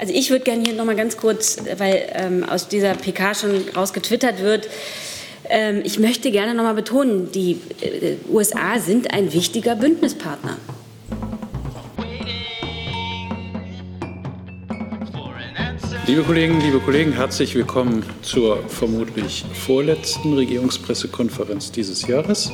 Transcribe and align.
Also 0.00 0.14
ich 0.14 0.30
würde 0.30 0.44
gerne 0.44 0.62
hier 0.64 0.72
noch 0.72 0.86
mal 0.86 0.96
ganz 0.96 1.18
kurz, 1.18 1.58
weil 1.76 2.08
ähm, 2.14 2.42
aus 2.42 2.68
dieser 2.68 2.94
PK 2.94 3.34
schon 3.34 3.68
rausgetwittert 3.76 4.40
wird, 4.40 4.66
ähm, 5.50 5.82
ich 5.84 5.98
möchte 5.98 6.30
gerne 6.30 6.54
noch 6.54 6.64
mal 6.64 6.72
betonen, 6.72 7.30
die 7.32 7.60
äh, 7.82 8.16
USA 8.32 8.78
sind 8.78 9.12
ein 9.12 9.34
wichtiger 9.34 9.76
Bündnispartner. 9.76 10.56
Liebe 16.10 16.24
Kolleginnen, 16.24 16.60
liebe 16.60 16.80
Kollegen, 16.80 17.12
herzlich 17.12 17.54
willkommen 17.54 18.04
zur 18.22 18.68
vermutlich 18.68 19.44
vorletzten 19.54 20.32
Regierungspressekonferenz 20.32 21.70
dieses 21.70 22.04
Jahres. 22.04 22.50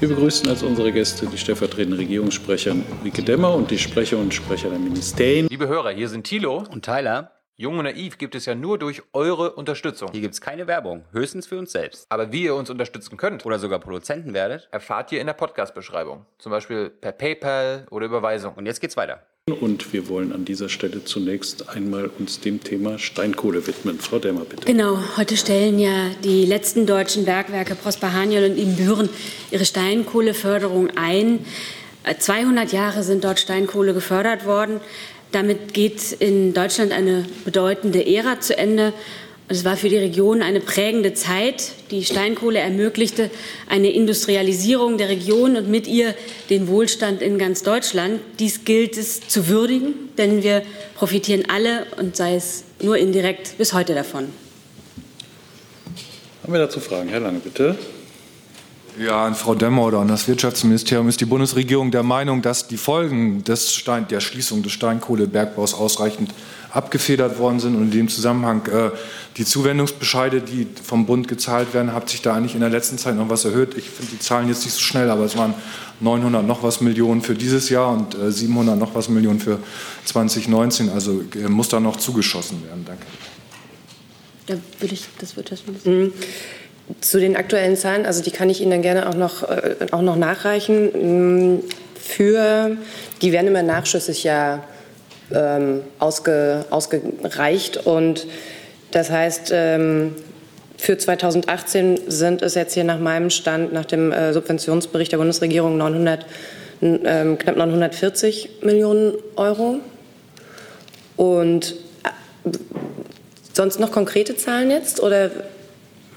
Wir 0.00 0.08
begrüßen 0.08 0.48
als 0.48 0.64
unsere 0.64 0.90
Gäste 0.90 1.28
die 1.28 1.38
stellvertretende 1.38 1.96
Regierungssprecherin 1.96 2.84
Ulrike 2.98 3.22
Demmer 3.22 3.54
und 3.54 3.70
die 3.70 3.78
Sprecher 3.78 4.18
und 4.18 4.34
Sprecher 4.34 4.70
der 4.70 4.80
Ministerien. 4.80 5.46
Liebe 5.48 5.68
Hörer, 5.68 5.90
hier 5.90 6.08
sind 6.08 6.24
Thilo 6.24 6.64
und 6.72 6.84
Tyler. 6.84 7.30
Jung 7.54 7.78
und 7.78 7.84
Naiv 7.84 8.18
gibt 8.18 8.34
es 8.34 8.46
ja 8.46 8.56
nur 8.56 8.80
durch 8.80 9.00
eure 9.12 9.52
Unterstützung. 9.52 10.10
Hier 10.10 10.20
gibt 10.20 10.34
es 10.34 10.40
keine 10.40 10.66
Werbung, 10.66 11.04
höchstens 11.12 11.46
für 11.46 11.58
uns 11.58 11.70
selbst. 11.70 12.04
Aber 12.08 12.32
wie 12.32 12.42
ihr 12.42 12.56
uns 12.56 12.68
unterstützen 12.68 13.16
könnt 13.16 13.46
oder 13.46 13.60
sogar 13.60 13.78
Produzenten 13.78 14.34
werdet, 14.34 14.68
erfahrt 14.72 15.12
ihr 15.12 15.20
in 15.20 15.28
der 15.28 15.34
Podcast-Beschreibung. 15.34 16.26
Zum 16.38 16.50
Beispiel 16.50 16.90
per 16.90 17.12
PayPal 17.12 17.86
oder 17.92 18.06
Überweisung. 18.06 18.54
Und 18.54 18.66
jetzt 18.66 18.80
geht's 18.80 18.96
weiter. 18.96 19.22
Und 19.52 19.92
wir 19.92 20.08
wollen 20.08 20.32
an 20.32 20.44
dieser 20.44 20.68
Stelle 20.68 21.04
zunächst 21.04 21.68
einmal 21.68 22.10
uns 22.18 22.40
dem 22.40 22.62
Thema 22.62 22.98
Steinkohle 22.98 23.66
widmen. 23.66 23.98
Frau 23.98 24.18
Demmer, 24.18 24.44
bitte. 24.44 24.64
Genau, 24.66 24.98
heute 25.16 25.36
stellen 25.36 25.78
ja 25.78 26.10
die 26.24 26.44
letzten 26.44 26.86
deutschen 26.86 27.24
Bergwerke 27.24 27.74
Prosper 27.74 28.12
Haniel 28.12 28.50
und 28.50 28.58
Ibüren 28.58 29.08
ihre 29.50 29.64
Steinkohleförderung 29.64 30.90
ein. 30.96 31.40
200 32.18 32.72
Jahre 32.72 33.02
sind 33.02 33.24
dort 33.24 33.40
Steinkohle 33.40 33.94
gefördert 33.94 34.46
worden. 34.46 34.80
Damit 35.32 35.74
geht 35.74 36.12
in 36.12 36.54
Deutschland 36.54 36.92
eine 36.92 37.26
bedeutende 37.44 38.06
Ära 38.06 38.40
zu 38.40 38.56
Ende. 38.56 38.92
Es 39.50 39.64
war 39.64 39.78
für 39.78 39.88
die 39.88 39.96
Region 39.96 40.42
eine 40.42 40.60
prägende 40.60 41.14
Zeit. 41.14 41.72
Die 41.90 42.04
Steinkohle 42.04 42.58
ermöglichte 42.58 43.30
eine 43.66 43.90
Industrialisierung 43.90 44.98
der 44.98 45.08
Region 45.08 45.56
und 45.56 45.70
mit 45.70 45.86
ihr 45.86 46.14
den 46.50 46.68
Wohlstand 46.68 47.22
in 47.22 47.38
ganz 47.38 47.62
Deutschland. 47.62 48.20
Dies 48.38 48.66
gilt 48.66 48.98
es 48.98 49.26
zu 49.26 49.48
würdigen, 49.48 49.94
denn 50.18 50.42
wir 50.42 50.62
profitieren 50.96 51.44
alle 51.48 51.86
und 51.98 52.14
sei 52.14 52.34
es 52.34 52.64
nur 52.82 52.98
indirekt 52.98 53.56
bis 53.56 53.72
heute 53.72 53.94
davon. 53.94 54.26
Haben 56.42 56.52
wir 56.52 56.60
dazu 56.60 56.78
Fragen? 56.78 57.08
Herr 57.08 57.20
Lange, 57.20 57.38
bitte. 57.38 57.78
Ja, 59.00 59.24
an 59.24 59.34
Frau 59.34 59.54
Demmer 59.54 59.86
oder 59.86 60.00
an 60.00 60.08
das 60.08 60.28
Wirtschaftsministerium 60.28 61.08
ist 61.08 61.20
die 61.20 61.24
Bundesregierung 61.24 61.90
der 61.90 62.02
Meinung, 62.02 62.42
dass 62.42 62.68
die 62.68 62.76
Folgen 62.76 63.44
des 63.44 63.72
Stein, 63.72 64.08
der 64.08 64.20
Schließung 64.20 64.62
des 64.62 64.72
Steinkohlebergbaus 64.72 65.72
ausreichend 65.72 66.34
abgefedert 66.72 67.38
worden 67.38 67.60
sind. 67.60 67.74
Und 67.76 67.84
in 67.84 67.90
dem 67.90 68.08
Zusammenhang 68.08 68.66
äh, 68.66 68.90
die 69.36 69.44
Zuwendungsbescheide, 69.44 70.40
die 70.40 70.66
vom 70.82 71.06
Bund 71.06 71.28
gezahlt 71.28 71.74
werden, 71.74 71.92
hat 71.92 72.08
sich 72.08 72.22
da 72.22 72.34
eigentlich 72.34 72.54
in 72.54 72.60
der 72.60 72.70
letzten 72.70 72.98
Zeit 72.98 73.16
noch 73.16 73.28
was 73.28 73.44
erhöht. 73.44 73.76
Ich 73.76 73.88
finde 73.88 74.12
die 74.12 74.18
Zahlen 74.18 74.48
jetzt 74.48 74.64
nicht 74.64 74.74
so 74.74 74.80
schnell, 74.80 75.10
aber 75.10 75.24
es 75.24 75.36
waren 75.36 75.54
900 76.00 76.46
noch 76.46 76.62
was 76.62 76.80
Millionen 76.80 77.22
für 77.22 77.34
dieses 77.34 77.68
Jahr 77.70 77.92
und 77.92 78.14
äh, 78.14 78.30
700 78.30 78.78
noch 78.78 78.94
was 78.94 79.08
Millionen 79.08 79.40
für 79.40 79.58
2019. 80.04 80.90
Also 80.90 81.22
äh, 81.34 81.48
muss 81.48 81.68
da 81.68 81.80
noch 81.80 81.96
zugeschossen 81.96 82.62
werden. 82.66 82.84
Danke. 82.86 83.04
Da 84.46 84.54
würde 84.80 84.94
ich 84.94 85.04
das 85.18 85.36
Wirtschaftsministerium. 85.36 86.06
Mhm. 86.06 86.12
Zu 87.02 87.20
den 87.20 87.36
aktuellen 87.36 87.76
Zahlen, 87.76 88.06
also 88.06 88.22
die 88.22 88.30
kann 88.30 88.48
ich 88.48 88.62
Ihnen 88.62 88.70
dann 88.70 88.82
gerne 88.82 89.08
auch 89.08 89.14
noch, 89.14 89.42
äh, 89.42 89.76
auch 89.90 90.00
noch 90.00 90.16
nachreichen. 90.16 91.56
Mm, 91.56 91.60
für, 92.00 92.78
die 93.20 93.32
werden 93.32 93.48
immer 93.48 93.62
nachschüssig 93.62 94.24
ja 94.24 94.64
ähm, 95.34 95.82
ausge, 95.98 96.64
ausgereicht 96.70 97.86
und 97.86 98.26
das 98.90 99.10
heißt, 99.10 99.50
ähm, 99.52 100.14
für 100.78 100.96
2018 100.96 102.00
sind 102.06 102.40
es 102.40 102.54
jetzt 102.54 102.74
hier 102.74 102.84
nach 102.84 103.00
meinem 103.00 103.30
Stand, 103.30 103.72
nach 103.72 103.84
dem 103.84 104.12
äh, 104.12 104.32
Subventionsbericht 104.32 105.12
der 105.12 105.18
Bundesregierung 105.18 105.76
900, 105.76 106.24
ähm, 106.80 107.36
knapp 107.36 107.56
940 107.56 108.62
Millionen 108.62 109.14
Euro. 109.36 109.80
Und 111.16 111.74
äh, 112.04 112.50
sonst 113.52 113.80
noch 113.80 113.90
konkrete 113.90 114.36
Zahlen 114.36 114.70
jetzt? 114.70 115.02
Oder 115.02 115.30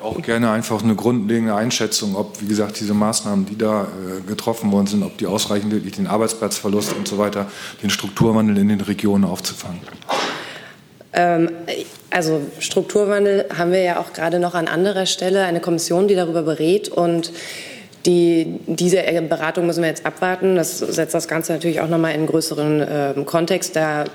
auch 0.04 0.22
gerne 0.22 0.52
einfach 0.52 0.84
eine 0.84 0.96
grundlegende 0.96 1.56
Einschätzung, 1.56 2.16
ob, 2.16 2.42
wie 2.42 2.48
gesagt, 2.48 2.80
diese 2.80 2.94
Maßnahmen, 2.94 3.46
die 3.46 3.58
da 3.58 3.84
äh, 3.84 4.28
getroffen 4.28 4.72
worden 4.72 4.88
sind, 4.88 5.04
ob 5.04 5.18
die 5.18 5.28
ausreichen, 5.28 5.72
wirklich 5.72 5.96
den 5.96 6.08
Arbeitsplatzverlust 6.08 6.94
und 6.94 7.08
so 7.08 7.18
weiter, 7.18 7.48
den 7.82 7.90
Strukturwandel 7.90 8.58
in 8.58 8.70
den 8.70 8.82
Regionen 8.82 9.26
aufzufangen. 9.26 9.80
Ähm, 11.14 11.50
also 12.10 12.42
Strukturwandel 12.60 13.46
haben 13.58 13.72
wir 13.72 13.82
ja 13.82 14.00
auch 14.00 14.14
gerade 14.14 14.40
noch 14.40 14.54
an 14.54 14.68
anderer 14.68 15.06
Stelle 15.06 15.44
eine 15.44 15.60
Kommission, 15.60 16.08
die 16.08 16.16
darüber 16.16 16.44
berät 16.44 16.90
und 16.90 17.32
die, 18.06 18.60
diese 18.66 19.04
Beratung 19.30 19.68
müssen 19.68 19.84
wir 19.84 19.90
jetzt 19.90 20.06
abwarten. 20.06 20.56
Das 20.56 20.80
setzt 20.80 21.14
das 21.14 21.28
Ganze 21.28 21.54
natürlich 21.54 21.82
auch 21.82 21.88
nochmal 21.88 22.12
in 22.12 22.22
einen 22.22 22.28
größeren 22.28 22.82
äh, 22.82 23.14
Kontext. 23.26 23.76
Da 23.76 24.06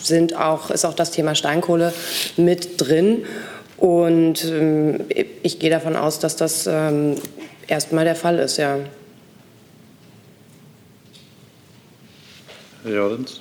sind 0.00 0.36
auch, 0.36 0.70
ist 0.70 0.86
auch 0.86 0.94
das 0.94 1.10
Thema 1.10 1.34
Steinkohle 1.34 1.92
mit 2.36 2.80
drin. 2.80 3.24
Und 3.76 4.44
ähm, 4.44 5.00
ich 5.42 5.58
gehe 5.58 5.70
davon 5.70 5.96
aus, 5.96 6.18
dass 6.18 6.36
das 6.36 6.66
ähm, 6.66 7.16
erstmal 7.66 8.04
der 8.04 8.16
Fall 8.16 8.38
ist, 8.38 8.56
ja. 8.56 8.78
Herr 12.84 12.92
Jordans. 12.92 13.40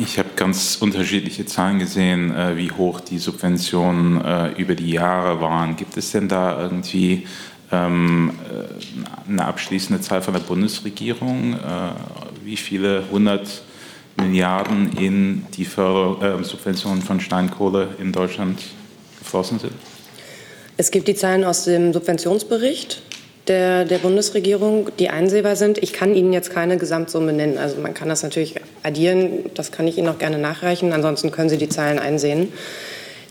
Ich 0.00 0.18
habe 0.18 0.28
ganz 0.36 0.76
unterschiedliche 0.80 1.44
Zahlen 1.46 1.78
gesehen, 1.78 2.34
äh, 2.34 2.56
wie 2.56 2.70
hoch 2.70 3.00
die 3.00 3.18
Subventionen 3.18 4.24
äh, 4.24 4.52
über 4.60 4.74
die 4.74 4.92
Jahre 4.92 5.40
waren. 5.40 5.76
Gibt 5.76 5.96
es 5.96 6.12
denn 6.12 6.28
da 6.28 6.60
irgendwie 6.60 7.26
ähm, 7.72 8.32
äh, 8.48 9.30
eine 9.30 9.44
abschließende 9.44 10.02
Zahl 10.02 10.22
von 10.22 10.34
der 10.34 10.40
Bundesregierung, 10.40 11.54
äh, 11.54 11.58
wie 12.44 12.56
viele 12.56 13.04
hundert 13.10 13.62
Milliarden 14.16 14.92
in 14.98 15.46
die 15.56 15.64
Förder 15.64 16.38
äh, 16.40 16.44
Subventionen 16.44 17.02
von 17.02 17.20
Steinkohle 17.20 17.88
in 17.98 18.12
Deutschland 18.12 18.60
geflossen 19.18 19.58
sind? 19.58 19.72
Es 20.76 20.90
gibt 20.90 21.08
die 21.08 21.14
Zahlen 21.14 21.44
aus 21.44 21.64
dem 21.64 21.92
Subventionsbericht 21.92 23.02
der, 23.48 23.84
der 23.84 23.98
Bundesregierung, 23.98 24.90
die 24.98 25.10
einsehbar 25.10 25.56
sind. 25.56 25.78
Ich 25.78 25.92
kann 25.92 26.14
Ihnen 26.14 26.32
jetzt 26.32 26.50
keine 26.50 26.76
Gesamtsumme 26.76 27.32
nennen. 27.32 27.58
Also 27.58 27.80
man 27.80 27.94
kann 27.94 28.08
das 28.08 28.22
natürlich 28.22 28.54
addieren, 28.82 29.50
das 29.54 29.72
kann 29.72 29.86
ich 29.88 29.98
Ihnen 29.98 30.08
auch 30.08 30.18
gerne 30.18 30.38
nachreichen. 30.38 30.92
Ansonsten 30.92 31.30
können 31.30 31.48
Sie 31.48 31.58
die 31.58 31.68
Zahlen 31.68 31.98
einsehen. 31.98 32.52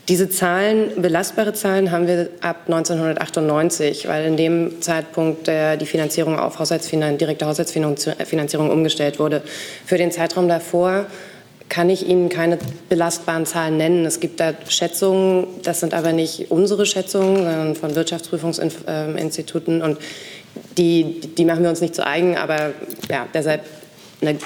Diese 0.09 0.27
Zahlen, 0.27 0.99
belastbare 0.99 1.53
Zahlen, 1.53 1.91
haben 1.91 2.07
wir 2.07 2.29
ab 2.41 2.63
1998, 2.65 4.07
weil 4.07 4.25
in 4.25 4.37
dem 4.37 4.81
Zeitpunkt 4.81 5.45
der, 5.45 5.77
die 5.77 5.85
Finanzierung 5.85 6.39
auf 6.39 6.57
Haushaltsfinan 6.57 7.19
direkte 7.19 7.45
Haushaltsfinanzierung 7.45 8.71
umgestellt 8.71 9.19
wurde. 9.19 9.43
Für 9.85 9.99
den 9.99 10.11
Zeitraum 10.11 10.47
davor 10.47 11.05
kann 11.69 11.91
ich 11.91 12.07
Ihnen 12.07 12.29
keine 12.29 12.57
belastbaren 12.89 13.45
Zahlen 13.45 13.77
nennen. 13.77 14.03
Es 14.07 14.19
gibt 14.19 14.39
da 14.39 14.53
Schätzungen, 14.67 15.45
das 15.61 15.79
sind 15.79 15.93
aber 15.93 16.11
nicht 16.11 16.49
unsere 16.49 16.87
Schätzungen, 16.87 17.35
sondern 17.35 17.75
von 17.75 17.93
Wirtschaftsprüfungsinstituten 17.93 19.83
und 19.83 19.99
die, 20.79 21.21
die 21.37 21.45
machen 21.45 21.61
wir 21.61 21.69
uns 21.69 21.81
nicht 21.81 21.93
zu 21.93 22.03
eigen, 22.03 22.35
aber 22.35 22.71
ja, 23.11 23.27
deshalb 23.31 23.61
eine 24.21 24.39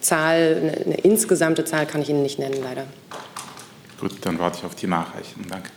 Zahl, 0.00 0.58
eine, 0.62 0.84
eine 0.84 1.00
insgesamte 1.00 1.64
Zahl 1.64 1.86
kann 1.86 2.02
ich 2.02 2.08
Ihnen 2.08 2.22
nicht 2.22 2.38
nennen, 2.38 2.62
leider. 2.62 2.84
Gut, 4.00 4.12
dann 4.22 4.38
warte 4.38 4.58
ich 4.58 4.64
auf 4.64 4.74
die 4.74 4.86
Nachreichung. 4.86 5.44
Danke. 5.48 5.70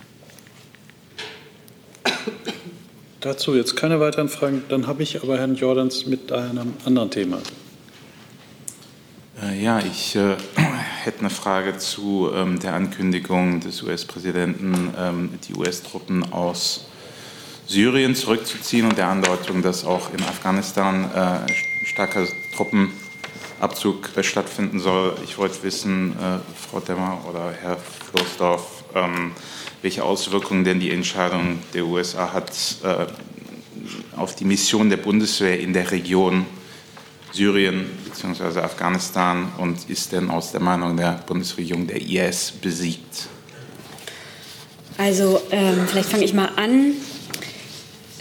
Dazu 3.20 3.56
jetzt 3.56 3.76
keine 3.76 4.00
weiteren 4.00 4.30
Fragen. 4.30 4.64
Dann 4.70 4.88
habe 4.88 5.04
ich 5.04 5.22
aber 5.22 5.38
Herrn 5.38 5.56
Jordans 5.56 6.06
mit 6.06 6.32
einem 6.32 6.74
anderen 6.86 7.12
Thema. 7.12 7.40
Äh, 9.42 9.64
ja, 9.64 9.80
ich 9.80 10.16
äh, 10.16 10.38
hätte 11.04 11.20
eine 11.20 11.30
Frage 11.30 11.78
zu 11.78 12.32
ähm, 12.34 12.60
der 12.60 12.74
Ankündigung 12.74 13.60
des 13.60 13.82
US-Präsidenten, 13.82 14.94
ähm, 14.98 15.30
die 15.48 15.54
US-Truppen 15.56 16.32
aus 16.32 16.86
Syrien 17.66 18.16
zurückzuziehen 18.16 18.88
und 18.88 18.98
der 18.98 19.08
Andeutung, 19.08 19.62
dass 19.62 19.86
auch 19.86 20.14
in 20.14 20.22
Afghanistan 20.24 21.10
äh, 21.14 21.86
starke 21.86 22.28
Truppen 22.56 22.92
Abzug 23.62 24.10
stattfinden 24.22 24.80
soll. 24.80 25.16
Ich 25.24 25.38
wollte 25.38 25.62
wissen, 25.64 26.14
äh, 26.14 26.40
Frau 26.70 26.80
Demmer 26.80 27.24
oder 27.30 27.54
Herr 27.62 27.78
Floßdorf, 28.10 28.84
ähm, 28.96 29.32
welche 29.82 30.04
Auswirkungen 30.04 30.64
denn 30.64 30.80
die 30.80 30.92
Entscheidung 30.92 31.60
der 31.74 31.86
USA 31.86 32.34
hat 32.34 32.52
äh, 32.84 33.06
auf 34.18 34.36
die 34.36 34.46
Mission 34.46 34.90
der 34.90 34.98
Bundeswehr 34.98 35.60
in 35.60 35.74
der 35.74 35.92
Region 35.92 36.46
Syrien 37.32 37.90
bzw. 38.06 38.60
Afghanistan 38.60 39.52
und 39.58 39.90
ist 39.90 40.12
denn 40.12 40.30
aus 40.30 40.52
der 40.52 40.62
Meinung 40.62 40.98
der 40.98 41.24
Bundesregierung 41.26 41.88
der 41.88 42.02
IS 42.02 42.52
besiegt? 42.52 43.28
Also 44.98 45.42
ähm, 45.52 45.88
vielleicht 45.88 46.10
fange 46.10 46.26
ich 46.26 46.34
mal 46.34 46.50
an. 46.58 46.94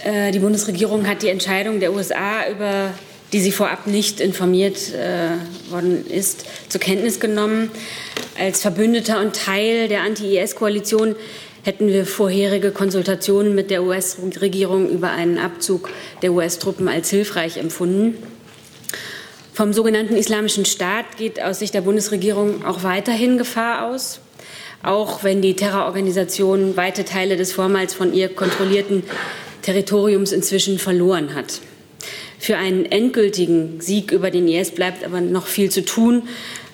Äh, 0.03 0.31
die 0.31 0.39
Bundesregierung 0.39 1.05
hat 1.07 1.21
die 1.21 1.29
Entscheidung 1.29 1.79
der 1.79 1.93
USA 1.93 2.49
über 2.49 2.93
die 3.33 3.39
sie 3.39 3.51
vorab 3.51 3.87
nicht 3.87 4.19
informiert 4.19 4.93
äh, 4.93 5.71
worden 5.71 6.05
ist, 6.05 6.45
zur 6.69 6.81
Kenntnis 6.81 7.19
genommen. 7.19 7.71
Als 8.37 8.61
Verbündeter 8.61 9.19
und 9.21 9.35
Teil 9.35 9.87
der 9.87 10.01
Anti-IS-Koalition 10.01 11.15
hätten 11.63 11.87
wir 11.87 12.05
vorherige 12.05 12.71
Konsultationen 12.71 13.55
mit 13.55 13.69
der 13.69 13.83
US-Regierung 13.83 14.89
über 14.89 15.11
einen 15.11 15.37
Abzug 15.37 15.89
der 16.21 16.33
US-Truppen 16.33 16.87
als 16.87 17.09
hilfreich 17.09 17.57
empfunden. 17.57 18.15
Vom 19.53 19.73
sogenannten 19.73 20.15
Islamischen 20.15 20.65
Staat 20.65 21.17
geht 21.17 21.41
aus 21.41 21.59
Sicht 21.59 21.73
der 21.73 21.81
Bundesregierung 21.81 22.65
auch 22.65 22.83
weiterhin 22.83 23.37
Gefahr 23.37 23.85
aus, 23.87 24.19
auch 24.81 25.23
wenn 25.23 25.41
die 25.41 25.55
Terrororganisation 25.55 26.75
weite 26.77 27.05
Teile 27.05 27.37
des 27.37 27.53
vormals 27.53 27.93
von 27.93 28.13
ihr 28.13 28.29
kontrollierten 28.29 29.03
Territoriums 29.61 30.31
inzwischen 30.31 30.79
verloren 30.79 31.35
hat. 31.35 31.61
Für 32.41 32.57
einen 32.57 32.91
endgültigen 32.91 33.81
Sieg 33.81 34.11
über 34.11 34.31
den 34.31 34.47
IS 34.47 34.71
bleibt 34.71 35.03
aber 35.03 35.21
noch 35.21 35.45
viel 35.45 35.69
zu 35.69 35.85
tun, 35.85 36.23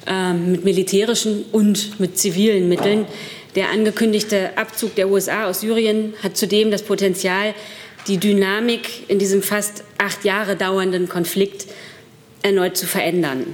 äh, 0.05 0.31
mit 0.31 0.63
militärischen 0.63 1.43
und 1.51 1.99
mit 1.99 2.17
zivilen 2.17 2.69
Mitteln. 2.69 3.05
Der 3.55 3.69
angekündigte 3.71 4.57
Abzug 4.57 4.95
der 4.95 5.09
USA 5.09 5.49
aus 5.49 5.59
Syrien 5.59 6.13
hat 6.23 6.37
zudem 6.37 6.71
das 6.71 6.83
Potenzial, 6.83 7.53
die 8.07 8.15
Dynamik 8.15 9.09
in 9.09 9.19
diesem 9.19 9.43
fast 9.43 9.83
acht 9.97 10.23
Jahre 10.23 10.55
dauernden 10.55 11.09
Konflikt 11.09 11.65
erneut 12.43 12.77
zu 12.77 12.85
verändern. 12.85 13.45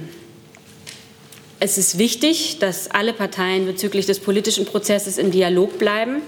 Es 1.58 1.78
ist 1.78 1.98
wichtig, 1.98 2.58
dass 2.60 2.92
alle 2.92 3.12
Parteien 3.12 3.66
bezüglich 3.66 4.06
des 4.06 4.20
politischen 4.20 4.66
Prozesses 4.66 5.18
im 5.18 5.32
Dialog 5.32 5.80
bleiben 5.80 6.22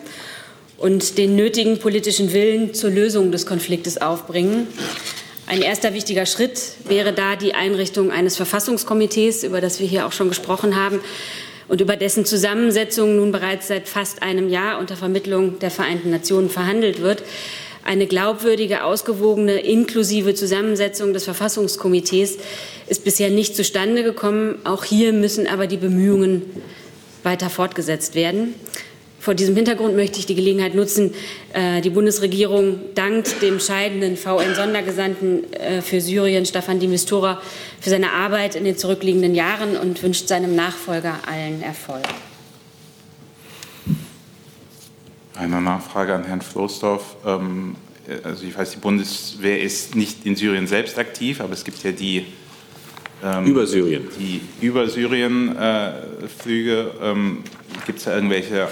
und 0.79 1.17
den 1.17 1.37
nötigen 1.37 1.79
politischen 1.79 2.33
Willen 2.33 2.75
zur 2.75 2.91
Lösung 2.91 3.31
des 3.31 3.47
Konfliktes 3.47 4.01
aufbringen. 4.01 4.67
Ein 5.49 5.63
erster 5.63 5.95
wichtiger 5.95 6.27
Schritt 6.27 6.61
wäre 6.89 7.13
da 7.13 7.37
die 7.37 7.55
Einrichtung 7.55 8.11
eines 8.11 8.37
Verfassungskomitees, 8.37 9.45
über 9.45 9.61
das 9.61 9.79
wir 9.79 9.87
hier 9.87 10.05
auch 10.05 10.11
schon 10.11 10.29
gesprochen 10.29 10.75
haben 10.75 11.01
und 11.69 11.81
über 11.81 11.95
dessen 11.95 12.25
Zusammensetzung 12.25 13.15
nun 13.15 13.31
bereits 13.31 13.69
seit 13.69 13.89
fast 13.89 14.23
einem 14.25 14.49
Jahr 14.49 14.81
unter 14.81 14.97
Vermittlung 14.97 15.61
der 15.61 15.71
Vereinten 15.71 16.11
Nationen 16.11 16.51
verhandelt 16.51 17.01
wird. 17.01 17.23
Eine 17.85 18.09
glaubwürdige, 18.09 18.83
ausgewogene, 18.83 19.61
inklusive 19.61 20.35
Zusammensetzung 20.35 21.13
des 21.13 21.23
Verfassungskomitees 21.23 22.39
ist 22.89 23.05
bisher 23.05 23.31
nicht 23.31 23.55
zustande 23.55 24.03
gekommen. 24.03 24.59
Auch 24.65 24.83
hier 24.83 25.13
müssen 25.13 25.47
aber 25.47 25.69
die 25.69 25.77
Bemühungen 25.77 26.43
weiter 27.23 27.51
fortgesetzt 27.51 28.17
werden. 28.17 28.55
Vor 29.19 29.35
diesem 29.35 29.57
Hintergrund 29.57 29.97
möchte 29.97 30.19
ich 30.19 30.27
die 30.27 30.35
Gelegenheit 30.35 30.75
nutzen, 30.75 31.13
äh, 31.53 31.81
die 31.81 31.91
Bundesregierung 31.91 32.79
dankt 32.95 33.43
dem 33.43 33.59
scheidenden 33.59 34.17
VN-Sondergesandten 34.17 35.53
äh, 35.53 35.83
für 35.83 36.01
Syrien, 36.01 36.47
Staffan 36.47 36.79
de 36.79 36.89
Mistura, 36.89 37.41
für 37.81 37.91
seine 37.91 38.13
Arbeit 38.13 38.55
in 38.55 38.65
den 38.65 38.77
zurückliegenden 38.77 39.35
Jahren 39.35 39.77
und 39.77 40.03
wünscht 40.03 40.29
seinem 40.29 40.55
Nachfolger 40.55 41.19
allen 41.27 41.63
Erfolg. 41.63 42.05
Eine 45.35 45.61
Nachfrage 45.61 46.15
an 46.15 46.25
Herrn 46.25 46.41
Floßdorf. 46.41 47.17
Ähm, 47.27 47.77
also 48.23 48.45
ich 48.45 48.57
weiß, 48.57 48.71
die 48.71 48.79
Bundeswehr 48.79 49.61
ist 49.61 49.95
nicht 49.97 50.25
in 50.25 50.37
Syrien 50.37 50.67
selbst 50.67 50.99
aktiv, 50.99 51.41
aber 51.41 51.53
es 51.53 51.65
gibt 51.65 51.83
ja 51.83 51.93
die 51.93 52.27
ähm, 53.25 53.47
über 53.47 53.67
Syrien. 53.67 54.09
Die 54.19 54.41
über 54.61 54.89
Syrien-Flüge, 54.89 56.91
äh, 57.01 57.11
ähm, 57.11 57.43
gibt 57.85 57.99
es 57.99 58.05
da 58.05 58.15
irgendwelche 58.15 58.63
äh, 58.63 58.69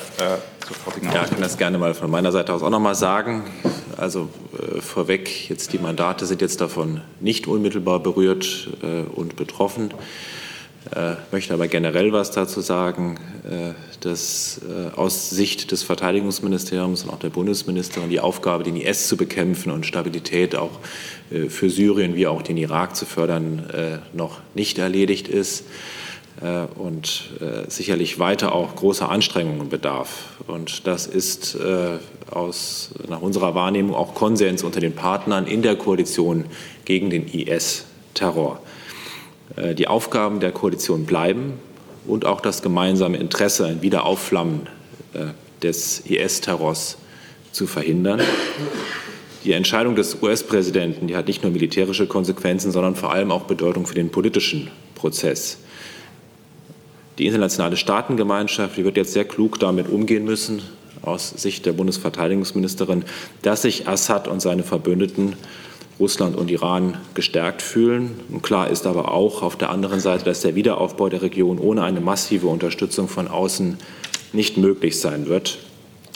sofortigen 0.67 1.13
Ja, 1.13 1.25
ich 1.25 1.31
kann 1.31 1.41
das 1.41 1.59
gerne 1.59 1.79
mal 1.79 1.95
von 1.95 2.11
meiner 2.11 2.33
Seite 2.33 2.53
aus 2.53 2.63
auch 2.63 2.71
noch 2.71 2.81
mal 2.81 2.95
sagen. 2.95 3.45
Also 3.97 4.29
äh, 4.59 4.81
vorweg, 4.81 5.49
jetzt 5.49 5.73
die 5.73 5.79
Mandate 5.79 6.27
sind 6.27 6.41
jetzt 6.41 6.61
davon 6.61 7.01
nicht 7.21 7.47
unmittelbar 7.47 8.01
berührt 8.01 8.69
äh, 8.83 9.03
und 9.15 9.37
betroffen. 9.37 9.93
Äh, 10.91 11.15
möchte 11.33 11.55
aber 11.55 11.67
generell 11.67 12.13
was 12.13 12.31
dazu 12.31 12.61
sagen, 12.61 13.19
äh, 13.49 13.73
dass 14.01 14.61
äh, 14.69 14.95
aus 14.95 15.31
Sicht 15.31 15.73
des 15.73 15.83
Verteidigungsministeriums 15.83 17.05
und 17.05 17.11
auch 17.11 17.19
der 17.19 17.31
Bundesministerin 17.31 18.11
die 18.11 18.21
Aufgabe, 18.21 18.65
den 18.65 18.77
IS 18.77 19.09
zu 19.09 19.17
bekämpfen 19.17 19.73
und 19.73 19.87
Stabilität 19.87 20.55
auch 20.57 20.79
für 21.49 21.71
Syrien 21.71 22.15
wie 22.15 22.27
auch 22.27 22.43
den 22.43 22.59
Irak 22.59 22.95
zu 22.95 23.07
fördern, 23.07 23.65
noch 24.13 24.41
nicht 24.55 24.79
erledigt 24.79 25.27
ist 25.27 25.65
und 26.77 27.31
sicherlich 27.69 28.19
weiter 28.19 28.55
auch 28.55 28.77
großer 28.77 29.09
Anstrengungen 29.09 29.71
bedarf. 29.71 30.37
Und 30.47 30.87
das 30.87 31.07
ist 31.07 31.59
aus, 32.31 32.91
nach 33.09 33.23
unserer 33.23 33.55
Wahrnehmung 33.55 33.97
auch 33.97 34.15
Konsens 34.15 34.63
unter 34.63 34.81
den 34.81 34.95
Partnern 34.95 35.47
in 35.47 35.63
der 35.63 35.77
Koalition 35.77 36.45
gegen 36.85 37.09
den 37.09 37.27
IS-Terror. 37.27 38.61
Äh, 39.57 39.75
die 39.75 39.89
Aufgaben 39.89 40.41
der 40.41 40.53
Koalition 40.53 41.05
bleiben 41.05 41.55
und 42.07 42.25
auch 42.25 42.41
das 42.41 42.63
gemeinsame 42.63 43.17
Interesse, 43.19 43.67
ein 43.67 43.83
Wiederaufflammen 43.83 44.69
äh, 45.15 45.27
des 45.63 46.01
IS-Terrors 46.01 46.99
zu 47.53 47.67
verhindern. 47.67 48.21
Die 49.45 49.53
Entscheidung 49.53 49.95
des 49.95 50.23
US-Präsidenten, 50.23 51.07
die 51.07 51.17
hat 51.17 51.27
nicht 51.27 51.43
nur 51.43 51.53
militärische 51.53 52.07
Konsequenzen, 52.07 52.73
sondern 52.73 52.97
vor 52.97 53.13
allem 53.13 53.31
auch 53.31 53.45
Bedeutung 53.45 53.87
für 53.87 53.95
den 53.95 54.11
politischen 54.11 54.71
Prozess. 54.95 55.59
Die 57.19 57.27
internationale 57.27 57.77
Staatengemeinschaft, 57.77 58.77
die 58.77 58.85
wird 58.85 58.97
jetzt 58.97 59.13
sehr 59.13 59.25
klug 59.25 59.61
damit 59.61 59.89
umgehen 59.89 60.25
müssen, 60.25 60.63
aus 61.03 61.31
Sicht 61.31 61.67
der 61.67 61.73
Bundesverteidigungsministerin, 61.73 63.05
dass 63.43 63.63
sich 63.63 63.87
Assad 63.87 64.27
und 64.27 64.41
seine 64.41 64.63
Verbündeten 64.63 65.35
Russland 66.01 66.37
und 66.37 66.51
Iran 66.51 66.99
gestärkt 67.15 67.63
fühlen. 67.63 68.21
Und 68.31 68.43
klar 68.43 68.69
ist 68.71 68.87
aber 68.87 69.13
auch 69.13 69.43
auf 69.43 69.57
der 69.57 69.71
anderen 69.71 70.01
Seite, 70.01 70.25
dass 70.25 70.41
der 70.41 70.55
Wiederaufbau 70.55 71.09
der 71.09 71.23
Region 71.23 71.59
ohne 71.59 71.83
eine 71.83 72.01
massive 72.01 72.49
Unterstützung 72.49 73.09
von 73.09 73.29
außen 73.29 73.79
nicht 74.33 74.57
möglich 74.57 74.99
sein 75.01 75.27
wird. 75.27 75.59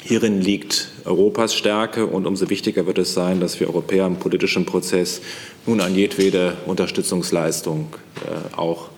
Hierin 0.03 0.41
liegt 0.41 0.89
Europas 1.05 1.55
Stärke 1.55 2.07
und 2.07 2.27
umso 2.27 2.51
wichtiger 2.51 2.87
wird 2.87 2.99
es 2.99 3.15
sein, 3.15 3.41
dass 3.41 3.61
wir 3.61 3.69
Europäer 3.69 4.07
im 4.07 4.17
politischen 4.17 4.65
Prozess 4.65 5.21
nun 5.67 5.81
an 5.81 5.95
jedwede 5.95 6.57
Unterstützungsleistung 6.67 7.89
äh, 8.25 8.57
auch 8.57 8.89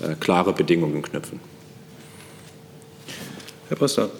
äh, 0.00 0.14
klare 0.14 0.52
Bedingungen 0.52 1.02
knüpfen. 1.02 1.40
Herr 3.68 3.76
Pastor. 3.76 4.10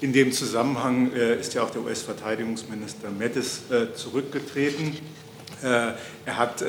In 0.00 0.14
dem 0.14 0.32
Zusammenhang 0.32 1.12
äh, 1.12 1.38
ist 1.38 1.52
ja 1.52 1.62
auch 1.62 1.70
der 1.70 1.82
US-Verteidigungsminister 1.82 3.10
Mattis 3.10 3.60
äh, 3.70 3.94
zurückgetreten. 3.94 4.96
Äh, 5.62 5.92
er 6.24 6.38
hat 6.38 6.64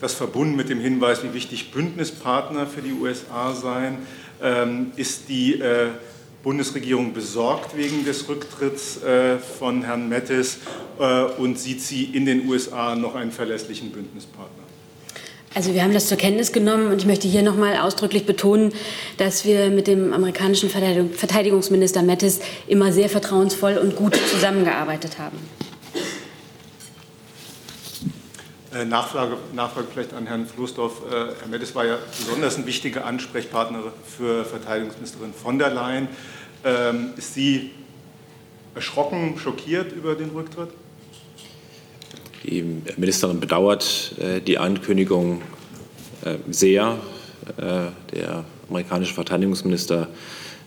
das 0.00 0.14
verbunden 0.14 0.56
mit 0.56 0.68
dem 0.70 0.78
Hinweis, 0.80 1.24
wie 1.24 1.34
wichtig 1.34 1.72
Bündnispartner 1.72 2.66
für 2.66 2.80
die 2.80 2.92
USA 2.92 3.52
seien. 3.52 3.98
Ähm, 4.40 4.92
ist 4.96 5.28
die 5.28 5.62
Bundesregierung 6.42 7.12
besorgt 7.12 7.76
wegen 7.76 8.04
des 8.04 8.26
Rücktritts 8.28 9.00
von 9.58 9.82
Herrn 9.82 10.08
Mattis 10.08 10.58
und 11.36 11.58
sieht 11.58 11.82
sie 11.82 12.04
in 12.04 12.24
den 12.24 12.48
USA 12.48 12.94
noch 12.94 13.14
einen 13.14 13.30
verlässlichen 13.30 13.90
Bündnispartner? 13.90 14.59
Also 15.52 15.74
wir 15.74 15.82
haben 15.82 15.92
das 15.92 16.06
zur 16.06 16.16
Kenntnis 16.16 16.52
genommen 16.52 16.92
und 16.92 16.98
ich 16.98 17.06
möchte 17.06 17.26
hier 17.26 17.42
noch 17.42 17.56
mal 17.56 17.76
ausdrücklich 17.78 18.24
betonen, 18.24 18.72
dass 19.16 19.44
wir 19.44 19.70
mit 19.70 19.88
dem 19.88 20.12
amerikanischen 20.12 20.70
Verteidigungsminister 20.70 22.02
Mattis 22.02 22.40
immer 22.68 22.92
sehr 22.92 23.08
vertrauensvoll 23.08 23.76
und 23.76 23.96
gut 23.96 24.14
zusammengearbeitet 24.14 25.18
haben. 25.18 25.38
Äh, 28.72 28.84
Nachfrage, 28.84 29.36
Nachfrage 29.52 29.88
vielleicht 29.92 30.14
an 30.14 30.28
Herrn 30.28 30.46
Floßdorf. 30.46 31.02
Äh, 31.10 31.14
Herr 31.40 31.48
Mattis 31.50 31.74
war 31.74 31.84
ja 31.84 31.98
besonders 32.16 32.56
ein 32.56 32.66
wichtiger 32.66 33.04
Ansprechpartner 33.04 33.82
für 34.06 34.44
Verteidigungsministerin 34.44 35.34
von 35.34 35.58
der 35.58 35.70
Leyen. 35.70 36.06
Ähm, 36.64 37.14
ist 37.16 37.34
sie 37.34 37.72
erschrocken, 38.76 39.36
schockiert 39.36 39.90
über 39.90 40.14
den 40.14 40.30
Rücktritt? 40.30 40.70
Die 42.44 42.64
Ministerin 42.96 43.38
bedauert 43.38 44.14
äh, 44.18 44.40
die 44.40 44.58
Ankündigung 44.58 45.42
äh, 46.24 46.36
sehr. 46.50 46.96
Äh, 47.58 47.90
der 48.14 48.44
amerikanische 48.68 49.12
Verteidigungsminister 49.12 50.08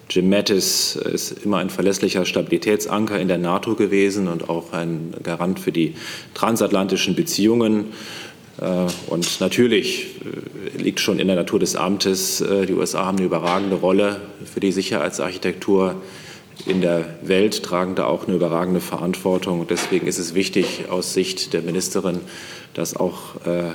Jim 0.09 0.29
Mattis 0.29 0.95
ist 0.95 1.31
immer 1.43 1.57
ein 1.57 1.71
verlässlicher 1.71 2.25
Stabilitätsanker 2.25 3.19
in 3.19 3.27
der 3.27 3.39
NATO 3.39 3.73
gewesen 3.73 4.27
und 4.27 4.49
auch 4.49 4.71
ein 4.71 5.15
Garant 5.23 5.59
für 5.59 5.71
die 5.71 5.95
transatlantischen 6.33 7.15
Beziehungen. 7.15 7.85
Und 9.07 9.39
natürlich 9.39 10.07
liegt 10.77 10.99
schon 10.99 11.19
in 11.19 11.27
der 11.27 11.37
Natur 11.37 11.57
des 11.57 11.77
Amtes, 11.77 12.43
die 12.67 12.73
USA 12.73 13.05
haben 13.05 13.17
eine 13.17 13.25
überragende 13.25 13.77
Rolle 13.77 14.19
für 14.45 14.59
die 14.59 14.73
Sicherheitsarchitektur 14.73 15.95
in 16.65 16.81
der 16.81 17.05
Welt 17.21 17.63
tragen 17.63 17.95
da 17.95 18.05
auch 18.05 18.27
eine 18.27 18.35
überragende 18.35 18.79
Verantwortung. 18.79 19.65
deswegen 19.67 20.07
ist 20.07 20.17
es 20.17 20.33
wichtig 20.33 20.89
aus 20.89 21.13
Sicht 21.13 21.53
der 21.53 21.61
Ministerin, 21.61 22.21
dass 22.73 22.95
auch 22.95 23.35
äh, 23.45 23.71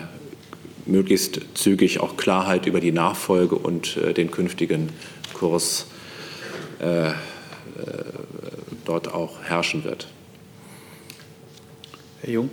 möglichst 0.86 1.40
zügig 1.54 2.00
auch 2.00 2.16
Klarheit 2.16 2.66
über 2.66 2.80
die 2.80 2.92
Nachfolge 2.92 3.56
und 3.56 3.96
äh, 3.98 4.14
den 4.14 4.30
künftigen 4.30 4.90
Kurs 5.34 5.86
äh, 6.80 7.08
äh 7.08 7.12
dort 8.84 9.12
auch 9.12 9.42
herrschen 9.42 9.84
wird. 9.84 10.08
Herr 12.22 12.30
Jung. 12.30 12.50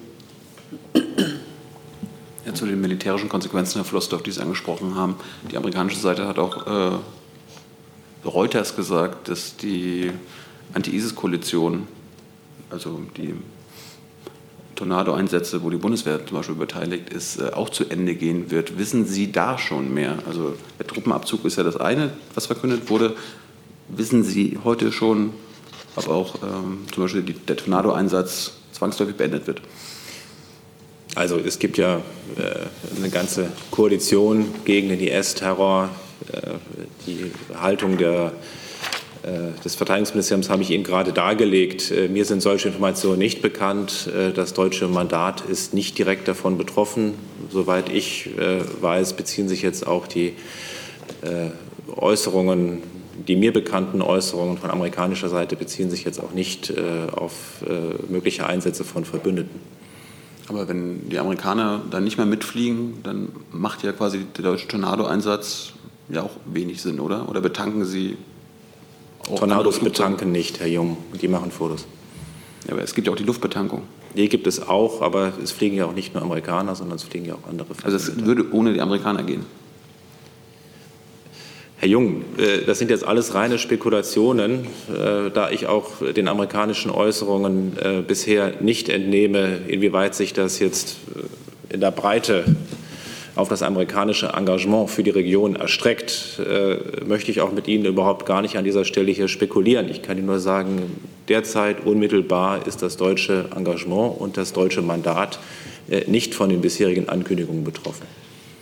Ja, 2.46 2.54
zu 2.54 2.66
den 2.66 2.82
militärischen 2.82 3.30
Konsequenzen, 3.30 3.80
Herr 3.80 3.86
Flossdorf, 3.86 4.22
die 4.22 4.32
Sie 4.32 4.42
angesprochen 4.42 4.96
haben. 4.96 5.16
Die 5.50 5.58
amerikanische 5.58 6.00
Seite 6.00 6.28
hat 6.28 6.38
auch 6.38 6.68
äh, 6.68 6.98
Reuters 8.26 8.76
gesagt, 8.76 9.30
dass 9.30 9.58
die 9.58 10.12
Anti-ISIS-Koalition, 10.74 11.88
also 12.70 13.02
die 13.18 13.34
Tornado-Einsätze, 14.76 15.64
wo 15.64 15.70
die 15.70 15.78
Bundeswehr 15.78 16.26
zum 16.26 16.38
Beispiel 16.38 16.56
beteiligt 16.56 17.10
ist, 17.10 17.40
äh, 17.40 17.52
auch 17.54 17.70
zu 17.70 17.86
Ende 17.90 18.16
gehen 18.16 18.52
wird. 18.52 18.78
Wissen 18.78 19.06
Sie 19.06 19.32
da 19.32 19.58
schon 19.58 19.94
mehr? 19.94 20.20
Also 20.28 20.56
der 20.78 20.88
Truppenabzug 20.88 21.46
ist 21.46 21.58
ja 21.58 21.64
das 21.64 21.78
eine, 21.78 22.12
was 22.34 22.46
verkündet 22.46 22.90
wurde. 22.90 23.16
Wissen 23.88 24.24
Sie 24.24 24.60
heute 24.64 24.92
schon, 24.92 25.32
ob 25.96 26.10
auch 26.10 26.36
ähm, 26.44 26.80
zum 26.94 27.04
Beispiel 27.04 27.22
die, 27.24 27.34
der 27.34 27.58
Tornado-Einsatz 27.58 28.54
zwangsläufig 28.74 29.16
beendet 29.16 29.48
wird? 29.48 29.62
Also 31.16 31.38
es 31.38 31.60
gibt 31.60 31.78
ja 31.78 31.98
äh, 32.36 32.98
eine 32.98 33.10
ganze 33.10 33.50
Koalition 33.72 34.48
gegen 34.66 34.90
den 34.90 35.00
IS-Terror. 35.00 35.90
Äh, 36.32 36.56
die 37.08 37.32
Haltung 37.60 37.98
der, 37.98 38.32
äh, 39.24 39.62
des 39.64 39.76
Verteidigungsministeriums 39.76 40.50
habe 40.50 40.62
ich 40.62 40.72
Ihnen 40.72 40.84
gerade 40.84 41.14
dargelegt. 41.14 41.92
Äh, 41.92 42.08
mir 42.08 42.26
sind 42.26 42.42
solche 42.42 42.70
Informationen 42.70 43.20
nicht 43.20 43.42
bekannt. 43.42 44.10
Das 44.36 44.54
deutsche 44.54 44.88
Mandat 44.88 45.42
ist 45.42 45.74
nicht 45.74 45.98
direkt 45.98 46.28
davon 46.28 46.58
betroffen. 46.58 47.14
Soweit 47.52 47.90
ich 47.90 48.30
weiß, 48.82 49.14
beziehen 49.14 49.48
sich 49.48 49.62
jetzt 49.62 49.86
auch 49.88 50.08
die 50.08 50.34
Äußerungen 51.96 52.82
die 53.28 53.38
mir 53.38 53.54
bekannten 53.54 54.02
Äußerungen 54.02 54.58
von 54.58 54.70
amerikanischer 54.70 55.30
Seite 55.30 55.56
beziehen 55.56 55.90
sich 55.90 56.04
jetzt 56.04 56.20
auch 56.20 56.34
nicht 56.34 56.74
auf 57.14 57.64
mögliche 58.10 58.46
Einsätze 58.46 58.84
von 58.84 59.06
Verbündeten. 59.06 59.62
Aber 60.48 60.68
wenn 60.68 61.10
die 61.10 61.18
Amerikaner 61.18 61.82
dann 61.90 62.04
nicht 62.04 62.18
mehr 62.18 62.26
mitfliegen, 62.26 63.02
dann 63.04 63.30
macht 63.52 63.84
ja 63.84 63.92
quasi 63.94 64.26
der 64.38 64.44
deutsche 64.44 64.68
Tornado-Einsatz 64.68 65.74
ja 66.10 66.24
auch 66.24 66.38
wenig 66.46 66.82
Sinn, 66.82 67.00
oder? 67.00 67.30
Oder 67.30 67.42
betanken 67.42 67.86
Sie 67.86 68.18
auch 69.30 69.40
Tornados 69.40 69.80
betanken 69.80 70.32
nicht, 70.32 70.60
Herr 70.60 70.68
Jung. 70.68 70.98
Die 71.20 71.28
machen 71.28 71.52
Fotos. 71.52 71.88
Ja, 72.68 72.74
aber 72.74 72.84
es 72.84 72.94
gibt 72.94 73.08
ja 73.08 73.14
auch 73.14 73.18
die 73.18 73.24
Luftbetankung. 73.24 73.84
Die 74.16 74.30
gibt 74.30 74.48
es 74.48 74.68
auch, 74.68 75.02
aber 75.02 75.34
es 75.44 75.52
fliegen 75.52 75.76
ja 75.76 75.86
auch 75.86 75.94
nicht 75.94 76.14
nur 76.14 76.24
Amerikaner, 76.24 76.76
sondern 76.76 76.98
es 76.98 77.04
fliegen 77.04 77.26
ja 77.26 77.36
auch 77.36 77.50
andere. 77.50 77.68
Also 77.84 77.98
es 77.98 78.24
würde 78.26 78.54
ohne 78.54 78.74
die 78.74 78.82
Amerikaner 78.82 79.24
gehen. 79.24 79.46
Herr 81.78 81.90
Jung, 81.90 82.24
äh, 82.38 82.64
das 82.66 82.80
sind 82.80 82.90
jetzt 82.90 83.04
alles 83.04 83.34
reine 83.34 83.60
Spekulationen, 83.60 84.68
äh, 84.90 85.30
da 85.32 85.50
ich 85.52 85.68
auch 85.68 86.02
den 86.16 86.28
amerikanischen 86.28 86.90
Äußerungen 86.90 87.78
äh, 87.78 88.02
bisher 88.02 88.54
nicht 88.62 88.90
entnehme, 88.90 89.60
inwieweit 89.68 90.16
sich 90.16 90.34
das 90.34 90.60
jetzt 90.60 90.98
in 91.70 91.82
der 91.82 91.92
Breite 91.92 92.46
auf 93.36 93.50
das 93.50 93.62
amerikanische 93.62 94.28
Engagement 94.28 94.90
für 94.90 95.04
die 95.04 95.10
Region 95.10 95.56
erstreckt, 95.56 96.42
möchte 97.06 97.32
ich 97.32 97.42
auch 97.42 97.52
mit 97.52 97.68
Ihnen 97.68 97.86
überhaupt 97.86 98.26
gar 98.26 98.42
nicht 98.42 98.58
an 98.58 98.64
dieser 98.64 98.86
Stelle 98.86 99.12
hier 99.12 99.28
spekulieren. 99.28 99.90
Ich 99.90 100.02
kann 100.02 100.18
Ihnen 100.18 100.28
nur 100.28 100.40
sagen, 100.40 101.00
derzeit 101.28 101.86
unmittelbar 101.86 102.66
ist 102.66 102.82
das 102.82 102.98
deutsche 102.98 103.50
Engagement 103.56 104.20
und 104.20 104.38
das 104.38 104.54
deutsche 104.54 104.82
Mandat 104.82 105.40
nicht 106.08 106.34
von 106.34 106.50
den 106.50 106.62
bisherigen 106.62 107.10
Ankündigungen 107.10 107.64
betroffen. 107.64 108.08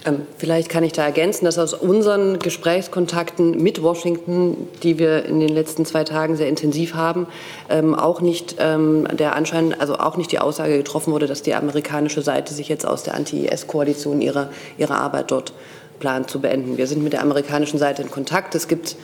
Ähm, 0.06 0.28
vielleicht 0.38 0.70
kann 0.70 0.84
ich 0.84 0.92
da 0.92 1.06
ergänzen, 1.06 1.46
dass 1.46 1.58
aus 1.58 1.74
unseren 1.74 2.40
Gesprächskontakten 2.40 3.62
mit 3.62 3.82
Washington, 3.82 4.68
die 4.84 5.00
wir 5.00 5.26
in 5.26 5.40
den 5.40 5.50
letzten 5.50 5.86
zwei 5.86 6.04
Tagen 6.04 6.36
sehr 6.36 6.50
intensiv 6.50 6.94
haben, 6.94 7.28
ähm, 7.70 7.96
auch 7.96 8.20
nicht 8.20 8.58
ähm, 8.60 9.08
der 9.18 9.36
Anschein, 9.36 9.80
also 9.80 9.96
auch 9.98 10.18
nicht 10.18 10.32
die 10.32 10.40
Aussage 10.40 10.78
getroffen 10.78 11.14
wurde, 11.14 11.28
dass 11.28 11.42
die 11.42 11.56
amerikanische 11.56 12.22
Seite 12.22 12.54
sich 12.54 12.68
jetzt 12.68 12.86
aus 12.86 13.04
der 13.04 13.16
Anti-IS-Koalition 13.16 14.22
ihre, 14.22 14.50
ihre 14.78 14.96
Arbeit 14.96 15.32
dort 15.32 15.54
plant 16.00 16.30
zu 16.30 16.42
beenden. 16.42 16.78
Wir 16.78 16.88
sind 16.88 17.04
mit 17.04 17.14
der 17.14 17.22
amerikanischen 17.22 17.80
Seite 17.80 18.02
in 18.02 18.12
Kontakt. 18.12 18.56
Es 18.56 18.68
gibt 18.68 18.98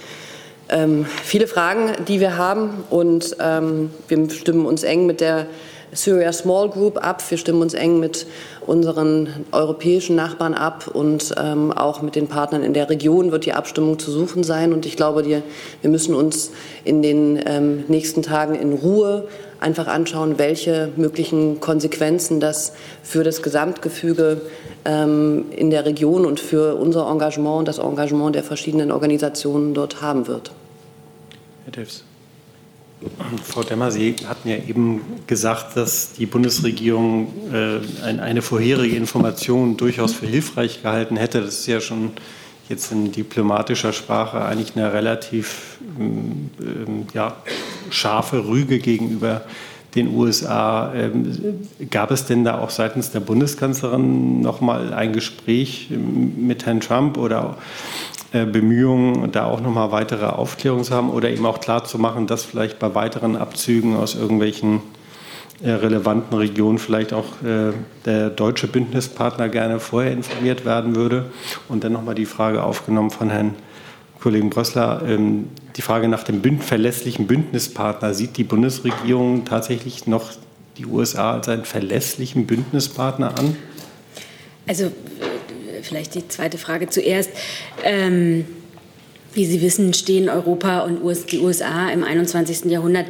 viele 1.24 1.48
Fragen, 1.48 1.94
die 2.08 2.20
wir 2.20 2.38
haben 2.38 2.84
und 2.90 3.38
wir 3.38 4.30
stimmen 4.30 4.66
uns 4.66 4.84
eng 4.84 5.06
mit 5.06 5.22
der 5.22 5.48
Syria 5.92 6.32
Small 6.32 6.70
Group 6.70 7.04
ab. 7.04 7.24
Wir 7.30 7.38
stimmen 7.38 7.62
uns 7.62 7.74
eng 7.74 8.00
mit 8.00 8.26
unseren 8.66 9.46
europäischen 9.52 10.16
Nachbarn 10.16 10.54
ab 10.54 10.88
und 10.94 11.34
ähm, 11.38 11.72
auch 11.72 12.02
mit 12.02 12.16
den 12.16 12.28
Partnern 12.28 12.64
in 12.64 12.74
der 12.74 12.90
Region 12.90 13.32
wird 13.32 13.46
die 13.46 13.54
Abstimmung 13.54 13.98
zu 14.00 14.12
suchen 14.12 14.44
sein. 14.44 14.74
Und 14.74 14.86
ich 14.86 14.96
glaube, 14.96 15.26
wir, 15.26 15.42
wir 15.82 15.90
müssen 15.90 16.16
uns 16.16 16.52
in 16.84 17.02
den 17.02 17.42
ähm, 17.46 17.86
nächsten 17.88 18.22
Tagen 18.22 18.56
in 18.56 18.74
Ruhe 18.74 19.28
einfach 19.60 19.88
anschauen, 19.88 20.38
welche 20.38 20.92
möglichen 20.96 21.60
Konsequenzen 21.60 22.40
das 22.40 22.74
für 23.04 23.24
das 23.24 23.42
Gesamtgefüge 23.42 24.42
ähm, 24.86 25.46
in 25.52 25.70
der 25.70 25.86
Region 25.86 26.26
und 26.26 26.40
für 26.40 26.76
unser 26.76 27.10
Engagement 27.10 27.60
und 27.60 27.68
das 27.68 27.80
Engagement 27.80 28.36
der 28.36 28.44
verschiedenen 28.44 28.92
Organisationen 28.92 29.74
dort 29.74 30.02
haben 30.02 30.28
wird. 30.28 30.52
Herr 31.66 31.74
Delfs. 31.74 32.04
Frau 33.44 33.64
Demmer, 33.64 33.92
Sie 33.92 34.16
hatten 34.28 34.50
ja 34.50 34.58
eben 34.58 35.02
gesagt, 35.26 35.78
dass 35.78 36.14
die 36.14 36.26
Bundesregierung 36.26 37.32
äh, 37.54 38.20
eine 38.20 38.42
vorherige 38.42 38.96
Information 38.96 39.78
durchaus 39.78 40.14
für 40.14 40.26
hilfreich 40.26 40.82
gehalten 40.82 41.16
hätte. 41.16 41.42
Das 41.42 41.60
ist 41.60 41.68
ja 41.68 41.80
schon 41.80 42.12
jetzt 42.68 42.92
in 42.92 43.12
diplomatischer 43.12 43.94
Sprache 43.94 44.44
eigentlich 44.44 44.76
eine 44.76 44.94
relativ 44.94 45.80
ähm, 45.98 46.50
ähm, 46.60 47.08
ja, 47.14 47.38
scharfe 47.90 48.46
Rüge 48.48 48.80
gegenüber 48.80 49.42
den 49.96 50.14
USA. 50.16 50.94
Ähm, 50.94 51.68
gab 51.90 52.12
es 52.12 52.26
denn 52.26 52.44
da 52.44 52.60
auch 52.60 52.70
seitens 52.70 53.12
der 53.12 53.22
Bundeskanzlerin 53.22 54.42
noch 54.42 54.62
mal 54.62 54.94
ein 54.94 55.14
Gespräch 55.14 55.90
mit 55.90 56.66
Herrn 56.66 56.82
Trump 56.82 57.18
oder 57.18 57.58
Bemühungen, 58.32 59.32
da 59.32 59.46
auch 59.46 59.60
nochmal 59.60 59.92
weitere 59.92 60.26
Aufklärung 60.26 60.84
zu 60.84 60.94
haben 60.94 61.10
oder 61.10 61.30
eben 61.32 61.46
auch 61.48 61.60
klar 61.60 61.84
zu 61.84 61.98
machen, 61.98 62.28
dass 62.28 62.46
vielleicht 62.46 62.78
bei 62.78 62.94
weiteren 62.94 63.36
Abzügen 63.36 63.96
aus 63.96 64.14
irgendwelchen 64.14 64.82
äh, 65.62 65.72
relevanten 65.72 66.38
Regionen 66.38 66.78
vielleicht 66.78 67.12
auch 67.12 67.42
äh, 67.44 67.74
der 68.06 68.30
deutsche 68.30 68.68
Bündnispartner 68.68 69.50
gerne 69.50 69.82
vorher 69.82 70.14
informiert 70.14 70.64
werden 70.64 70.96
würde. 70.96 71.26
Und 71.68 71.84
dann 71.84 71.92
nochmal 71.92 72.16
die 72.16 72.26
Frage 72.26 72.64
aufgenommen 72.64 73.10
von 73.10 73.30
Herrn 73.30 73.56
Kollegen 74.22 74.50
Brössler, 74.50 75.02
ähm, 75.06 75.50
die 75.76 75.82
Frage 75.82 76.08
nach 76.08 76.24
dem 76.24 76.62
verlässlichen 76.62 77.28
Bündnispartner. 77.28 78.14
Sieht 78.14 78.38
die 78.38 78.46
Bundesregierung 78.46 79.44
tatsächlich 79.44 80.08
noch 80.08 80.32
die 80.78 80.86
USA 80.86 81.34
als 81.34 81.50
einen 81.50 81.66
verlässlichen 81.66 82.48
Bündnispartner 82.48 83.38
an? 83.38 83.58
Also 84.66 84.92
vielleicht 85.90 86.16
die 86.16 86.28
zweite 86.28 86.58
Frage 86.58 86.90
zuerst. 86.90 87.30
Ähm, 87.84 88.46
wie 89.34 89.46
Sie 89.46 89.62
wissen, 89.62 89.94
stehen 89.94 90.30
Europa 90.30 90.82
und 90.82 91.02
die 91.32 91.40
USA 91.40 91.90
im 91.90 92.04
21. 92.04 92.66
Jahrhundert 92.66 93.06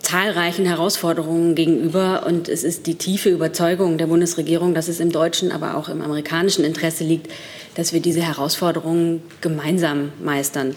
zahlreichen 0.00 0.66
Herausforderungen 0.66 1.54
gegenüber. 1.54 2.24
Und 2.26 2.48
es 2.48 2.62
ist 2.62 2.86
die 2.86 2.96
tiefe 2.96 3.30
Überzeugung 3.30 3.96
der 3.96 4.06
Bundesregierung, 4.06 4.74
dass 4.74 4.88
es 4.88 5.00
im 5.00 5.10
deutschen, 5.10 5.50
aber 5.50 5.76
auch 5.76 5.88
im 5.88 6.02
amerikanischen 6.02 6.64
Interesse 6.64 7.04
liegt, 7.04 7.30
dass 7.74 7.92
wir 7.92 8.00
diese 8.00 8.22
Herausforderungen 8.22 9.22
gemeinsam 9.40 10.12
meistern. 10.22 10.74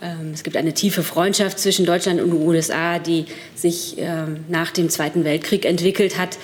Ähm, 0.00 0.30
es 0.32 0.44
gibt 0.44 0.56
eine 0.56 0.74
tiefe 0.74 1.02
Freundschaft 1.02 1.58
zwischen 1.58 1.84
Deutschland 1.86 2.20
und 2.20 2.30
den 2.30 2.46
USA, 2.46 2.98
die 2.98 3.26
sich 3.56 3.96
ähm, 3.98 4.44
nach 4.48 4.70
dem 4.70 4.88
Zweiten 4.90 5.24
Weltkrieg 5.24 5.64
entwickelt 5.64 6.18
hat. 6.18 6.38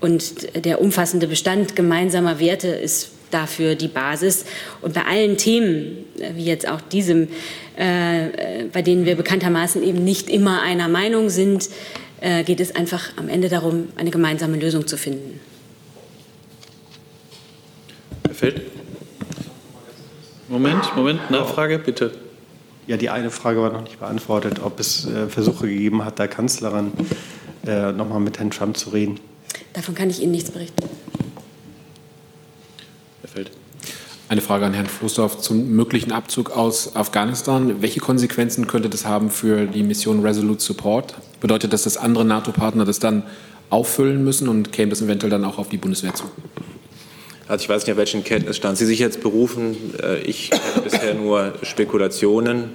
Und 0.00 0.64
der 0.64 0.80
umfassende 0.80 1.26
Bestand 1.26 1.74
gemeinsamer 1.74 2.38
Werte 2.38 2.68
ist 2.68 3.10
dafür 3.30 3.74
die 3.74 3.88
Basis. 3.88 4.44
Und 4.82 4.94
bei 4.94 5.04
allen 5.04 5.36
Themen, 5.36 6.04
äh, 6.18 6.34
wie 6.34 6.44
jetzt 6.44 6.68
auch 6.68 6.80
diesem, 6.80 7.28
äh, 7.78 8.26
äh, 8.62 8.64
bei 8.72 8.82
denen 8.82 9.04
wir 9.04 9.16
bekanntermaßen 9.16 9.82
eben 9.82 10.04
nicht 10.04 10.30
immer 10.30 10.62
einer 10.62 10.88
Meinung 10.88 11.28
sind, 11.30 11.68
äh, 12.20 12.44
geht 12.44 12.60
es 12.60 12.74
einfach 12.74 13.10
am 13.16 13.28
Ende 13.28 13.48
darum, 13.48 13.88
eine 13.96 14.10
gemeinsame 14.10 14.56
Lösung 14.56 14.86
zu 14.86 14.96
finden. 14.96 15.40
Herr 18.24 18.34
Feld? 18.34 18.62
Moment, 20.48 20.96
Moment, 20.96 21.30
Nachfrage, 21.30 21.78
bitte. 21.78 22.12
Ja, 22.86 22.96
die 22.96 23.10
eine 23.10 23.30
Frage 23.30 23.60
war 23.60 23.72
noch 23.72 23.82
nicht 23.82 23.98
beantwortet, 23.98 24.60
ob 24.62 24.78
es 24.78 25.06
äh, 25.06 25.26
Versuche 25.26 25.66
gegeben 25.66 26.04
hat, 26.04 26.20
der 26.20 26.28
Kanzlerin 26.28 26.92
äh, 27.66 27.90
noch 27.90 28.08
mal 28.08 28.20
mit 28.20 28.38
Herrn 28.38 28.50
Trump 28.50 28.76
zu 28.76 28.90
reden. 28.90 29.18
Davon 29.72 29.94
kann 29.96 30.08
ich 30.08 30.22
Ihnen 30.22 30.30
nichts 30.30 30.50
berichten. 30.50 30.88
Feld. 33.36 33.50
Eine 34.28 34.40
Frage 34.40 34.66
an 34.66 34.74
Herrn 34.74 34.86
Floßdorf 34.86 35.38
zum 35.38 35.70
möglichen 35.70 36.10
Abzug 36.10 36.50
aus 36.50 36.96
Afghanistan. 36.96 37.80
Welche 37.80 38.00
Konsequenzen 38.00 38.66
könnte 38.66 38.88
das 38.88 39.06
haben 39.06 39.30
für 39.30 39.66
die 39.66 39.84
Mission 39.84 40.20
Resolute 40.20 40.60
Support? 40.60 41.14
Bedeutet 41.40 41.72
das, 41.72 41.84
dass 41.84 41.96
andere 41.96 42.24
NATO-Partner 42.24 42.84
das 42.84 42.98
dann 42.98 43.22
auffüllen 43.70 44.24
müssen 44.24 44.48
und 44.48 44.72
käme 44.72 44.90
das 44.90 45.00
eventuell 45.00 45.30
dann 45.30 45.44
auch 45.44 45.58
auf 45.58 45.68
die 45.68 45.76
Bundeswehr 45.76 46.12
zu? 46.12 46.24
Also 47.46 47.62
ich 47.62 47.68
weiß 47.68 47.86
nicht, 47.86 47.92
auf 47.92 47.98
welchen 47.98 48.24
Kenntnisstand 48.24 48.76
Sie 48.78 48.86
sich 48.86 48.98
jetzt 48.98 49.20
berufen. 49.20 49.76
Äh, 50.02 50.18
ich 50.22 50.50
kenne 50.50 50.82
bisher 50.82 51.14
nur 51.14 51.54
Spekulationen 51.62 52.70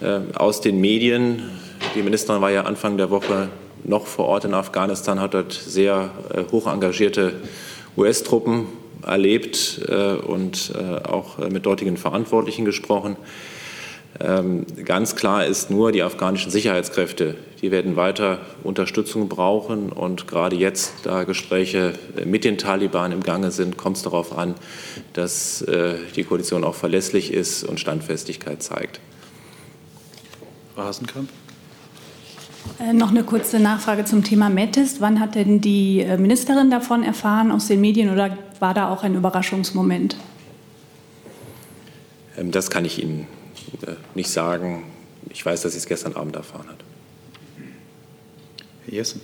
äh, 0.00 0.20
aus 0.36 0.60
den 0.60 0.80
Medien. 0.80 1.50
Die 1.96 2.02
Ministerin 2.02 2.40
war 2.40 2.52
ja 2.52 2.62
Anfang 2.62 2.96
der 2.96 3.10
Woche 3.10 3.48
noch 3.82 4.06
vor 4.06 4.26
Ort 4.26 4.44
in 4.44 4.54
Afghanistan, 4.54 5.20
hat 5.20 5.34
dort 5.34 5.52
sehr 5.52 6.10
äh, 6.32 6.44
hoch 6.52 6.72
engagierte 6.72 7.32
US-Truppen 7.96 8.66
erlebt 9.04 9.80
äh, 9.88 10.14
und 10.14 10.72
äh, 10.74 11.06
auch 11.06 11.38
mit 11.38 11.66
dortigen 11.66 11.96
Verantwortlichen 11.96 12.64
gesprochen. 12.64 13.16
Ähm, 14.18 14.64
ganz 14.84 15.14
klar 15.14 15.44
ist 15.44 15.70
nur, 15.70 15.92
die 15.92 16.02
afghanischen 16.02 16.50
Sicherheitskräfte, 16.50 17.36
die 17.60 17.70
werden 17.70 17.96
weiter 17.96 18.38
Unterstützung 18.62 19.28
brauchen. 19.28 19.92
Und 19.92 20.26
gerade 20.26 20.56
jetzt, 20.56 20.94
da 21.04 21.24
Gespräche 21.24 21.92
mit 22.24 22.44
den 22.44 22.56
Taliban 22.56 23.12
im 23.12 23.22
Gange 23.22 23.50
sind, 23.50 23.76
kommt 23.76 23.98
es 23.98 24.02
darauf 24.04 24.36
an, 24.36 24.54
dass 25.12 25.62
die 26.16 26.24
Koalition 26.24 26.64
auch 26.64 26.74
verlässlich 26.74 27.30
ist 27.30 27.62
und 27.62 27.78
Standfestigkeit 27.78 28.62
zeigt. 28.62 29.00
Frau 30.74 30.84
Hasenkamp. 30.84 31.28
Äh, 32.78 32.92
noch 32.92 33.10
eine 33.10 33.24
kurze 33.24 33.58
Nachfrage 33.58 34.04
zum 34.04 34.22
Thema 34.24 34.50
Mettist. 34.50 35.00
Wann 35.00 35.20
hat 35.20 35.34
denn 35.34 35.60
die 35.60 36.00
äh, 36.00 36.18
Ministerin 36.18 36.70
davon 36.70 37.02
erfahren 37.02 37.50
aus 37.50 37.66
den 37.68 37.80
Medien 37.80 38.10
oder 38.10 38.36
war 38.60 38.74
da 38.74 38.92
auch 38.92 39.02
ein 39.02 39.14
Überraschungsmoment? 39.14 40.16
Ähm, 42.38 42.50
das 42.50 42.70
kann 42.70 42.84
ich 42.84 43.02
Ihnen 43.02 43.26
äh, 43.86 43.92
nicht 44.14 44.30
sagen. 44.30 44.84
Ich 45.30 45.44
weiß, 45.44 45.62
dass 45.62 45.72
sie 45.72 45.78
es 45.78 45.86
gestern 45.86 46.14
Abend 46.14 46.36
erfahren 46.36 46.68
hat. 46.68 46.78
Herr 48.86 48.94
Jessen. 48.94 49.20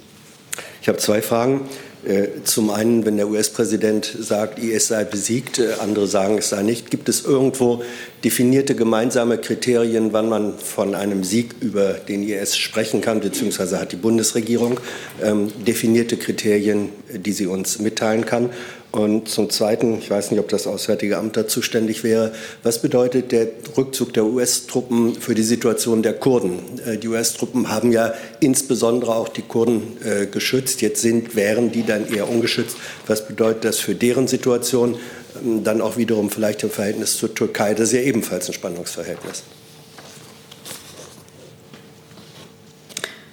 Ich 0.81 0.89
habe 0.89 0.99
zwei 0.99 1.23
Fragen. 1.23 1.69
Äh, 2.05 2.43
zum 2.43 2.71
einen, 2.71 3.07
wenn 3.07 3.17
der 3.17 3.29
US-Präsident 3.29 4.05
sagt, 4.19 4.59
IS 4.59 4.89
sei 4.89 5.05
besiegt, 5.05 5.61
äh, 5.61 5.75
andere 5.81 6.09
sagen, 6.09 6.39
es 6.39 6.49
sei 6.49 6.65
nicht, 6.65 6.91
gibt 6.91 7.09
es 7.09 7.25
irgendwo 7.25 7.85
definierte 8.25 8.75
gemeinsame 8.75 9.39
Kriterien, 9.39 10.13
wann 10.13 10.29
man 10.29 10.59
von 10.59 10.97
einem 10.97 11.23
Sieg 11.23 11.55
über 11.61 11.93
den 11.93 12.29
IS 12.29 12.57
sprechen 12.57 13.01
kann, 13.01 13.21
beziehungsweise 13.21 13.79
hat 13.79 13.93
die 13.93 13.97
Bundesregierung 13.97 14.81
ähm, 15.23 15.53
definierte 15.65 16.17
Kriterien, 16.17 16.89
die 17.15 17.33
sie 17.33 17.47
uns 17.47 17.79
mitteilen 17.79 18.27
kann? 18.27 18.51
Und 18.93 19.31
zum 19.31 19.49
Zweiten, 19.49 19.99
ich 19.99 20.11
weiß 20.11 20.31
nicht, 20.31 20.41
ob 20.41 20.51
das 20.51 20.67
Auswärtige 20.67 21.17
Amt 21.17 21.39
da 21.39 21.49
zuständig 21.49 22.05
wäre, 22.05 22.33
was 22.63 22.83
bedeutet 22.83 23.33
der 23.33 23.49
Rückzug 23.75 24.13
der 24.13 24.27
US-Truppen 24.27 25.15
für 25.15 25.35
die 25.35 25.43
Situation 25.43 26.03
der 26.03 26.13
Kurden? 26.13 26.59
Äh, 26.85 26.99
die 26.99 27.09
US-Truppen 27.09 27.71
haben 27.71 27.91
ja 27.91 28.13
insbesondere 28.41 29.15
auch 29.15 29.29
die 29.29 29.43
Kurden 29.43 29.97
äh, 30.05 30.27
geschützt. 30.27 30.83
Jetzt 30.83 31.01
sind, 31.01 31.35
wären 31.35 31.73
die 31.73 31.87
dann 31.87 32.07
eher 32.07 32.29
ungeschützt. 32.29 32.77
Was 33.07 33.27
bedeutet 33.27 33.65
das 33.65 33.79
für 33.79 33.95
deren 33.95 34.29
Situation? 34.29 34.99
Ähm, 35.43 35.65
dann 35.65 35.81
auch 35.81 35.97
wiederum 35.97 36.29
vielleicht 36.29 36.63
im 36.63 36.71
Verhältnis 36.71 37.17
zur 37.17 37.35
Türkei. 37.35 37.73
Das 37.73 37.89
ist 37.89 37.95
ja 37.95 38.01
ebenfalls 38.01 38.49
ein 38.49 38.53
Spannungsverhältnis. 38.53 39.43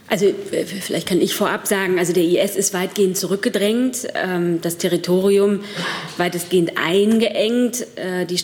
Also 0.09 0.33
vielleicht 0.81 1.07
kann 1.07 1.21
ich 1.21 1.35
vorab 1.35 1.67
sagen, 1.67 1.99
also 1.99 2.13
der 2.13 2.23
IS 2.23 2.55
ist 2.55 2.73
weitgehend 2.73 3.15
zurückgedrängt, 3.15 4.07
ähm, 4.15 4.59
das 4.61 4.77
Territorium 4.77 5.59
weitestgehend 6.17 6.71
eingeengt, 6.77 7.85
äh, 7.95 8.25
die, 8.25 8.39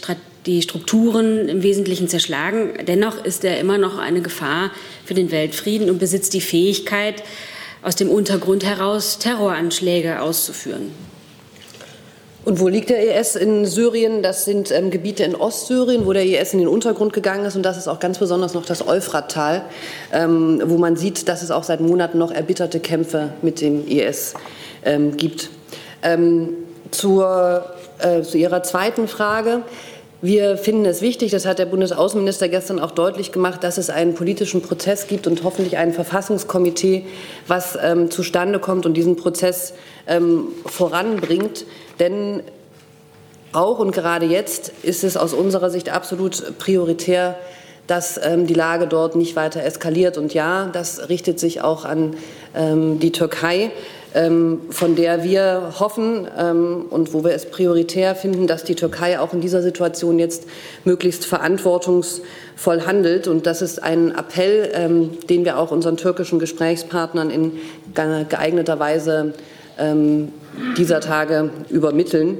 die 0.45 0.61
Strukturen 0.61 1.49
im 1.49 1.63
Wesentlichen 1.63 2.07
zerschlagen. 2.07 2.73
Dennoch 2.87 3.25
ist 3.25 3.43
er 3.43 3.59
immer 3.59 3.79
noch 3.79 3.97
eine 3.97 4.21
Gefahr 4.21 4.69
für 5.05 5.15
den 5.15 5.31
Weltfrieden 5.31 5.89
und 5.89 5.97
besitzt 5.97 6.33
die 6.33 6.41
Fähigkeit, 6.41 7.23
aus 7.81 7.95
dem 7.95 8.09
Untergrund 8.09 8.63
heraus 8.63 9.19
Terroranschläge 9.19 10.21
auszuführen. 10.21 10.91
Und 12.45 12.59
wo 12.59 12.67
liegt 12.67 12.91
der 12.91 13.19
IS 13.19 13.35
in 13.35 13.65
Syrien? 13.65 14.21
Das 14.21 14.45
sind 14.45 14.71
ähm, 14.71 14.91
Gebiete 14.91 15.23
in 15.23 15.35
Ostsyrien, 15.35 16.05
wo 16.05 16.13
der 16.13 16.23
IS 16.23 16.53
in 16.53 16.59
den 16.59 16.67
Untergrund 16.67 17.11
gegangen 17.11 17.43
ist. 17.43 17.55
Und 17.55 17.63
das 17.63 17.75
ist 17.75 17.87
auch 17.87 17.99
ganz 17.99 18.19
besonders 18.19 18.53
noch 18.53 18.67
das 18.67 18.87
Euphrattal, 18.87 19.63
ähm, 20.13 20.61
wo 20.63 20.77
man 20.77 20.95
sieht, 20.95 21.27
dass 21.27 21.41
es 21.41 21.49
auch 21.49 21.63
seit 21.63 21.79
Monaten 21.79 22.19
noch 22.19 22.31
erbitterte 22.31 22.79
Kämpfe 22.79 23.31
mit 23.41 23.61
dem 23.61 23.87
IS 23.87 24.35
ähm, 24.85 25.17
gibt. 25.17 25.49
Ähm, 26.03 26.49
zur, 26.91 27.65
äh, 27.97 28.21
zu 28.21 28.37
Ihrer 28.37 28.61
zweiten 28.61 29.07
Frage. 29.07 29.63
Wir 30.21 30.57
finden 30.57 30.85
es 30.85 31.01
wichtig, 31.01 31.31
das 31.31 31.45
hat 31.45 31.59
der 31.59 31.65
Bundesaußenminister 31.65 32.47
gestern 32.47 32.79
auch 32.79 32.91
deutlich 32.91 33.31
gemacht, 33.31 33.63
dass 33.63 33.77
es 33.77 33.89
einen 33.89 34.15
politischen 34.15 34.61
Prozess 34.61 35.07
gibt 35.07 35.27
und 35.27 35.43
hoffentlich 35.43 35.77
ein 35.77 35.93
Verfassungskomitee, 35.93 37.05
was 37.47 37.77
ähm, 37.81 38.09
zustande 38.09 38.59
kommt 38.59 38.85
und 38.85 38.93
diesen 38.93 39.17
Prozess 39.17 39.73
ähm, 40.07 40.47
voranbringt. 40.65 41.65
Denn 41.99 42.41
auch 43.55 43.79
und 43.79 43.91
gerade 43.91 44.25
jetzt 44.25 44.71
ist 44.83 45.03
es 45.03 45.15
aus 45.15 45.33
unserer 45.33 45.69
Sicht 45.69 45.89
absolut 45.89 46.57
prioritär, 46.59 47.37
dass 47.87 48.19
ähm, 48.23 48.47
die 48.47 48.53
Lage 48.53 48.87
dort 48.87 49.15
nicht 49.15 49.35
weiter 49.35 49.63
eskaliert. 49.63 50.17
Und 50.17 50.33
ja, 50.33 50.69
das 50.73 51.09
richtet 51.09 51.39
sich 51.39 51.61
auch 51.61 51.85
an 51.85 52.15
ähm, 52.55 52.99
die 52.99 53.11
Türkei, 53.11 53.71
ähm, 54.13 54.61
von 54.71 54.95
der 54.95 55.23
wir 55.23 55.73
hoffen 55.79 56.27
ähm, 56.37 56.85
und 56.89 57.13
wo 57.13 57.23
wir 57.23 57.31
es 57.31 57.45
prioritär 57.45 58.15
finden, 58.15 58.47
dass 58.47 58.63
die 58.63 58.75
Türkei 58.75 59.19
auch 59.19 59.33
in 59.33 59.41
dieser 59.41 59.61
Situation 59.61 60.19
jetzt 60.19 60.45
möglichst 60.83 61.25
verantwortungsvoll 61.25 62.85
handelt. 62.85 63.27
Und 63.27 63.45
das 63.45 63.61
ist 63.61 63.83
ein 63.83 64.11
Appell, 64.11 64.71
ähm, 64.73 65.17
den 65.29 65.45
wir 65.45 65.59
auch 65.59 65.71
unseren 65.71 65.97
türkischen 65.97 66.39
Gesprächspartnern 66.39 67.29
in 67.29 67.53
geeigneter 67.93 68.79
Weise 68.79 69.33
dieser 70.77 70.99
Tage 71.01 71.49
übermitteln. 71.69 72.37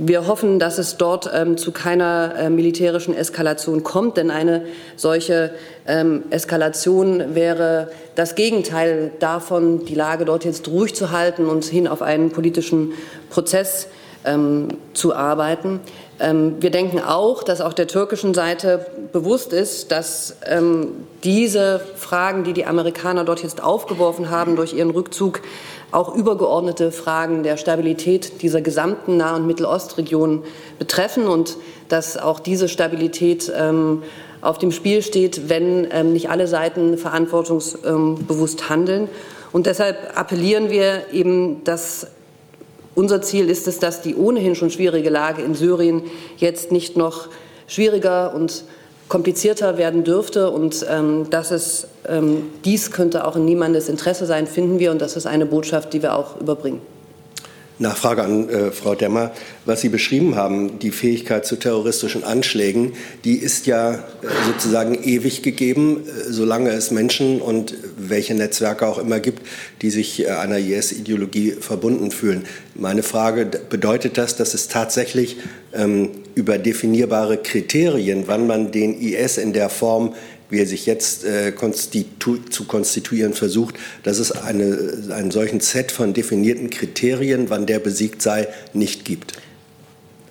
Wir 0.00 0.28
hoffen, 0.28 0.60
dass 0.60 0.78
es 0.78 0.96
dort 0.96 1.28
ähm, 1.34 1.56
zu 1.56 1.72
keiner 1.72 2.32
äh, 2.38 2.50
militärischen 2.50 3.16
Eskalation 3.16 3.82
kommt, 3.82 4.16
denn 4.16 4.30
eine 4.30 4.64
solche 4.94 5.50
ähm, 5.88 6.22
Eskalation 6.30 7.34
wäre 7.34 7.90
das 8.14 8.36
Gegenteil 8.36 9.10
davon, 9.18 9.84
die 9.86 9.96
Lage 9.96 10.24
dort 10.24 10.44
jetzt 10.44 10.68
ruhig 10.68 10.94
zu 10.94 11.10
halten 11.10 11.46
und 11.46 11.64
hin 11.64 11.88
auf 11.88 12.00
einen 12.00 12.30
politischen 12.30 12.92
Prozess 13.28 13.88
ähm, 14.24 14.68
zu 14.94 15.16
arbeiten. 15.16 15.80
Ähm, 16.20 16.56
wir 16.60 16.70
denken 16.70 17.00
auch, 17.00 17.42
dass 17.42 17.60
auch 17.60 17.72
der 17.72 17.86
türkischen 17.86 18.34
Seite 18.34 18.86
bewusst 19.12 19.52
ist, 19.52 19.92
dass 19.92 20.36
ähm, 20.46 21.06
diese 21.22 21.80
Fragen, 21.96 22.44
die 22.44 22.52
die 22.52 22.66
Amerikaner 22.66 23.24
dort 23.24 23.42
jetzt 23.42 23.62
aufgeworfen 23.62 24.30
haben 24.30 24.56
durch 24.56 24.72
ihren 24.72 24.90
Rückzug, 24.90 25.42
auch 25.90 26.14
übergeordnete 26.14 26.92
Fragen 26.92 27.42
der 27.42 27.56
Stabilität 27.56 28.42
dieser 28.42 28.60
gesamten 28.60 29.16
Nah- 29.16 29.36
und 29.36 29.46
Mittelostregion 29.46 30.44
betreffen 30.78 31.26
und 31.28 31.56
dass 31.88 32.18
auch 32.18 32.40
diese 32.40 32.68
Stabilität 32.68 33.50
ähm, 33.56 34.02
auf 34.40 34.58
dem 34.58 34.70
Spiel 34.70 35.02
steht, 35.02 35.48
wenn 35.48 35.88
ähm, 35.90 36.12
nicht 36.12 36.30
alle 36.30 36.46
Seiten 36.46 36.98
verantwortungsbewusst 36.98 38.68
handeln. 38.68 39.08
Und 39.50 39.66
deshalb 39.66 39.96
appellieren 40.14 40.70
wir 40.70 41.12
eben, 41.12 41.64
dass 41.64 42.06
unser 42.98 43.22
Ziel 43.22 43.48
ist 43.48 43.68
es, 43.68 43.78
dass 43.78 44.02
die 44.02 44.16
ohnehin 44.16 44.56
schon 44.56 44.70
schwierige 44.70 45.08
Lage 45.08 45.42
in 45.42 45.54
Syrien 45.54 46.02
jetzt 46.36 46.72
nicht 46.72 46.96
noch 46.96 47.28
schwieriger 47.68 48.34
und 48.34 48.64
komplizierter 49.08 49.78
werden 49.78 50.02
dürfte 50.02 50.50
und 50.50 50.84
ähm, 50.90 51.30
dass 51.30 51.52
es 51.52 51.86
ähm, 52.08 52.50
dies 52.64 52.90
könnte 52.90 53.24
auch 53.24 53.36
in 53.36 53.44
niemandes 53.44 53.88
Interesse 53.88 54.26
sein, 54.26 54.48
finden 54.48 54.80
wir 54.80 54.90
und 54.90 55.00
das 55.00 55.16
ist 55.16 55.26
eine 55.26 55.46
Botschaft, 55.46 55.92
die 55.92 56.02
wir 56.02 56.16
auch 56.16 56.40
überbringen. 56.40 56.80
Nachfrage 57.78 58.22
an 58.22 58.48
äh, 58.48 58.70
Frau 58.70 58.94
Demmer. 58.94 59.32
Was 59.64 59.80
Sie 59.80 59.88
beschrieben 59.88 60.34
haben, 60.34 60.78
die 60.80 60.90
Fähigkeit 60.90 61.46
zu 61.46 61.56
terroristischen 61.56 62.24
Anschlägen, 62.24 62.92
die 63.24 63.36
ist 63.36 63.66
ja 63.66 63.94
äh, 63.94 63.98
sozusagen 64.46 65.02
ewig 65.02 65.42
gegeben, 65.42 66.04
äh, 66.06 66.32
solange 66.32 66.70
es 66.70 66.90
Menschen 66.90 67.40
und 67.40 67.74
welche 67.96 68.34
Netzwerke 68.34 68.86
auch 68.86 68.98
immer 68.98 69.20
gibt, 69.20 69.42
die 69.82 69.90
sich 69.90 70.24
äh, 70.24 70.30
einer 70.30 70.58
IS-Ideologie 70.58 71.52
verbunden 71.52 72.10
fühlen. 72.10 72.46
Meine 72.74 73.02
Frage, 73.02 73.46
bedeutet 73.46 74.18
das, 74.18 74.36
dass 74.36 74.54
es 74.54 74.68
tatsächlich 74.68 75.36
ähm, 75.72 76.10
über 76.34 76.58
definierbare 76.58 77.36
Kriterien, 77.36 78.24
wann 78.26 78.46
man 78.46 78.72
den 78.72 79.00
IS 79.00 79.38
in 79.38 79.52
der 79.52 79.68
Form 79.68 80.14
wie 80.50 80.60
er 80.60 80.66
sich 80.66 80.86
jetzt 80.86 81.24
äh, 81.24 81.52
konstitu 81.52 82.36
zu 82.36 82.64
konstituieren 82.64 83.34
versucht, 83.34 83.74
dass 84.02 84.18
es 84.18 84.32
eine, 84.32 85.10
einen 85.10 85.30
solchen 85.30 85.60
Set 85.60 85.92
von 85.92 86.14
definierten 86.14 86.70
Kriterien, 86.70 87.50
wann 87.50 87.66
der 87.66 87.78
besiegt 87.78 88.22
sei, 88.22 88.48
nicht 88.72 89.04
gibt. 89.04 89.34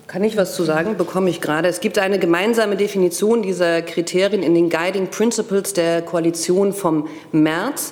Kann 0.07 0.23
ich 0.23 0.37
was 0.37 0.55
zu 0.55 0.63
sagen? 0.63 0.95
Bekomme 0.97 1.29
ich 1.29 1.41
gerade. 1.41 1.67
Es 1.67 1.81
gibt 1.81 1.99
eine 1.99 2.17
gemeinsame 2.17 2.77
Definition 2.77 3.43
dieser 3.43 3.81
Kriterien 3.81 4.41
in 4.41 4.55
den 4.55 4.69
Guiding 4.69 5.07
Principles 5.07 5.73
der 5.73 6.01
Koalition 6.01 6.71
vom 6.71 7.09
März 7.33 7.91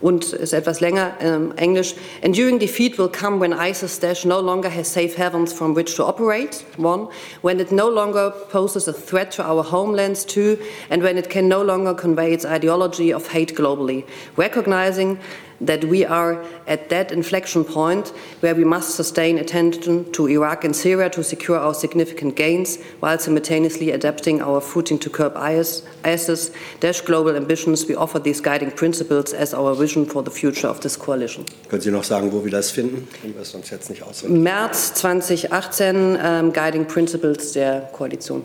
und 0.00 0.32
ist 0.32 0.52
etwas 0.52 0.80
länger 0.80 1.14
ähm, 1.20 1.52
Englisch. 1.56 1.94
Enduring 2.22 2.58
defeat 2.58 2.98
will 2.98 3.08
come 3.08 3.40
when 3.40 3.52
ISIS 3.52 4.00
Daesh 4.00 4.24
no 4.24 4.40
longer 4.40 4.68
has 4.68 4.88
safe 4.88 5.16
havens 5.16 5.52
from 5.52 5.74
which 5.74 5.94
to 5.96 6.04
operate, 6.04 6.64
one, 6.76 7.08
when 7.42 7.60
it 7.60 7.72
no 7.72 7.88
longer 7.88 8.30
poses 8.50 8.88
a 8.88 8.92
threat 8.92 9.30
to 9.32 9.42
our 9.42 9.62
homelands, 9.62 10.24
two, 10.24 10.58
and 10.90 11.02
when 11.02 11.16
it 11.16 11.30
can 11.30 11.48
no 11.48 11.62
longer 11.62 11.94
convey 11.94 12.32
its 12.32 12.44
ideology 12.44 13.12
of 13.12 13.28
hate 13.28 13.54
globally. 13.54 14.04
Recognizing 14.36 15.18
that 15.60 15.84
we 15.84 16.04
are 16.04 16.44
at 16.66 16.88
that 16.90 17.12
inflection 17.12 17.64
point 17.64 18.08
where 18.40 18.54
we 18.54 18.64
must 18.64 18.94
sustain 18.94 19.38
attention 19.38 20.10
to 20.12 20.28
Iraq 20.28 20.64
and 20.64 20.74
Syria 20.74 21.08
to 21.10 21.22
secure 21.22 21.58
our 21.58 21.74
significant 21.74 22.36
gains 22.36 22.78
while 23.00 23.18
simultaneously 23.18 23.90
adapting 23.90 24.42
our 24.42 24.60
footing 24.60 24.98
to 24.98 25.10
curb 25.10 25.36
ISIS, 25.36 26.50
dash 26.80 27.00
global 27.00 27.36
ambitions. 27.36 27.86
We 27.86 27.94
offer 27.94 28.18
these 28.18 28.40
guiding 28.40 28.70
principles 28.70 29.32
as 29.32 29.54
our 29.54 29.74
vision 29.74 30.06
for 30.06 30.22
the 30.22 30.30
future 30.30 30.68
of 30.68 30.80
this 30.80 30.96
coalition. 30.96 31.44
Können 31.68 31.82
Sie 31.82 31.90
noch 31.90 32.04
sagen, 32.04 32.32
wo 32.32 32.44
wir 32.44 32.50
das 32.50 32.70
finden? 32.70 33.08
Können 33.20 33.34
wir 33.34 33.42
es 33.42 33.54
uns 33.54 33.70
jetzt 33.70 33.90
nicht 33.90 34.02
auswendig? 34.02 34.42
März 34.42 34.94
2018, 34.94 36.18
ähm, 36.22 36.52
Guiding 36.52 36.86
Principles 36.86 37.52
der 37.52 37.88
Koalition. 37.92 38.44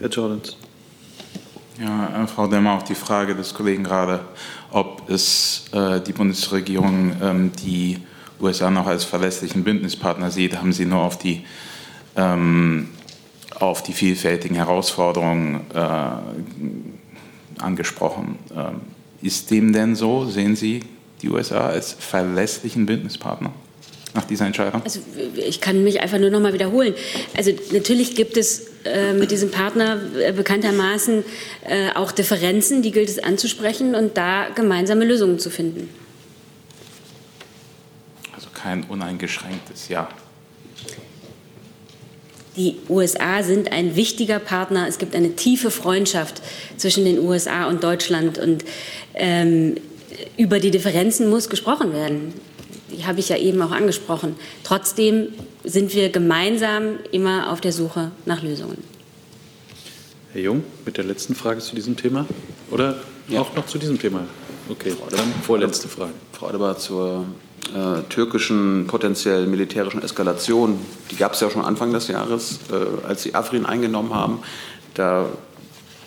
Herr 0.00 0.08
Jordans. 0.08 0.56
Ja, 1.80 2.22
äh, 2.22 2.26
Frau 2.28 2.46
Demmer, 2.46 2.74
auf 2.74 2.84
die 2.84 2.94
Frage 2.94 3.34
des 3.34 3.52
Kollegen 3.52 3.82
gerade, 3.82 4.24
ob 4.70 5.10
es 5.10 5.64
äh, 5.72 6.00
die 6.00 6.12
Bundesregierung 6.12 7.16
ähm, 7.20 7.52
die 7.64 7.98
USA 8.40 8.70
noch 8.70 8.86
als 8.86 9.04
verlässlichen 9.04 9.64
Bündnispartner 9.64 10.30
sieht, 10.30 10.56
haben 10.56 10.72
Sie 10.72 10.84
nur 10.84 11.02
auf 11.02 11.18
die, 11.18 11.44
ähm, 12.16 12.90
auf 13.58 13.82
die 13.82 13.92
vielfältigen 13.92 14.56
Herausforderungen 14.56 15.62
äh, 15.74 17.60
angesprochen. 17.60 18.38
Ähm, 18.54 18.80
ist 19.20 19.50
dem 19.50 19.72
denn 19.72 19.96
so? 19.96 20.26
Sehen 20.26 20.54
Sie 20.54 20.80
die 21.22 21.30
USA 21.30 21.66
als 21.66 21.92
verlässlichen 21.92 22.86
Bündnispartner? 22.86 23.50
nach 24.14 24.24
dieser 24.24 24.46
Entscheidung? 24.46 24.80
Also 24.84 25.00
ich 25.34 25.60
kann 25.60 25.82
mich 25.82 26.00
einfach 26.00 26.20
nur 26.20 26.30
noch 26.30 26.38
mal 26.38 26.52
wiederholen. 26.52 26.94
Also 27.36 27.50
natürlich 27.72 28.14
gibt 28.14 28.36
es 28.36 28.68
äh, 28.84 29.12
mit 29.12 29.30
diesem 29.30 29.50
Partner 29.50 30.00
äh, 30.18 30.32
bekanntermaßen 30.32 31.24
äh, 31.66 31.90
auch 31.94 32.12
Differenzen, 32.12 32.82
die 32.82 32.90
gilt 32.90 33.08
es 33.08 33.18
anzusprechen 33.18 33.94
und 33.94 34.16
da 34.16 34.48
gemeinsame 34.54 35.04
Lösungen 35.04 35.38
zu 35.38 35.50
finden. 35.50 35.88
Also 38.34 38.48
kein 38.54 38.84
uneingeschränktes 38.84 39.88
Ja. 39.88 40.08
Die 42.56 42.76
USA 42.88 43.42
sind 43.42 43.72
ein 43.72 43.96
wichtiger 43.96 44.38
Partner. 44.38 44.86
Es 44.86 44.98
gibt 44.98 45.16
eine 45.16 45.34
tiefe 45.34 45.72
Freundschaft 45.72 46.40
zwischen 46.76 47.04
den 47.04 47.18
USA 47.18 47.66
und 47.66 47.82
Deutschland 47.82 48.38
und 48.38 48.64
ähm, 49.14 49.74
über 50.36 50.60
die 50.60 50.70
Differenzen 50.70 51.28
muss 51.28 51.48
gesprochen 51.48 51.92
werden 51.92 52.32
die 52.94 53.06
habe 53.06 53.20
ich 53.20 53.28
ja 53.28 53.36
eben 53.36 53.60
auch 53.62 53.70
angesprochen. 53.70 54.36
Trotzdem 54.62 55.28
sind 55.64 55.94
wir 55.94 56.10
gemeinsam 56.10 56.98
immer 57.10 57.50
auf 57.50 57.60
der 57.60 57.72
Suche 57.72 58.12
nach 58.26 58.42
Lösungen. 58.42 58.78
Herr 60.32 60.42
Jung, 60.42 60.64
mit 60.84 60.96
der 60.96 61.04
letzten 61.04 61.34
Frage 61.34 61.60
zu 61.60 61.74
diesem 61.74 61.96
Thema? 61.96 62.26
Oder 62.70 62.96
ja. 63.28 63.40
auch 63.40 63.54
noch 63.54 63.66
zu 63.66 63.78
diesem 63.78 63.98
Thema? 63.98 64.26
Okay, 64.68 64.94
dann 65.10 65.32
vorletzte 65.42 65.88
Frage. 65.88 66.12
Frau 66.32 66.48
Adebar 66.48 66.78
zur 66.78 67.26
äh, 67.74 68.02
türkischen 68.08 68.86
potenziell 68.86 69.46
militärischen 69.46 70.02
Eskalation. 70.02 70.78
Die 71.10 71.16
gab 71.16 71.34
es 71.34 71.40
ja 71.40 71.50
schon 71.50 71.64
Anfang 71.64 71.92
des 71.92 72.08
Jahres, 72.08 72.60
äh, 72.70 73.06
als 73.06 73.22
sie 73.22 73.34
Afrin 73.34 73.66
eingenommen 73.66 74.14
haben. 74.14 74.40
Da 74.94 75.26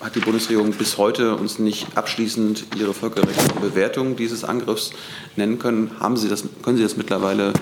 hat 0.00 0.14
die 0.14 0.20
Bundesregierung 0.20 0.72
bis 0.72 0.98
heute 0.98 1.34
uns 1.34 1.58
nicht 1.58 1.86
abschließend 1.96 2.66
ihre 2.78 2.94
völkerrechtliche 2.94 3.60
Bewertung 3.60 4.16
dieses 4.16 4.44
Angriffs 4.44 4.92
nennen 5.36 5.58
können. 5.58 5.90
Haben 5.98 6.16
Sie 6.16 6.28
das, 6.28 6.44
können 6.62 6.76
Sie 6.76 6.82
das 6.82 6.96
mittlerweile 6.96 7.52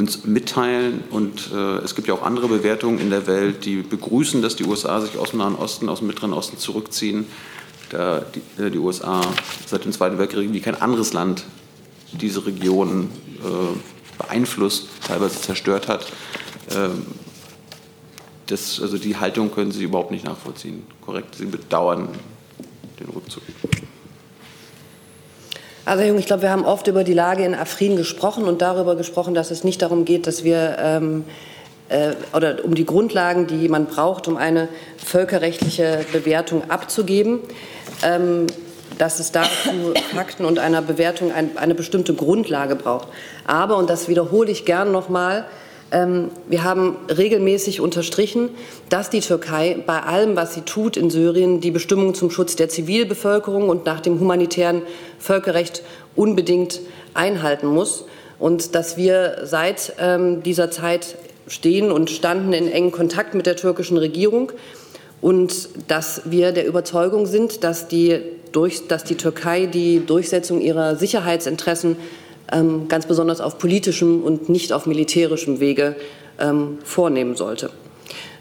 uns 0.00 0.24
mitteilen? 0.24 1.04
Und 1.10 1.50
äh, 1.52 1.78
es 1.78 1.94
gibt 1.94 2.08
ja 2.08 2.14
auch 2.14 2.22
andere 2.22 2.48
Bewertungen 2.48 2.98
in 2.98 3.10
der 3.10 3.26
Welt, 3.26 3.64
die 3.64 3.82
begrüßen, 3.82 4.42
dass 4.42 4.56
die 4.56 4.64
USA 4.64 5.00
sich 5.00 5.16
aus 5.16 5.30
dem 5.30 5.38
Nahen 5.38 5.54
Osten, 5.54 5.88
aus 5.88 5.98
dem 5.98 6.08
Mittleren 6.08 6.32
Osten 6.32 6.58
zurückziehen, 6.58 7.26
da 7.90 8.22
die, 8.34 8.62
äh, 8.62 8.70
die 8.70 8.78
USA 8.78 9.20
seit 9.66 9.84
dem 9.84 9.92
Zweiten 9.92 10.18
Weltkrieg 10.18 10.52
wie 10.52 10.60
kein 10.60 10.80
anderes 10.80 11.12
Land 11.12 11.44
diese 12.12 12.44
Region 12.44 13.08
äh, 13.44 14.18
beeinflusst, 14.18 14.88
teilweise 15.06 15.40
zerstört 15.40 15.88
hat. 15.88 16.06
Ähm, 16.74 17.06
das, 18.46 18.80
also 18.80 18.98
die 18.98 19.16
Haltung 19.16 19.52
können 19.52 19.70
Sie 19.70 19.84
überhaupt 19.84 20.10
nicht 20.10 20.24
nachvollziehen. 20.24 20.82
Korrekt? 21.00 21.36
Sie 21.36 21.46
bedauern 21.46 22.08
den 22.98 23.08
Rückzug. 23.10 23.42
Also 25.84 26.04
Jung, 26.04 26.18
ich 26.18 26.26
glaube, 26.26 26.42
wir 26.42 26.50
haben 26.50 26.64
oft 26.64 26.86
über 26.86 27.04
die 27.04 27.14
Lage 27.14 27.44
in 27.44 27.54
Afrin 27.54 27.96
gesprochen 27.96 28.44
und 28.44 28.60
darüber 28.62 28.96
gesprochen, 28.96 29.34
dass 29.34 29.50
es 29.50 29.64
nicht 29.64 29.80
darum 29.82 30.04
geht, 30.04 30.26
dass 30.26 30.44
wir 30.44 30.76
ähm, 30.78 31.24
äh, 31.88 32.12
oder 32.34 32.64
um 32.64 32.74
die 32.74 32.84
Grundlagen, 32.84 33.46
die 33.46 33.68
man 33.68 33.86
braucht, 33.86 34.28
um 34.28 34.36
eine 34.36 34.68
völkerrechtliche 34.98 36.04
Bewertung 36.12 36.70
abzugeben. 36.70 37.40
Ähm, 38.02 38.46
dass 38.98 39.18
es 39.18 39.32
dazu 39.32 39.94
Fakten 40.14 40.44
und 40.44 40.58
einer 40.58 40.82
Bewertung 40.82 41.32
ein, 41.32 41.56
eine 41.56 41.74
bestimmte 41.74 42.12
Grundlage 42.12 42.76
braucht. 42.76 43.08
Aber, 43.46 43.78
und 43.78 43.88
das 43.88 44.08
wiederhole 44.08 44.50
ich 44.50 44.66
gern 44.66 44.92
nochmal, 44.92 45.46
wir 45.92 46.62
haben 46.62 46.96
regelmäßig 47.08 47.80
unterstrichen, 47.80 48.50
dass 48.88 49.10
die 49.10 49.20
Türkei 49.20 49.76
bei 49.84 50.00
allem, 50.00 50.36
was 50.36 50.54
sie 50.54 50.60
tut 50.60 50.96
in 50.96 51.10
Syrien, 51.10 51.60
die 51.60 51.72
Bestimmungen 51.72 52.14
zum 52.14 52.30
Schutz 52.30 52.54
der 52.54 52.68
Zivilbevölkerung 52.68 53.68
und 53.68 53.86
nach 53.86 54.00
dem 54.00 54.20
humanitären 54.20 54.82
Völkerrecht 55.18 55.82
unbedingt 56.14 56.80
einhalten 57.14 57.66
muss. 57.66 58.04
Und 58.38 58.74
dass 58.76 58.96
wir 58.96 59.40
seit 59.44 59.94
ähm, 59.98 60.44
dieser 60.44 60.70
Zeit 60.70 61.16
stehen 61.48 61.90
und 61.90 62.08
standen 62.08 62.52
in 62.52 62.70
engem 62.70 62.92
Kontakt 62.92 63.34
mit 63.34 63.46
der 63.46 63.56
türkischen 63.56 63.96
Regierung 63.96 64.52
und 65.20 65.68
dass 65.88 66.22
wir 66.26 66.52
der 66.52 66.66
Überzeugung 66.66 67.26
sind, 67.26 67.64
dass 67.64 67.88
die, 67.88 68.20
durch, 68.52 68.86
dass 68.86 69.04
die 69.04 69.16
Türkei 69.16 69.66
die 69.66 70.06
Durchsetzung 70.06 70.60
ihrer 70.60 70.96
Sicherheitsinteressen 70.96 71.90
ähm, 71.90 71.96
ganz 72.88 73.06
besonders 73.06 73.40
auf 73.40 73.58
politischem 73.58 74.22
und 74.22 74.48
nicht 74.48 74.72
auf 74.72 74.86
militärischem 74.86 75.60
Wege 75.60 75.94
ähm, 76.38 76.78
vornehmen 76.84 77.36
sollte. 77.36 77.70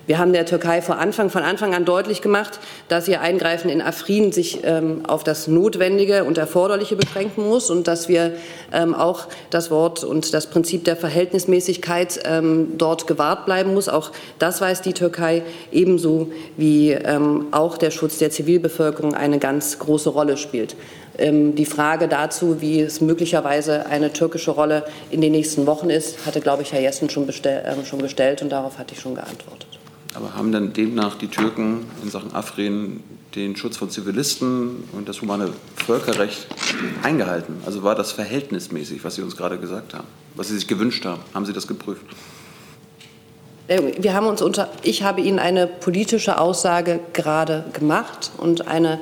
Wir 0.10 0.18
haben 0.18 0.34
der 0.34 0.48
Türkei 0.48 0.82
vor 0.82 0.98
Anfang, 0.98 1.30
von 1.30 1.44
Anfang 1.44 1.76
an 1.76 1.86
deutlich 1.86 2.24
gemacht, 2.24 2.60
dass 2.88 3.08
ihr 3.08 3.22
Eingreifen 3.22 3.70
in 3.70 3.80
Afrin 3.80 4.32
sich 4.32 4.62
ähm, 4.64 5.06
auf 5.06 5.24
das 5.24 5.48
Notwendige 5.48 6.24
und 6.24 6.40
Erforderliche 6.40 6.96
beschränken 6.96 7.48
muss 7.48 7.70
und 7.70 7.88
dass 7.88 8.10
wir 8.10 8.34
ähm, 8.74 8.96
auch 8.96 9.28
das 9.52 9.70
Wort 9.70 10.04
und 10.04 10.34
das 10.34 10.48
Prinzip 10.48 10.84
der 10.84 10.96
Verhältnismäßigkeit 10.96 12.22
ähm, 12.26 12.70
dort 12.80 13.06
gewahrt 13.06 13.46
bleiben 13.46 13.76
muss. 13.76 13.88
Auch 13.88 14.10
das 14.40 14.62
weiß 14.62 14.82
die 14.82 14.94
Türkei 14.94 15.44
ebenso 15.72 16.32
wie 16.58 16.90
ähm, 16.90 17.46
auch 17.52 17.78
der 17.78 17.92
Schutz 17.92 18.18
der 18.18 18.32
Zivilbevölkerung 18.32 19.14
eine 19.14 19.38
ganz 19.38 19.78
große 19.78 20.10
Rolle 20.10 20.38
spielt. 20.38 20.76
Ähm, 21.20 21.56
die 21.56 21.66
Frage 21.66 22.08
dazu, 22.08 22.62
wie 22.62 22.80
es 22.80 23.02
möglicherweise 23.02 23.86
eine 23.88 24.14
türkische 24.14 24.52
Rolle 24.52 24.86
in 25.12 25.20
den 25.20 25.34
nächsten 25.34 25.66
Wochen 25.66 25.90
ist, 25.90 26.26
hatte, 26.26 26.40
glaube 26.40 26.64
ich, 26.64 26.72
Herr 26.72 26.82
Jessen 26.82 27.10
schon, 27.10 27.28
äh, 27.28 27.86
schon 27.86 28.02
gestellt 28.02 28.42
und 28.42 28.50
darauf 28.50 28.78
hatte 28.78 28.94
ich 28.94 29.02
schon 29.02 29.16
geantwortet. 29.16 29.68
Aber 30.16 30.34
haben 30.34 30.52
dann 30.52 30.74
demnach 30.74 31.16
die 31.16 31.28
Türken 31.28 31.86
in 32.04 32.10
Sachen 32.10 32.34
Afrin 32.34 33.04
den 33.36 33.56
Schutz 33.56 33.78
von 33.78 33.90
Zivilisten 33.90 34.86
und 34.94 35.08
das 35.08 35.22
humane 35.22 35.52
Völkerrecht 35.76 36.48
eingehalten? 37.04 37.58
Also 37.66 37.84
war 37.84 37.96
das 37.96 38.14
verhältnismäßig, 38.14 39.04
was 39.04 39.16
Sie 39.16 39.22
uns 39.22 39.36
gerade 39.36 39.60
gesagt 39.60 39.94
haben, 39.94 40.08
was 40.36 40.48
Sie 40.48 40.56
sich 40.56 40.68
gewünscht 40.68 41.06
haben? 41.06 41.22
Haben 41.34 41.46
Sie 41.46 41.54
das 41.54 41.68
geprüft? 41.68 42.06
Äh, 43.68 43.82
wir 44.00 44.14
haben 44.14 44.26
uns 44.26 44.42
unter, 44.42 44.70
ich 44.84 45.04
habe 45.04 45.20
Ihnen 45.20 45.38
eine 45.38 45.68
politische 45.68 46.40
Aussage 46.40 47.02
gerade 47.12 47.66
gemacht 47.74 48.32
und 48.38 48.68
eine 48.68 49.00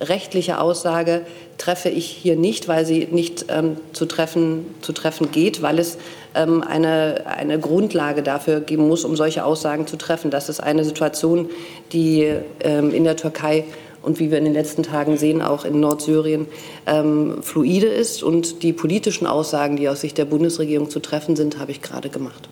rechtliche 0.00 0.60
Aussage 0.60 1.26
treffe 1.58 1.88
ich 1.88 2.06
hier 2.06 2.36
nicht, 2.36 2.68
weil 2.68 2.86
sie 2.86 3.08
nicht 3.10 3.46
ähm, 3.48 3.76
zu, 3.92 4.06
treffen, 4.06 4.66
zu 4.80 4.92
treffen 4.92 5.30
geht, 5.30 5.60
weil 5.60 5.78
es 5.78 5.98
ähm, 6.34 6.62
eine, 6.62 7.24
eine 7.26 7.58
Grundlage 7.58 8.22
dafür 8.22 8.60
geben 8.60 8.86
muss, 8.86 9.04
um 9.04 9.16
solche 9.16 9.44
Aussagen 9.44 9.86
zu 9.86 9.96
treffen. 9.96 10.30
Das 10.30 10.48
ist 10.48 10.60
eine 10.60 10.84
Situation, 10.84 11.50
die 11.92 12.32
ähm, 12.60 12.94
in 12.94 13.04
der 13.04 13.16
Türkei 13.16 13.64
und 14.02 14.20
wie 14.20 14.30
wir 14.30 14.38
in 14.38 14.44
den 14.44 14.54
letzten 14.54 14.84
Tagen 14.84 15.16
sehen, 15.16 15.42
auch 15.42 15.64
in 15.64 15.80
Nordsyrien 15.80 16.46
ähm, 16.86 17.42
fluide 17.42 17.88
ist. 17.88 18.22
Und 18.22 18.62
die 18.62 18.72
politischen 18.72 19.26
Aussagen, 19.26 19.76
die 19.76 19.88
aus 19.88 20.00
Sicht 20.00 20.16
der 20.16 20.24
Bundesregierung 20.24 20.88
zu 20.88 21.00
treffen 21.00 21.34
sind, 21.34 21.58
habe 21.58 21.72
ich 21.72 21.82
gerade 21.82 22.08
gemacht. 22.08 22.48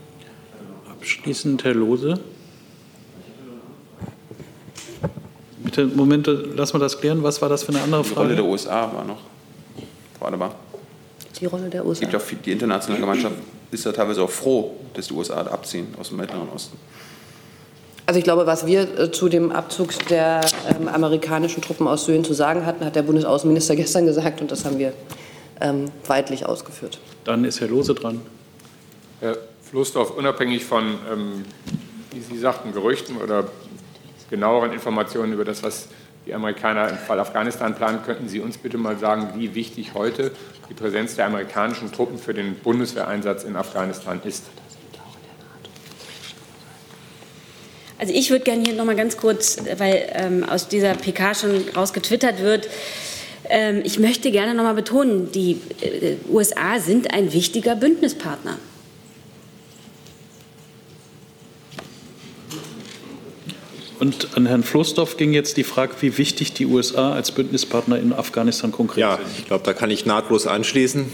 Abschließend, 0.91 1.63
Herr 1.65 1.75
Lose. 1.75 2.19
Bitte, 5.67 5.85
Moment, 5.85 6.31
lass 6.55 6.73
mal 6.73 6.79
das 6.79 7.01
klären. 7.01 7.25
Was 7.25 7.43
war 7.43 7.49
das 7.49 7.65
für 7.65 7.71
eine 7.71 7.81
andere 7.81 8.05
Frage? 8.05 8.15
Die 8.15 8.35
Rolle 8.35 8.37
der 8.37 8.45
USA 8.45 8.95
war 8.95 9.05
noch. 9.05 9.19
Frau 10.17 10.27
Adebar. 10.27 10.55
Die 11.41 11.47
Rolle 11.47 11.69
der 11.69 11.85
USA. 11.85 12.05
Es 12.05 12.13
gibt 12.13 12.15
auch 12.15 12.39
die 12.45 12.53
internationale 12.53 13.01
Gemeinschaft 13.01 13.35
ist 13.73 13.85
ja 13.85 13.91
teilweise 13.91 14.23
auch 14.23 14.31
froh, 14.31 14.77
dass 14.95 15.09
die 15.09 15.15
USA 15.15 15.41
abziehen 15.41 15.89
aus 15.99 16.11
dem 16.11 16.19
Mittleren 16.19 16.49
Osten. 16.55 16.79
Also 18.07 18.19
ich 18.19 18.23
glaube, 18.23 18.47
was 18.47 18.65
wir 18.65 18.97
äh, 18.97 19.11
zu 19.11 19.29
dem 19.29 19.51
Abzug 19.51 20.07
der 20.07 20.43
ähm, 20.69 20.87
amerikanischen 20.87 21.63
Truppen 21.63 21.89
aus 21.89 22.05
Syrien 22.05 22.23
zu 22.23 22.33
sagen 22.33 22.65
hatten, 22.65 22.85
hat 22.85 22.95
der 22.95 23.03
Bundesaußenminister 23.03 23.75
gestern 23.83 24.07
gesagt 24.07 24.41
und 24.41 24.53
das 24.53 24.65
haben 24.65 24.79
wir 24.79 24.93
ähm, 25.61 25.91
weitlich 26.07 26.47
ausgeführt. 26.47 27.01
Dann 27.25 27.45
ist 27.45 27.61
Herr 27.61 27.67
Lose 27.67 27.93
dran. 27.93 28.21
Herr 29.19 29.37
Floßdorf, 29.63 30.13
unabhängig 30.13 30.65
von, 30.65 30.85
ähm, 31.13 31.45
wie 32.13 32.21
Sie 32.21 32.39
sagten, 32.39 32.73
Gerüchten 32.73 33.17
oder 33.17 33.49
genaueren 34.31 34.73
Informationen 34.73 35.33
über 35.33 35.45
das, 35.45 35.63
was 35.63 35.89
die 36.27 36.35
Amerikaner 36.35 36.89
im 36.89 36.99
Fall 36.99 37.21
Afghanistan 37.21 37.75
planen. 37.75 38.03
Könnten 38.05 38.29
Sie 38.29 38.41
uns 38.41 38.59
bitte 38.59 38.79
mal 38.79 38.99
sagen, 38.99 39.31
wie 39.37 39.55
wichtig 39.55 39.95
heute 39.95 40.33
die 40.69 40.75
Präsenz 40.75 41.15
der 41.15 41.27
amerikanischen 41.27 41.93
Truppen 41.93 42.19
für 42.19 42.35
den 42.35 42.57
Bundeswehreinsatz 42.57 43.45
in 43.45 43.57
Afghanistan 43.57 44.21
ist? 44.25 44.45
Also 47.99 48.13
ich 48.13 48.31
würde 48.31 48.45
gerne 48.45 48.63
hier 48.63 48.75
noch 48.75 48.85
mal 48.85 48.97
ganz 48.97 49.17
kurz, 49.17 49.57
weil 49.79 50.11
ähm, 50.13 50.45
aus 50.45 50.69
dieser 50.69 50.95
PK 50.95 51.35
schon 51.35 51.65
rausgetwittert 51.75 52.43
wird, 52.43 52.69
ähm, 53.49 53.81
ich 53.85 53.99
möchte 53.99 54.31
gerne 54.31 54.55
noch 54.55 54.65
mal 54.65 54.75
betonen, 54.75 55.33
die 55.33 55.61
äh, 55.81 56.17
USA 56.29 56.79
sind 56.79 57.15
ein 57.15 57.33
wichtiger 57.33 57.75
Bündnispartner. 57.75 58.59
Und 63.99 64.37
an 64.37 64.47
Herrn 64.47 64.63
Floßdorf 64.63 65.17
ging 65.17 65.33
jetzt 65.33 65.57
die 65.57 65.65
Frage, 65.65 65.95
wie 66.01 66.19
wichtig 66.19 66.53
die 66.53 66.67
USA 66.67 67.13
als 67.13 67.33
Bündnispartner 67.33 67.99
in 67.99 68.13
Afghanistan 68.13 68.71
konkret 68.71 69.01
ja, 69.01 69.17
sind. 69.17 69.27
ich 69.39 69.47
glaube, 69.47 69.65
da 69.65 69.73
kann 69.73 69.91
ich 69.91 70.05
nahtlos 70.05 70.47
anschließen 70.47 71.07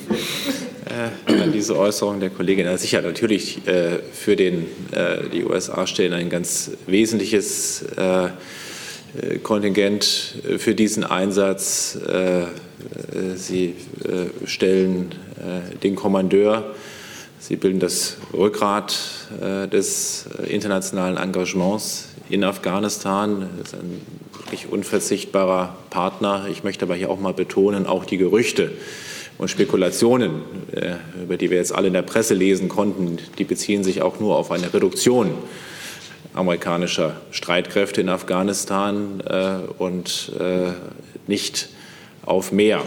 äh, 1.29 1.33
an 1.41 1.53
diese 1.53 1.79
Äußerung 1.79 2.19
der 2.19 2.31
Kollegin. 2.31 2.67
Ja, 2.67 2.77
sicher, 2.77 3.01
natürlich 3.03 3.67
äh, 3.69 4.01
für 4.13 4.35
den, 4.35 4.67
äh, 4.91 5.29
die 5.33 5.45
USA 5.45 5.87
stellen 5.87 6.13
ein 6.13 6.29
ganz 6.29 6.73
wesentliches 6.87 7.85
äh, 7.97 8.25
äh, 8.25 8.31
Kontingent 9.43 10.35
für 10.59 10.75
diesen 10.75 11.05
Einsatz. 11.05 11.97
Äh, 11.97 12.47
sie 13.37 13.75
stellen 14.45 15.15
den 15.83 15.97
Kommandeur 15.97 16.75
Sie 17.39 17.57
bilden 17.57 17.81
das 17.81 18.19
Rückgrat 18.33 18.97
des 19.73 20.27
internationalen 20.47 21.17
Engagements 21.17 22.12
in 22.33 22.45
Afghanistan. 22.45 23.51
Das 23.59 23.69
ist 23.69 23.75
ein 23.75 24.01
wirklich 24.33 24.73
unverzichtbarer 24.73 25.77
Partner. 25.91 26.47
Ich 26.51 26.65
möchte 26.65 26.87
aber 26.87 26.95
hier 26.95 27.11
auch 27.11 27.21
mal 27.21 27.35
betonen, 27.35 27.87
auch 27.87 28.07
die 28.07 28.17
Gerüchte 28.17 28.73
und 29.37 29.49
Spekulationen, 29.49 30.41
äh, 30.73 30.95
über 31.23 31.37
die 31.37 31.51
wir 31.51 31.59
jetzt 31.59 31.75
alle 31.75 31.89
in 31.89 31.93
der 31.93 32.03
Presse 32.03 32.33
lesen 32.33 32.71
konnten, 32.71 33.19
die 33.37 33.45
beziehen 33.45 33.85
sich 33.85 34.01
auch 34.01 34.19
nur 34.19 34.37
auf 34.37 34.51
eine 34.51 34.73
Reduktion 34.73 35.31
amerikanischer 36.33 37.21
Streitkräfte 37.33 38.01
in 38.01 38.09
Afghanistan 38.09 39.21
äh, 39.27 39.57
und 39.77 40.33
äh, 40.41 40.71
nicht 41.27 41.69
auf 42.25 42.51
mehr. 42.51 42.83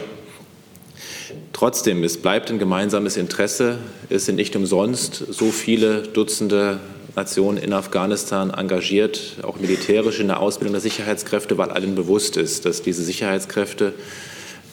Trotzdem, 1.53 2.03
es 2.03 2.17
bleibt 2.17 2.49
ein 2.49 2.57
gemeinsames 2.57 3.15
Interesse. 3.15 3.77
Es 4.09 4.25
sind 4.25 4.37
nicht 4.37 4.55
umsonst 4.55 5.23
so 5.29 5.51
viele 5.51 6.01
Dutzende 6.01 6.79
Nationen 7.15 7.57
in 7.57 7.71
Afghanistan 7.71 8.49
engagiert, 8.51 9.37
auch 9.43 9.57
militärisch 9.57 10.19
in 10.19 10.27
der 10.27 10.41
Ausbildung 10.41 10.73
der 10.73 10.81
Sicherheitskräfte, 10.81 11.57
weil 11.57 11.69
allen 11.69 11.95
bewusst 11.95 12.35
ist, 12.35 12.65
dass 12.65 12.81
diese 12.81 13.03
Sicherheitskräfte 13.03 13.93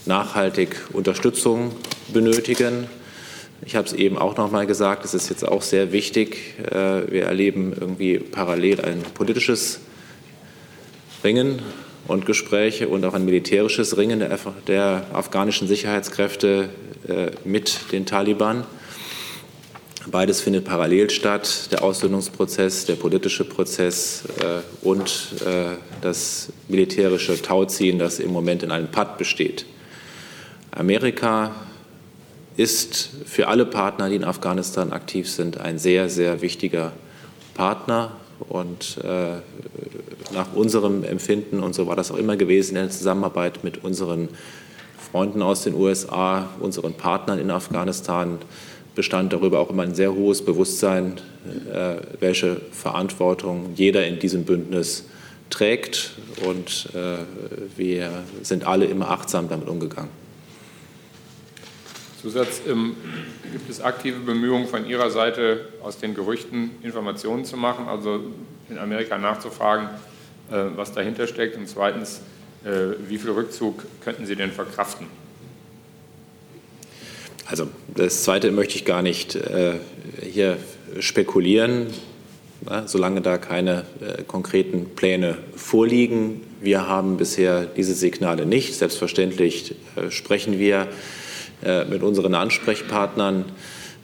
nachhaltig 0.07 0.76
Unterstützung 0.92 1.72
benötigen. 2.12 2.88
Ich 3.64 3.76
habe 3.76 3.87
es 3.87 3.92
eben 3.92 4.18
auch 4.18 4.37
noch 4.37 4.50
mal 4.50 4.66
gesagt, 4.66 5.05
es 5.05 5.14
ist 5.14 5.31
jetzt 5.31 5.46
auch 5.46 5.62
sehr 5.62 5.92
wichtig. 5.92 6.59
Äh, 6.59 7.12
wir 7.12 7.24
erleben 7.26 7.72
irgendwie 7.78 8.18
parallel 8.18 8.81
ein 8.81 9.02
politisches 9.14 9.78
Ringen 11.22 11.62
und 12.09 12.26
Gespräche 12.26 12.88
und 12.88 13.05
auch 13.05 13.14
ein 13.14 13.24
militärisches 13.24 13.96
Ringen 13.96 14.24
der, 14.66 15.07
afghanischen 15.12 15.68
Sicherheitskräfte 15.68 16.68
äh, 17.07 17.31
mit 17.44 17.92
den 17.92 18.05
Taliban. 18.05 18.64
Beides 20.10 20.40
findet 20.40 20.64
parallel 20.64 21.10
statt, 21.10 21.70
der 21.70 21.84
Aussöhnungsprozess, 21.84 22.86
der 22.86 22.96
politische 22.96 23.44
Prozess 23.44 24.24
äh, 24.40 24.60
und 24.84 25.34
äh, 25.46 25.76
das 26.00 26.48
militärische 26.68 27.40
Tauziehen, 27.40 27.98
das 27.98 28.18
im 28.18 28.32
Moment 28.32 28.64
in 28.64 28.72
einem 28.72 28.88
Patt 28.88 29.16
besteht. 29.16 29.64
Amerika 30.72 31.54
ist 32.56 33.10
für 33.26 33.46
alle 33.46 33.64
Partner, 33.64 34.08
die 34.08 34.16
in 34.16 34.24
Afghanistan 34.24 34.92
aktiv 34.92 35.30
sind, 35.30 35.58
ein 35.58 35.78
sehr, 35.78 36.08
sehr 36.08 36.42
wichtiger 36.42 36.92
Partner. 37.54 38.16
Und 38.48 38.98
äh, 39.04 39.36
nach 40.34 40.52
unserem 40.54 41.04
Empfinden, 41.04 41.62
und 41.62 41.74
so 41.74 41.86
war 41.86 41.94
das 41.94 42.10
auch 42.10 42.16
immer 42.16 42.36
gewesen 42.36 42.70
in 42.76 42.82
der 42.82 42.90
Zusammenarbeit 42.90 43.62
mit 43.62 43.84
unseren 43.84 44.28
Freunden 45.12 45.42
aus 45.42 45.62
den 45.62 45.74
USA, 45.74 46.48
unseren 46.58 46.94
Partnern 46.94 47.38
in 47.38 47.50
Afghanistan, 47.50 48.38
bestand 48.94 49.33
darüber 49.33 49.61
auch 49.61 49.70
immer 49.70 49.83
ein 49.83 49.94
sehr 49.94 50.14
hohes 50.14 50.44
Bewusstsein, 50.44 51.20
äh, 51.72 51.96
welche 52.20 52.61
Verantwortung 52.72 53.72
jeder 53.74 54.07
in 54.07 54.18
diesem 54.18 54.44
Bündnis 54.44 55.05
trägt. 55.50 56.12
Und 56.46 56.88
äh, 56.94 57.18
wir 57.76 58.11
sind 58.42 58.66
alle 58.66 58.87
immer 58.87 59.11
achtsam 59.11 59.48
damit 59.48 59.68
umgegangen. 59.68 60.11
Zusatz, 62.20 62.62
ähm, 62.68 62.94
gibt 63.50 63.68
es 63.68 63.81
aktive 63.81 64.20
Bemühungen 64.20 64.68
von 64.68 64.87
Ihrer 64.87 65.11
Seite, 65.11 65.66
aus 65.83 65.98
den 65.98 66.14
Gerüchten 66.14 66.70
Informationen 66.83 67.44
zu 67.44 67.57
machen, 67.57 67.88
also 67.88 68.20
in 68.70 68.78
Amerika 68.78 69.18
nachzufragen, 69.18 69.88
äh, 70.50 70.66
was 70.76 70.92
dahinter 70.92 71.26
steckt? 71.26 71.57
Und 71.57 71.68
zweitens, 71.68 72.20
äh, 72.64 72.94
wie 73.09 73.18
viel 73.18 73.31
Rückzug 73.31 73.85
könnten 74.05 74.24
Sie 74.24 74.37
denn 74.37 74.52
verkraften? 74.52 75.07
Also 77.52 77.68
das 77.94 78.22
Zweite 78.22 78.50
möchte 78.50 78.76
ich 78.76 78.86
gar 78.86 79.02
nicht 79.02 79.34
äh, 79.34 79.74
hier 80.22 80.56
spekulieren, 81.00 81.88
na, 82.64 82.88
solange 82.88 83.20
da 83.20 83.36
keine 83.36 83.84
äh, 84.00 84.22
konkreten 84.22 84.86
Pläne 84.96 85.36
vorliegen. 85.54 86.40
Wir 86.62 86.88
haben 86.88 87.18
bisher 87.18 87.66
diese 87.66 87.92
Signale 87.92 88.46
nicht. 88.46 88.74
Selbstverständlich 88.74 89.74
äh, 89.96 90.10
sprechen 90.10 90.58
wir 90.58 90.88
äh, 91.62 91.84
mit 91.84 92.02
unseren 92.02 92.34
Ansprechpartnern 92.34 93.44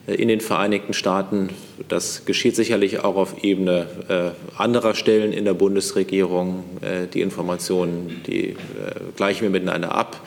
äh, 0.07 0.15
in 0.17 0.29
den 0.29 0.43
Vereinigten 0.43 0.93
Staaten. 0.93 1.49
Das 1.89 2.27
geschieht 2.27 2.55
sicherlich 2.55 2.99
auch 2.99 3.17
auf 3.17 3.43
Ebene 3.43 3.87
äh, 4.11 4.61
anderer 4.61 4.95
Stellen 4.95 5.33
in 5.33 5.47
der 5.47 5.55
Bundesregierung. 5.55 6.65
Die 7.15 7.23
Informationen, 7.23 8.21
die 8.27 8.57
gleichen 9.17 9.41
wir 9.45 9.51
miteinander 9.51 9.93
ab. 9.93 10.21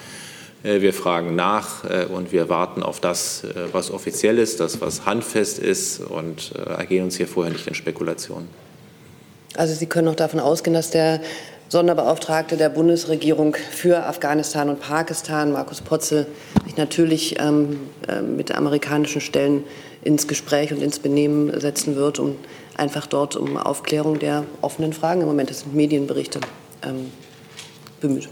Äh, 0.63 0.81
wir 0.81 0.93
fragen 0.93 1.35
nach 1.35 1.83
äh, 1.83 2.05
und 2.05 2.31
wir 2.31 2.49
warten 2.49 2.83
auf 2.83 2.99
das, 2.99 3.43
äh, 3.43 3.53
was 3.71 3.91
offiziell 3.91 4.37
ist, 4.37 4.59
das, 4.59 4.81
was 4.81 5.05
handfest 5.05 5.59
ist 5.59 5.99
und 5.99 6.53
ergehen 6.55 7.05
uns 7.05 7.17
hier 7.17 7.27
vorher 7.27 7.51
nicht 7.51 7.67
in 7.67 7.73
Spekulationen. 7.73 8.47
Also 9.55 9.73
Sie 9.73 9.85
können 9.85 10.07
auch 10.07 10.15
davon 10.15 10.39
ausgehen, 10.39 10.73
dass 10.73 10.91
der 10.91 11.19
Sonderbeauftragte 11.67 12.57
der 12.57 12.69
Bundesregierung 12.69 13.55
für 13.55 14.05
Afghanistan 14.05 14.69
und 14.69 14.79
Pakistan, 14.81 15.51
Markus 15.51 15.81
Potzel, 15.81 16.27
sich 16.65 16.77
natürlich 16.77 17.37
ähm, 17.39 17.79
mit 18.35 18.53
amerikanischen 18.53 19.21
Stellen 19.21 19.63
ins 20.03 20.27
Gespräch 20.27 20.73
und 20.73 20.81
ins 20.81 20.99
Benehmen 20.99 21.59
setzen 21.59 21.95
wird, 21.95 22.19
um 22.19 22.35
einfach 22.75 23.07
dort 23.07 23.37
um 23.37 23.57
Aufklärung 23.57 24.19
der 24.19 24.43
offenen 24.61 24.91
Fragen, 24.91 25.21
im 25.21 25.27
Moment 25.27 25.49
das 25.49 25.61
sind 25.61 25.73
Medienberichte, 25.73 26.41
ähm, 26.83 27.11
bemüht. 28.01 28.27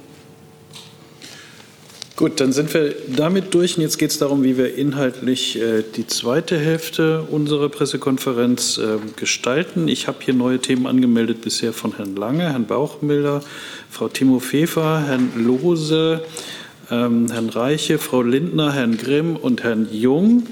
Gut, 2.20 2.42
dann 2.42 2.52
sind 2.52 2.74
wir 2.74 2.94
damit 3.16 3.54
durch 3.54 3.78
und 3.78 3.82
jetzt 3.82 3.98
geht 3.98 4.12
es 4.12 4.18
darum, 4.18 4.44
wie 4.44 4.58
wir 4.58 4.76
inhaltlich 4.76 5.58
äh, 5.58 5.86
die 5.96 6.06
zweite 6.06 6.60
Hälfte 6.60 7.22
unserer 7.22 7.70
Pressekonferenz 7.70 8.78
äh, 8.78 8.98
gestalten. 9.16 9.88
Ich 9.88 10.10
habe 10.10 10.18
hier 10.20 10.34
neue 10.34 10.60
Themen 10.60 10.86
angemeldet, 10.86 11.40
bisher 11.40 11.72
von 11.72 11.96
Herrn 11.96 12.18
Lange, 12.18 12.50
Herrn 12.50 12.66
Bauchmiller, 12.66 13.42
Frau 13.90 14.10
Timo 14.10 14.40
Fefer, 14.40 15.06
Herrn 15.08 15.32
Lohse, 15.38 16.26
ähm, 16.92 17.32
Herrn 17.32 17.48
Reiche, 17.48 17.98
Frau 18.00 18.22
Lindner, 18.22 18.74
Herrn 18.74 18.98
Grimm 18.98 19.38
und 19.38 19.64
Herrn 19.64 19.88
Jung. 19.90 20.46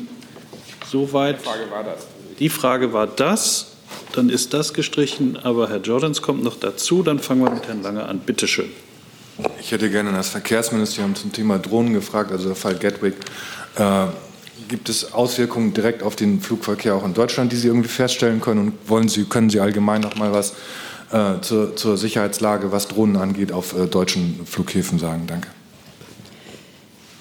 Soweit. 0.89 1.39
Die 1.41 1.43
Frage 1.43 1.69
war 1.69 1.83
das. 1.83 2.07
Die 2.39 2.49
Frage 2.49 2.93
war 2.93 3.07
das. 3.07 3.73
Dann 4.13 4.29
ist 4.29 4.53
das 4.53 4.73
gestrichen, 4.73 5.35
aber 5.35 5.67
Herr 5.67 5.81
Jordans 5.81 6.21
kommt 6.21 6.45
noch 6.45 6.57
dazu. 6.57 7.03
Dann 7.03 7.19
fangen 7.19 7.43
wir 7.43 7.51
mit 7.51 7.67
Herrn 7.67 7.83
Lange 7.83 8.05
an. 8.05 8.21
Bitte 8.25 8.47
schön. 8.47 8.69
Ich 9.59 9.71
hätte 9.71 9.89
gerne 9.89 10.11
das 10.11 10.29
Verkehrsministerium 10.29 11.15
zum 11.15 11.31
Thema 11.31 11.59
Drohnen 11.59 11.93
gefragt, 11.93 12.31
also 12.31 12.47
der 12.47 12.55
Fall 12.55 12.75
Gatwick. 12.75 13.15
Äh, 13.75 14.07
gibt 14.67 14.89
es 14.89 15.13
Auswirkungen 15.13 15.73
direkt 15.73 16.03
auf 16.03 16.15
den 16.15 16.41
Flugverkehr 16.41 16.95
auch 16.95 17.05
in 17.05 17.13
Deutschland, 17.13 17.51
die 17.51 17.55
Sie 17.55 17.67
irgendwie 17.67 17.89
feststellen 17.89 18.41
können? 18.41 18.59
Und 18.59 18.89
wollen 18.89 19.07
Sie, 19.07 19.25
können 19.25 19.49
Sie 19.49 19.59
allgemein 19.59 20.01
noch 20.01 20.15
mal 20.15 20.33
was 20.33 20.53
äh, 21.11 21.39
zur, 21.41 21.75
zur, 21.75 21.97
Sicherheitslage, 21.97 22.71
was 22.71 22.87
Drohnen 22.87 23.17
angeht, 23.17 23.51
auf 23.51 23.77
äh, 23.77 23.85
deutschen 23.85 24.45
Flughäfen 24.45 24.99
sagen? 24.99 25.23
Danke. 25.27 25.49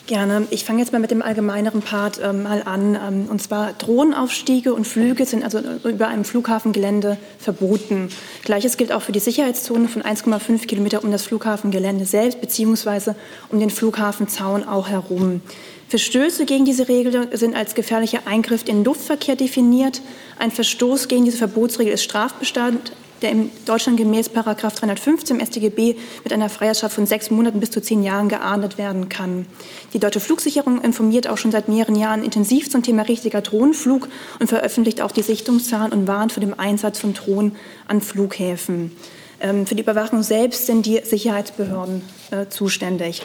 Gerne. 0.07 0.47
Ich 0.51 0.65
fange 0.65 0.79
jetzt 0.79 0.93
mal 0.93 1.01
mit 1.01 1.11
dem 1.11 1.21
allgemeineren 1.21 1.83
Part 1.83 2.21
ähm, 2.23 2.45
mal 2.45 2.63
an. 2.63 2.95
Ähm, 2.95 3.27
und 3.29 3.43
zwar 3.43 3.73
Drohnenaufstiege 3.73 4.73
und 4.73 4.87
Flüge 4.87 5.27
sind 5.27 5.43
also 5.43 5.59
über 5.83 6.07
einem 6.07 6.25
Flughafengelände 6.25 7.17
verboten. 7.41 8.11
Gleiches 8.45 8.77
gilt 8.77 8.93
auch 8.93 9.03
für 9.03 9.11
die 9.11 9.19
Sicherheitszone 9.19 9.89
von 9.89 10.03
1,5 10.03 10.67
Kilometer 10.67 11.03
um 11.03 11.11
das 11.11 11.25
Flughafengelände 11.25 12.05
selbst 12.05 12.41
beziehungsweise 12.41 13.17
um 13.49 13.59
den 13.59 13.71
Flughafenzaun 13.71 14.63
auch 14.63 14.89
herum. 14.89 15.41
Verstöße 15.89 16.47
gegen 16.47 16.65
diese 16.65 16.89
Regel 16.89 17.29
sind 17.37 17.57
als 17.57 17.75
gefährlicher 17.75 18.21
Eingriff 18.27 18.63
in 18.63 18.77
den 18.77 18.85
Luftverkehr 18.85 19.35
definiert. 19.35 20.03
Ein 20.39 20.53
Verstoß 20.53 21.09
gegen 21.09 21.25
diese 21.25 21.39
Verbotsregel 21.39 21.93
ist 21.93 22.05
Strafbestand 22.05 22.93
der 23.23 23.31
in 23.31 23.51
Deutschland 23.65 23.99
gemäß 23.99 24.29
Paragraph 24.29 24.75
315 24.75 25.41
StGB 25.41 25.97
mit 26.25 26.33
einer 26.33 26.49
Freiheitsstrafe 26.49 26.97
von 26.97 27.07
sechs 27.07 27.31
Monaten 27.31 27.61
bis 27.61 27.71
zu 27.71 27.81
zehn 27.81 28.03
Jahren 28.03 28.29
geahndet 28.29 28.79
werden 28.79 29.09
kann. 29.09 29.47
Die 29.93 29.99
Deutsche 29.99 30.21
Flugsicherung 30.21 30.81
informiert 30.83 31.29
auch 31.29 31.39
schon 31.39 31.53
seit 31.53 31.69
mehreren 31.69 31.97
Jahren 31.97 32.25
intensiv 32.25 32.71
zum 32.71 32.83
Thema 32.83 33.03
richtiger 33.03 33.41
Drohnenflug 33.41 34.09
und 34.39 34.49
veröffentlicht 34.49 35.01
auch 35.01 35.13
die 35.13 35.23
Sichtungszahlen 35.23 35.93
und 35.93 36.07
warnt 36.07 36.33
vor 36.33 36.41
dem 36.41 36.59
Einsatz 36.59 36.99
von 36.99 37.15
Drohnen 37.15 37.57
an 37.89 38.01
Flughäfen. 38.01 38.93
Ähm, 39.41 39.67
für 39.67 39.75
die 39.75 39.83
Überwachung 39.83 40.23
selbst 40.23 40.67
sind 40.67 40.87
die 40.87 41.01
Sicherheitsbehörden 41.03 42.03
äh, 42.31 42.47
zuständig. 42.49 43.23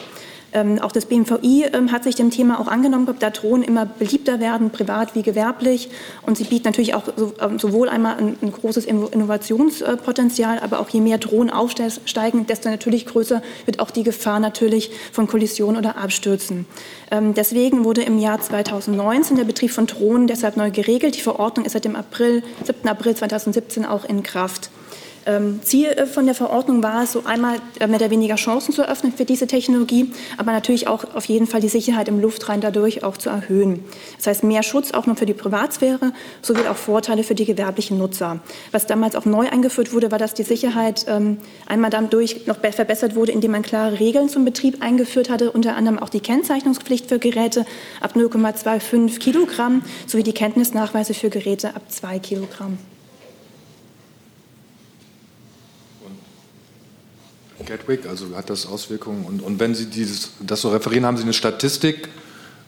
Ähm, 0.52 0.78
auch 0.80 0.92
das 0.92 1.06
BMVI 1.06 1.66
ähm, 1.72 1.92
hat 1.92 2.04
sich 2.04 2.14
dem 2.14 2.30
Thema 2.30 2.60
auch 2.60 2.68
angenommen, 2.68 3.08
da 3.18 3.30
Drohnen 3.30 3.62
immer 3.62 3.86
beliebter 3.86 4.40
werden, 4.40 4.70
privat 4.70 5.14
wie 5.14 5.22
gewerblich. 5.22 5.88
Und 6.26 6.36
sie 6.36 6.44
bieten 6.44 6.64
natürlich 6.64 6.94
auch 6.94 7.04
so, 7.16 7.32
ähm, 7.40 7.58
sowohl 7.58 7.88
einmal 7.88 8.16
ein, 8.18 8.36
ein, 8.42 8.52
großes 8.52 8.84
Innovationspotenzial, 8.84 10.58
aber 10.60 10.80
auch 10.80 10.88
je 10.90 11.00
mehr 11.00 11.18
Drohnen 11.18 11.50
aufsteigen, 11.50 12.46
desto 12.46 12.68
natürlich 12.68 13.06
größer 13.06 13.42
wird 13.64 13.80
auch 13.80 13.90
die 13.90 14.02
Gefahr 14.02 14.40
natürlich 14.40 14.90
von 15.12 15.26
Kollisionen 15.26 15.78
oder 15.78 15.96
Abstürzen. 15.96 16.66
Ähm, 17.10 17.34
deswegen 17.34 17.84
wurde 17.84 18.02
im 18.02 18.18
Jahr 18.18 18.40
2019 18.40 19.36
der 19.36 19.44
Betrieb 19.44 19.70
von 19.70 19.86
Drohnen 19.86 20.26
deshalb 20.26 20.56
neu 20.56 20.70
geregelt. 20.70 21.16
Die 21.16 21.22
Verordnung 21.22 21.64
ist 21.64 21.72
seit 21.72 21.84
dem 21.84 21.96
April, 21.96 22.42
7. 22.64 22.88
April 22.88 23.14
2017 23.14 23.86
auch 23.86 24.04
in 24.04 24.22
Kraft. 24.22 24.70
Ähm, 25.26 25.60
Ziel 25.62 25.88
äh, 25.88 26.06
von 26.06 26.26
der 26.26 26.34
Verordnung 26.34 26.82
war 26.82 27.04
es, 27.04 27.12
so 27.12 27.24
einmal 27.24 27.56
äh, 27.78 27.86
mehr 27.86 28.00
oder 28.00 28.10
weniger 28.10 28.34
Chancen 28.36 28.72
zu 28.72 28.82
eröffnen 28.82 29.12
für 29.12 29.24
diese 29.24 29.46
Technologie, 29.46 30.12
aber 30.36 30.52
natürlich 30.52 30.88
auch 30.88 31.14
auf 31.14 31.26
jeden 31.26 31.46
Fall 31.46 31.60
die 31.60 31.68
Sicherheit 31.68 32.08
im 32.08 32.20
Luftraum 32.20 32.60
dadurch 32.60 33.04
auch 33.04 33.16
zu 33.16 33.30
erhöhen. 33.30 33.84
Das 34.16 34.26
heißt, 34.26 34.44
mehr 34.44 34.62
Schutz 34.62 34.92
auch 34.92 35.06
noch 35.06 35.18
für 35.18 35.26
die 35.26 35.34
Privatsphäre 35.34 36.12
sowie 36.40 36.66
auch 36.68 36.76
Vorteile 36.76 37.22
für 37.22 37.34
die 37.34 37.44
gewerblichen 37.44 37.98
Nutzer. 37.98 38.40
Was 38.72 38.86
damals 38.86 39.14
auch 39.14 39.24
neu 39.24 39.48
eingeführt 39.48 39.92
wurde, 39.92 40.10
war, 40.10 40.18
dass 40.18 40.34
die 40.34 40.42
Sicherheit 40.42 41.06
ähm, 41.08 41.38
einmal 41.66 41.90
dadurch 41.90 42.46
noch 42.46 42.58
verbessert 42.58 43.14
wurde, 43.14 43.32
indem 43.32 43.52
man 43.52 43.62
klare 43.62 44.00
Regeln 44.00 44.28
zum 44.28 44.44
Betrieb 44.44 44.82
eingeführt 44.82 45.30
hatte, 45.30 45.52
unter 45.52 45.76
anderem 45.76 45.98
auch 45.98 46.08
die 46.08 46.20
Kennzeichnungspflicht 46.20 47.08
für 47.08 47.18
Geräte 47.18 47.64
ab 48.00 48.14
0,25 48.16 49.18
Kilogramm 49.18 49.82
sowie 50.06 50.22
die 50.22 50.32
Kenntnisnachweise 50.32 51.14
für 51.14 51.30
Geräte 51.30 51.76
ab 51.76 51.82
2 51.88 52.18
Kilogramm. 52.18 52.78
Gatwick, 57.64 58.06
also 58.06 58.26
hat 58.36 58.50
das 58.50 58.66
Auswirkungen? 58.66 59.24
Und, 59.24 59.42
und 59.42 59.60
wenn 59.60 59.74
Sie 59.74 59.86
dieses, 59.86 60.32
das 60.40 60.60
so 60.60 60.70
referieren, 60.70 61.06
haben 61.06 61.16
Sie 61.16 61.22
eine 61.22 61.32
Statistik, 61.32 62.08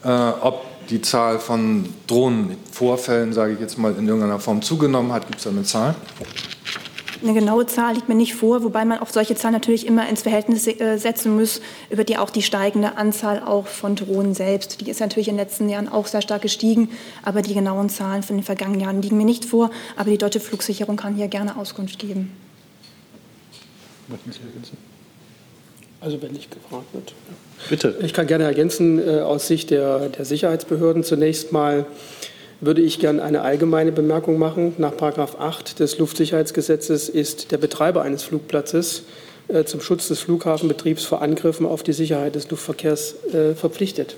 äh, 0.04 0.09
ob 0.09 0.64
die 0.88 1.00
Zahl 1.00 1.38
von 1.38 1.88
Drohnenvorfällen, 2.07 3.33
sage 3.33 3.54
ich 3.54 3.61
jetzt 3.61 3.78
mal, 3.78 3.94
in 3.96 4.07
irgendeiner 4.07 4.38
Form 4.38 4.62
zugenommen 4.62 5.12
hat? 5.12 5.26
Gibt 5.26 5.38
es 5.38 5.44
da 5.44 5.50
eine 5.50 5.62
Zahl? 5.62 5.94
Eine 7.22 7.33
genaue 7.33 7.64
Zahl 7.64 7.94
liegt 7.94 8.09
mir 8.11 8.14
nicht 8.14 8.35
vor, 8.35 8.64
wobei 8.64 8.85
man 8.85 8.98
auch 8.98 9.09
solche 9.09 9.35
Zahlen 9.35 9.54
natürlich 9.54 9.87
immer 9.87 10.07
ins 10.09 10.22
Verhältnis 10.22 10.66
äh, 10.66 10.98
setzen 10.98 11.37
muss, 11.37 11.62
über 11.88 12.04
die 12.04 12.18
auch 12.18 12.28
die 12.28 12.42
steigende 12.42 12.98
Anzahl 12.98 13.42
auch 13.42 13.66
von 13.66 13.96
Drohnen 13.96 14.35
selbst. 14.35 14.83
Die 14.83 14.90
ist 14.90 15.00
natürlich 15.00 15.28
in 15.28 15.37
den 15.37 15.44
letzten 15.44 15.70
Jahren 15.70 15.88
auch 15.88 16.07
sehr 16.07 16.20
stark 16.20 16.42
gestiegen, 16.42 16.90
aber 17.22 17.40
die 17.40 17.54
genauen 17.54 17.88
Zahlen 17.88 18.22
von 18.22 18.37
den 18.37 18.42
vergangenen 18.42 18.80
Jahren 18.80 19.00
liegen 19.00 19.16
mir 19.16 19.24
nicht 19.24 19.46
vor. 19.46 19.70
Aber 19.96 20.11
die 20.11 20.18
deutsche 20.18 20.40
Flugsicherung 20.40 20.96
kann 20.96 21.14
hier 21.14 21.28
gerne 21.28 21.57
Auskunft 21.57 21.98
geben. 21.98 22.30
Möchten 24.09 24.33
Sie 24.33 24.40
ergänzen? 24.40 24.77
Also 26.01 26.21
wenn 26.21 26.33
nicht 26.33 26.51
gefragt 26.51 26.93
wird. 26.93 27.14
Bitte. 27.71 27.95
Ich 28.03 28.12
kann 28.12 28.27
gerne 28.27 28.45
ergänzen 28.45 28.99
äh, 28.99 29.21
aus 29.21 29.49
Sicht 29.49 29.71
der, 29.71 30.11
der 30.11 30.27
Sicherheitsbehörden. 30.27 31.03
Zunächst 31.03 31.51
mal 31.51 31.87
würde 32.61 32.83
ich 32.83 32.99
gerne 32.99 33.23
eine 33.23 33.40
allgemeine 33.40 33.90
Bemerkung 33.90 34.38
machen. 34.38 34.75
Nach 34.77 34.93
8 35.01 35.81
des 35.81 35.99
Luftsicherheitsgesetzes 35.99 37.09
ist 37.09 37.53
der 37.53 37.59
Betreiber 37.59 38.03
eines 38.03 38.23
Flugplatzes 38.23 39.05
äh, 39.49 39.64
zum 39.64 39.81
Schutz 39.81 40.09
des 40.09 40.21
Flughafenbetriebs 40.21 41.05
vor 41.05 41.23
Angriffen 41.23 41.64
auf 41.64 41.83
die 41.83 41.95
Sicherheit 41.95 42.35
des 42.35 42.51
Luftverkehrs 42.51 43.14
äh, 43.33 43.55
verpflichtet. 43.55 44.14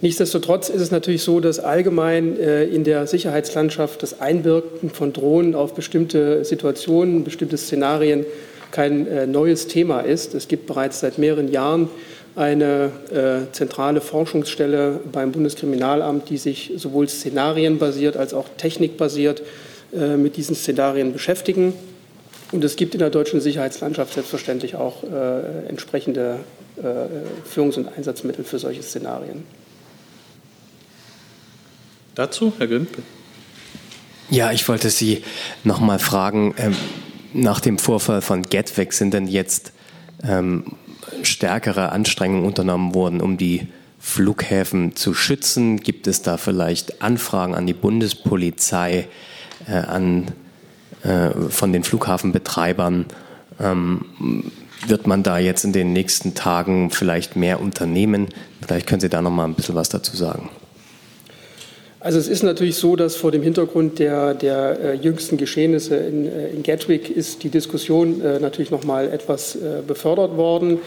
Nichtsdestotrotz 0.00 0.70
ist 0.70 0.80
es 0.80 0.90
natürlich 0.90 1.22
so, 1.22 1.38
dass 1.38 1.60
allgemein 1.60 2.36
in 2.36 2.82
der 2.82 3.06
Sicherheitslandschaft 3.06 4.02
das 4.02 4.20
Einwirken 4.20 4.90
von 4.90 5.12
Drohnen 5.12 5.54
auf 5.54 5.74
bestimmte 5.74 6.44
Situationen, 6.44 7.22
bestimmte 7.22 7.56
Szenarien 7.56 8.26
kein 8.72 9.06
äh, 9.06 9.26
neues 9.28 9.68
Thema 9.68 10.00
ist. 10.00 10.34
Es 10.34 10.48
gibt 10.48 10.66
bereits 10.66 11.00
seit 11.00 11.18
mehreren 11.18 11.50
Jahren 11.52 11.88
eine 12.34 12.90
äh, 13.12 13.52
zentrale 13.52 14.00
Forschungsstelle 14.00 15.00
beim 15.12 15.32
Bundeskriminalamt, 15.32 16.30
die 16.30 16.38
sich 16.38 16.72
sowohl 16.76 17.08
szenarienbasiert 17.08 18.16
als 18.16 18.34
auch 18.34 18.46
technikbasiert 18.56 19.42
äh, 19.92 20.16
mit 20.16 20.36
diesen 20.36 20.56
Szenarien 20.56 21.12
beschäftigen. 21.12 21.74
Und 22.50 22.64
es 22.64 22.76
gibt 22.76 22.94
in 22.94 23.00
der 23.00 23.10
deutschen 23.10 23.40
Sicherheitslandschaft 23.40 24.14
selbstverständlich 24.14 24.74
auch 24.74 25.04
äh, 25.04 25.68
entsprechende 25.68 26.40
äh, 26.76 26.82
Führungs- 27.48 27.76
und 27.76 27.88
Einsatzmittel 27.96 28.44
für 28.44 28.58
solche 28.58 28.82
Szenarien. 28.82 29.44
Dazu, 32.14 32.52
Herr 32.58 32.66
Grimm. 32.66 32.86
Ja, 34.30 34.52
ich 34.52 34.66
wollte 34.68 34.90
Sie 34.90 35.22
noch 35.64 35.80
mal 35.80 35.98
fragen, 35.98 36.54
ähm, 36.58 36.76
nach 37.34 37.60
dem 37.60 37.78
Vorfall 37.78 38.20
von 38.20 38.42
Gatwick 38.42 38.92
sind 38.92 39.14
denn 39.14 39.26
jetzt 39.26 39.72
ähm, 40.22 40.64
stärkere 41.22 41.90
Anstrengungen 41.92 42.44
unternommen 42.44 42.94
worden, 42.94 43.20
um 43.20 43.36
die 43.36 43.68
Flughäfen 43.98 44.96
zu 44.96 45.14
schützen? 45.14 45.78
Gibt 45.78 46.06
es 46.06 46.22
da 46.22 46.36
vielleicht 46.36 47.02
Anfragen 47.02 47.54
an 47.54 47.66
die 47.66 47.72
Bundespolizei, 47.72 49.06
äh, 49.68 49.72
an, 49.72 50.32
äh, 51.02 51.30
von 51.48 51.72
den 51.72 51.84
Flughafenbetreibern? 51.84 53.06
Ähm, 53.60 54.50
wird 54.86 55.06
man 55.06 55.22
da 55.22 55.38
jetzt 55.38 55.64
in 55.64 55.72
den 55.72 55.92
nächsten 55.92 56.34
Tagen 56.34 56.90
vielleicht 56.90 57.36
mehr 57.36 57.60
unternehmen? 57.60 58.28
Vielleicht 58.66 58.88
können 58.88 59.00
Sie 59.00 59.08
da 59.08 59.22
noch 59.22 59.30
mal 59.30 59.44
ein 59.44 59.54
bisschen 59.54 59.76
was 59.76 59.88
dazu 59.88 60.16
sagen. 60.16 60.50
Also 62.04 62.18
es 62.18 62.26
ist 62.26 62.42
natürlich 62.42 62.74
so, 62.74 62.96
dass 62.96 63.14
vor 63.14 63.30
dem 63.30 63.42
Hintergrund 63.42 64.00
der, 64.00 64.34
der 64.34 64.80
äh, 64.80 64.94
jüngsten 64.94 65.36
Geschehnisse 65.36 65.94
in, 65.94 66.26
äh, 66.26 66.48
in, 66.48 66.64
Gatwick 66.64 67.08
ist 67.08 67.44
die 67.44 67.48
Diskussion 67.48 68.20
äh, 68.20 68.40
natürlich 68.40 68.72
noch 68.72 68.82
mal 68.82 69.08
etwas 69.08 69.54
äh, 69.54 69.82
befördert 69.86 70.36
worden. 70.36 70.80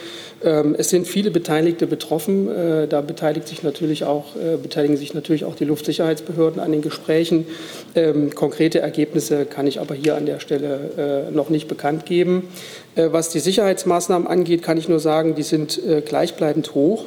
Ähm, 0.43 0.75
es 0.77 0.89
sind 0.89 1.07
viele 1.07 1.31
Beteiligte 1.31 1.87
betroffen. 1.87 2.49
Äh, 2.49 2.87
da 2.89 2.99
beteiligt 2.99 3.47
sich 3.47 3.63
natürlich 3.63 4.03
auch, 4.03 4.35
äh, 4.35 4.57
beteiligen 4.57 4.97
sich 4.97 5.13
natürlich 5.13 5.45
auch 5.45 5.55
die 5.55 5.63
Luftsicherheitsbehörden 5.63 6.59
an 6.59 6.73
den 6.73 6.81
Gesprächen. 6.81 7.47
Ähm, 7.95 8.35
konkrete 8.35 8.79
Ergebnisse 8.79 9.45
kann 9.45 9.67
ich 9.67 9.79
aber 9.79 9.95
hier 9.95 10.17
an 10.17 10.25
der 10.25 10.41
Stelle 10.41 11.29
noch 11.31 11.49
nicht 11.49 11.67
bekannt 11.67 12.05
geben. 12.05 12.49
was 12.95 13.29
die 13.29 13.39
Sicherheitsmaßnahmen 13.39 14.27
angeht, 14.27 14.63
kann 14.63 14.77
ich 14.77 14.89
nur 14.89 14.99
sagen, 14.99 15.35
die 15.35 15.43
sind 15.43 15.79
gleichbleibend 16.05 16.73
hoch. 16.73 17.05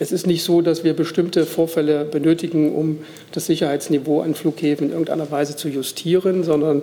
Es 0.00 0.12
ist 0.12 0.26
nicht 0.26 0.44
so, 0.44 0.62
dass 0.62 0.84
wir 0.84 0.94
bestimmte 0.94 1.44
Vorfälle 1.44 2.04
benötigen, 2.04 2.74
um 2.74 2.98
das 3.32 3.46
Sicherheitsniveau 3.46 4.20
an 4.20 4.34
Flughäfen 4.34 4.86
in 4.86 4.92
irgendeiner 4.92 5.30
Weise 5.30 5.56
zu 5.56 5.68
justieren, 5.68 6.44
sondern 6.44 6.82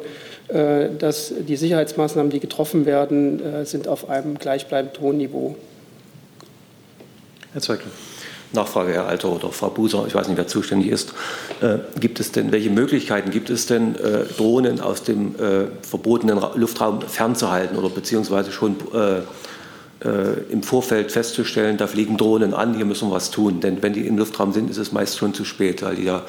äh, 0.50 0.90
dass 1.00 1.34
die 1.48 1.56
Sicherheitsmaßnahmen, 1.56 2.30
die 2.30 2.42
getroffen 2.42 2.86
werden, 2.86 3.42
äh, 3.42 3.66
sind 3.66 3.88
auf 3.88 4.10
einem 4.10 4.38
gleichbleibend 4.38 5.00
hohen 5.00 5.18
Niveau. 5.18 5.56
Herr 7.54 7.62
Zweigler. 7.62 7.92
Nachfrage, 8.52 8.94
Herr 8.94 9.08
Alter 9.08 9.32
oder 9.32 9.52
Frau 9.52 9.70
Buser, 9.70 10.06
ich 10.08 10.16
weiß 10.16 10.28
nicht, 10.28 10.38
wer 10.38 10.48
zuständig 10.48 10.90
ist. 10.90 11.14
Äh, 11.62 11.78
gibt 12.00 12.20
es 12.20 12.32
denn, 12.32 12.52
welche 12.52 12.70
Möglichkeiten 12.70 13.32
gibt 13.32 13.50
es 13.50 13.66
denn, 13.66 13.96
äh, 13.96 14.26
Drohnen 14.38 14.80
aus 14.80 15.04
dem 15.04 15.36
äh, 15.36 15.68
verbotenen 15.82 16.40
Luftraum 16.56 17.02
fernzuhalten 17.02 17.78
oder 17.78 17.90
beziehungsweise 17.90 18.52
schon 18.52 18.76
äh, 20.06 20.52
im 20.52 20.64
Vorfeld 20.64 21.12
festzustellen, 21.12 21.78
da 21.78 21.88
fliegen 21.88 22.18
Drohnen 22.18 22.54
an, 22.54 22.76
hier 22.76 22.86
müssen 22.86 23.10
wir 23.10 23.16
was 23.16 23.32
tun. 23.32 23.60
Denn 23.60 23.82
wenn 23.82 23.94
die 23.94 24.06
im 24.06 24.18
Luftraum 24.18 24.54
sind, 24.54 24.70
ist 24.70 24.78
es 24.78 24.92
meist 24.92 25.18
schon 25.18 25.34
zu 25.34 25.46
spät, 25.46 25.82
weil 25.82 25.96
die 25.96 26.04
ja 26.04 26.24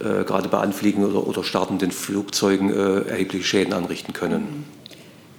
äh, 0.00 0.24
gerade 0.24 0.48
bei 0.48 0.58
Anfliegen 0.58 1.04
oder, 1.04 1.26
oder 1.26 1.44
startenden 1.44 1.90
Flugzeugen 1.90 2.70
äh, 2.70 3.08
erhebliche 3.08 3.44
Schäden 3.44 3.74
anrichten 3.74 4.12
können. 4.12 4.64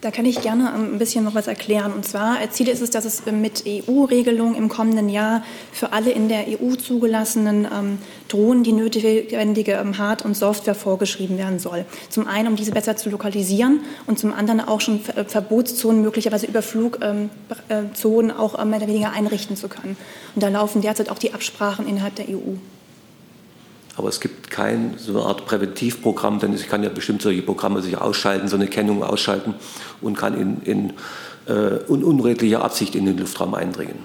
Da 0.02 0.10
kann 0.10 0.26
ich 0.26 0.42
gerne 0.42 0.74
ähm, 0.76 0.96
ein 0.96 0.98
bisschen 0.98 1.24
noch 1.24 1.36
was 1.36 1.46
erklären. 1.46 1.94
Und 1.94 2.06
zwar, 2.06 2.42
äh, 2.42 2.50
Ziel 2.50 2.68
ist 2.70 2.82
es, 2.82 2.90
dass 2.90 3.06
es 3.06 3.22
äh, 3.28 3.32
mit 3.32 3.66
EU-Regelung 3.68 4.56
im 4.56 4.68
kommenden 4.68 5.10
Jahr 5.10 5.44
für 5.72 5.94
alle 5.94 6.10
in 6.10 6.28
der 6.28 6.46
EU 6.48 6.74
zugelassenen 6.74 7.68
ähm, 7.72 8.00
Drohnen 8.28 8.64
die 8.64 8.72
notwendige 8.72 9.74
ähm, 9.74 10.00
Hard- 10.00 10.26
und 10.26 10.36
Software 10.36 10.74
vorgeschrieben 10.74 11.38
werden 11.38 11.60
soll. 11.60 11.86
Zum 12.10 12.26
einen, 12.26 12.48
um 12.48 12.56
diese 12.56 12.72
besser 12.72 12.98
zu 12.98 13.12
lokalisieren 13.12 13.82
und 14.08 14.18
zum 14.18 14.34
anderen 14.34 14.60
auch 14.62 14.82
schon 14.82 15.02
Ver 15.02 15.18
äh, 15.18 15.24
Verbotszonen, 15.24 16.02
möglicherweise 16.02 16.48
Überflugzonen 16.48 17.30
ähm, 17.70 18.32
auch 18.32 18.58
äh, 18.58 18.66
mehr 18.66 18.80
oder 18.80 18.88
weniger 18.88 19.12
einrichten 19.12 19.56
zu 19.56 19.68
können. 19.68 19.98
Und 20.34 20.42
da 20.42 20.50
laufen 20.50 20.82
derzeit 20.82 21.12
auch 21.12 21.20
die 21.20 21.36
Absprachen 21.36 21.88
innerhalb 21.88 22.16
der 22.16 22.28
EU. 22.28 22.56
Aber 23.98 24.08
es 24.10 24.20
gibt 24.20 24.50
kein 24.50 24.96
so 24.98 25.12
eine 25.12 25.28
Art 25.28 25.46
Präventivprogramm, 25.46 26.39
denn 26.39 26.54
ich 26.54 26.70
kann 26.70 26.84
ja 26.84 26.89
bestimmt 26.89 27.22
solche 27.22 27.42
Programme 27.42 27.82
sich 27.82 27.98
ausschalten, 27.98 28.48
so 28.48 28.56
eine 28.56 28.68
Kennung 28.68 29.04
ausschalten 29.04 29.54
und 30.02 30.18
kann 30.18 30.39
in, 30.39 30.62
in, 30.64 30.94
äh, 31.48 31.78
unredlicher 31.88 32.64
Absicht 32.64 32.96
in 32.96 33.06
den 33.06 33.18
Luftraum 33.18 33.54
eindringen. 33.54 33.96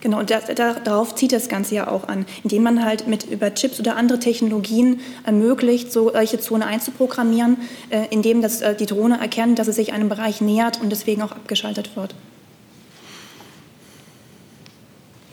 Genau, 0.00 0.20
und 0.20 0.30
da, 0.30 0.38
da, 0.40 0.74
darauf 0.74 1.14
zieht 1.14 1.32
das 1.32 1.48
Ganze 1.48 1.74
ja 1.74 1.88
auch 1.88 2.06
an, 2.06 2.26
indem 2.44 2.62
man 2.62 2.84
halt 2.84 3.08
mit 3.08 3.24
über 3.24 3.52
Chips 3.54 3.80
oder 3.80 3.96
andere 3.96 4.20
Technologien 4.20 5.00
ermöglicht, 5.24 5.90
solche 5.90 6.38
Zonen 6.38 6.62
einzuprogrammieren, 6.62 7.56
äh, 7.90 8.04
indem 8.10 8.42
das, 8.42 8.60
äh, 8.60 8.76
die 8.76 8.86
Drohne 8.86 9.18
erkennt, 9.18 9.58
dass 9.58 9.66
es 9.66 9.76
sich 9.76 9.92
einem 9.92 10.08
Bereich 10.08 10.40
nähert 10.40 10.80
und 10.80 10.90
deswegen 10.90 11.22
auch 11.22 11.32
abgeschaltet 11.32 11.96
wird. 11.96 12.14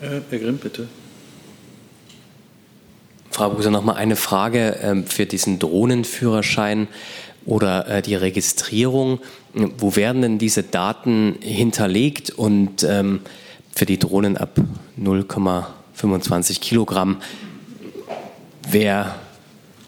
Äh, 0.01 0.21
Herr 0.29 0.39
Grimm, 0.39 0.57
bitte. 0.57 0.87
Frau 3.33 3.49
Buser, 3.49 3.71
noch 3.71 3.83
mal 3.83 3.93
eine 3.93 4.15
Frage 4.15 4.77
ähm, 4.83 5.07
für 5.07 5.25
diesen 5.25 5.57
Drohnenführerschein 5.57 6.87
oder 7.45 7.87
äh, 7.87 8.01
die 8.03 8.13
Registrierung. 8.13 9.19
Wo 9.53 9.95
werden 9.95 10.21
denn 10.21 10.37
diese 10.37 10.61
Daten 10.61 11.37
hinterlegt 11.41 12.29
und 12.29 12.83
ähm, 12.83 13.21
für 13.73 13.87
die 13.87 13.97
Drohnen 13.97 14.37
ab 14.37 14.59
0,25 15.01 16.59
Kilogramm. 16.59 17.17
Wer, 18.69 19.15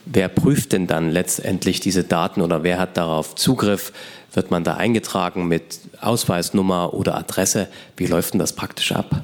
wer 0.06 0.28
prüft 0.28 0.74
denn 0.74 0.88
dann 0.88 1.12
letztendlich 1.12 1.80
diese 1.80 2.04
Daten 2.04 2.42
oder 2.42 2.64
wer 2.64 2.80
hat 2.80 2.98
darauf 2.98 3.36
Zugriff? 3.36 3.94
Wird 4.34 4.50
man 4.50 4.64
da 4.64 4.74
eingetragen 4.74 5.48
mit 5.48 5.82
Ausweisnummer 6.02 6.96
oder 6.96 7.16
Adresse? 7.16 7.68
Wie 7.96 8.08
läuft 8.08 8.34
denn 8.34 8.40
das 8.40 8.54
praktisch 8.54 8.92
ab? 8.92 9.24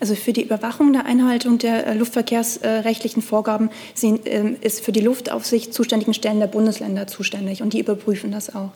Also 0.00 0.14
für 0.14 0.32
die 0.32 0.42
Überwachung 0.42 0.92
der 0.92 1.06
Einhaltung 1.06 1.58
der 1.58 1.86
äh, 1.86 1.94
luftverkehrsrechtlichen 1.94 3.22
Vorgaben 3.22 3.70
sind, 3.94 4.22
ähm, 4.24 4.56
ist 4.60 4.84
für 4.84 4.92
die 4.92 5.00
Luftaufsicht 5.00 5.72
zuständigen 5.72 6.14
Stellen 6.14 6.40
der 6.40 6.46
Bundesländer 6.46 7.06
zuständig 7.06 7.62
und 7.62 7.72
die 7.72 7.80
überprüfen 7.80 8.30
das 8.30 8.54
auch. 8.54 8.70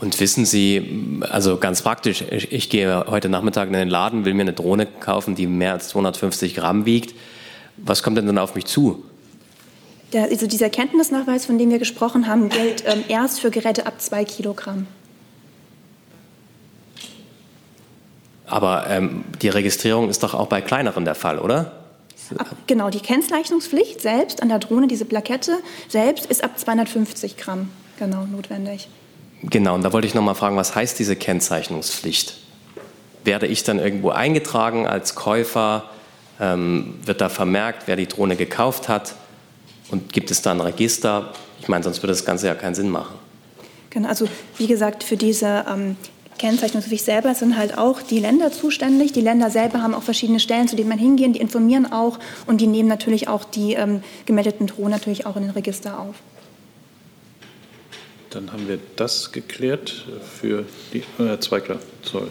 Und 0.00 0.18
wissen 0.20 0.44
Sie, 0.44 1.20
also 1.28 1.56
ganz 1.56 1.82
praktisch, 1.82 2.22
ich, 2.30 2.52
ich, 2.52 2.70
gehe 2.70 3.06
heute 3.08 3.28
Nachmittag 3.28 3.66
in 3.66 3.72
den 3.72 3.88
Laden, 3.88 4.24
will 4.24 4.34
mir 4.34 4.42
eine 4.42 4.52
Drohne 4.52 4.86
kaufen, 4.86 5.34
die 5.34 5.48
mehr 5.48 5.72
als 5.72 5.88
250 5.88 6.54
Gramm 6.54 6.86
wiegt. 6.86 7.14
Was 7.76 8.02
kommt 8.02 8.16
denn 8.16 8.26
dann 8.26 8.38
auf 8.38 8.54
mich 8.54 8.66
zu? 8.66 9.04
Der, 10.12 10.24
also 10.24 10.46
dieser 10.46 10.70
Kenntnisnachweis, 10.70 11.46
von 11.46 11.58
dem 11.58 11.70
wir 11.70 11.78
gesprochen 11.78 12.28
haben, 12.28 12.48
gilt 12.48 12.84
ähm, 12.86 13.04
erst 13.08 13.40
für 13.40 13.50
Geräte 13.50 13.86
ab 13.86 14.00
2 14.00 14.24
Kilogramm. 14.24 14.86
Aber 18.48 18.86
ähm, 18.88 19.24
die 19.42 19.48
Registrierung 19.48 20.08
ist 20.08 20.22
doch 20.22 20.34
auch 20.34 20.46
bei 20.46 20.60
kleineren 20.60 21.04
der 21.04 21.14
Fall, 21.14 21.38
oder? 21.38 21.72
Ab, 22.36 22.48
genau, 22.66 22.90
die 22.90 23.00
Kennzeichnungspflicht 23.00 24.00
selbst 24.00 24.42
an 24.42 24.48
der 24.48 24.58
Drohne, 24.58 24.86
diese 24.86 25.04
Plakette 25.04 25.58
selbst, 25.88 26.26
ist 26.26 26.44
ab 26.44 26.58
250 26.58 27.36
Gramm 27.36 27.70
genau 27.98 28.24
notwendig. 28.24 28.88
Genau, 29.42 29.74
und 29.74 29.82
da 29.82 29.92
wollte 29.92 30.06
ich 30.06 30.14
noch 30.14 30.22
mal 30.22 30.34
fragen, 30.34 30.56
was 30.56 30.74
heißt 30.74 30.98
diese 30.98 31.16
Kennzeichnungspflicht? 31.16 32.36
Werde 33.24 33.46
ich 33.46 33.62
dann 33.62 33.78
irgendwo 33.78 34.10
eingetragen 34.10 34.86
als 34.86 35.14
Käufer? 35.14 35.84
Ähm, 36.40 36.94
wird 37.04 37.20
da 37.20 37.28
vermerkt, 37.28 37.84
wer 37.86 37.96
die 37.96 38.06
Drohne 38.06 38.36
gekauft 38.36 38.88
hat? 38.88 39.14
Und 39.90 40.12
gibt 40.12 40.30
es 40.30 40.42
da 40.42 40.52
ein 40.52 40.60
Register? 40.60 41.32
Ich 41.60 41.68
meine, 41.68 41.84
sonst 41.84 42.02
würde 42.02 42.12
das 42.12 42.24
Ganze 42.24 42.46
ja 42.46 42.54
keinen 42.54 42.74
Sinn 42.74 42.90
machen. 42.90 43.14
Genau, 43.90 44.08
also 44.08 44.28
wie 44.58 44.66
gesagt, 44.66 45.02
für 45.02 45.16
diese 45.16 45.64
ähm, 45.68 45.96
Kennzeichnungspflicht 46.38 47.04
selber 47.04 47.34
sind 47.34 47.58
halt 47.58 47.76
auch 47.76 48.00
die 48.00 48.20
Länder 48.20 48.52
zuständig. 48.52 49.12
Die 49.12 49.20
Länder 49.20 49.50
selber 49.50 49.82
haben 49.82 49.94
auch 49.94 50.02
verschiedene 50.02 50.40
Stellen, 50.40 50.68
zu 50.68 50.76
denen 50.76 50.88
man 50.88 50.98
hingehen, 50.98 51.32
die 51.32 51.40
informieren 51.40 51.90
auch 51.90 52.18
und 52.46 52.60
die 52.60 52.66
nehmen 52.66 52.88
natürlich 52.88 53.28
auch 53.28 53.44
die 53.44 53.74
ähm, 53.74 54.02
gemeldeten 54.26 54.66
Drohnen 54.66 54.92
natürlich 54.92 55.26
auch 55.26 55.36
in 55.36 55.42
den 55.42 55.50
Register 55.50 55.98
auf. 55.98 56.16
Dann 58.30 58.52
haben 58.52 58.68
wir 58.68 58.78
das 58.96 59.32
geklärt 59.32 60.04
für 60.38 60.64
die 60.92 61.02
äh, 61.22 61.38
Zweigler. 61.40 61.78
Sorry. 62.02 62.28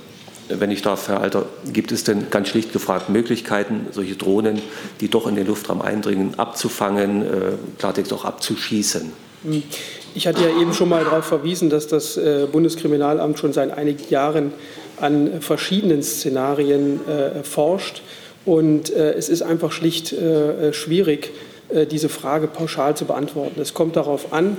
Wenn 0.49 0.71
ich 0.71 0.81
darf, 0.81 1.09
Herr 1.09 1.19
Alter, 1.19 1.45
gibt 1.73 1.91
es 1.91 2.05
denn 2.05 2.29
ganz 2.29 2.47
schlicht 2.47 2.71
gefragt 2.71 3.09
Möglichkeiten, 3.09 3.87
solche 3.91 4.15
Drohnen, 4.15 4.61
die 5.01 5.09
doch 5.09 5.27
in 5.27 5.35
den 5.35 5.45
Luftraum 5.45 5.81
eindringen, 5.81 6.39
abzufangen, 6.39 7.21
äh, 7.21 7.51
Klartext 7.79 8.13
auch 8.13 8.23
abzuschießen? 8.23 9.11
Ich 10.15 10.27
hatte 10.27 10.41
ja 10.41 10.49
eben 10.59 10.73
schon 10.73 10.89
mal 10.89 11.03
darauf 11.03 11.25
verwiesen, 11.25 11.69
dass 11.69 11.87
das 11.87 12.17
äh, 12.17 12.47
Bundeskriminalamt 12.51 13.37
schon 13.37 13.53
seit 13.53 13.71
einigen 13.77 14.09
Jahren 14.09 14.53
an 14.99 15.41
verschiedenen 15.41 16.01
Szenarien 16.01 16.99
äh, 17.07 17.43
forscht. 17.43 18.01
Und 18.45 18.91
äh, 18.93 19.13
es 19.13 19.29
ist 19.29 19.41
einfach 19.41 19.71
schlicht 19.71 20.15
schwierig, 20.71 21.31
diese 21.91 22.07
Frage 22.07 22.47
pauschal 22.47 22.95
zu 22.95 23.03
beantworten. 23.03 23.59
Es 23.59 23.73
kommt 23.73 23.97
darauf 23.97 24.31
an, 24.31 24.55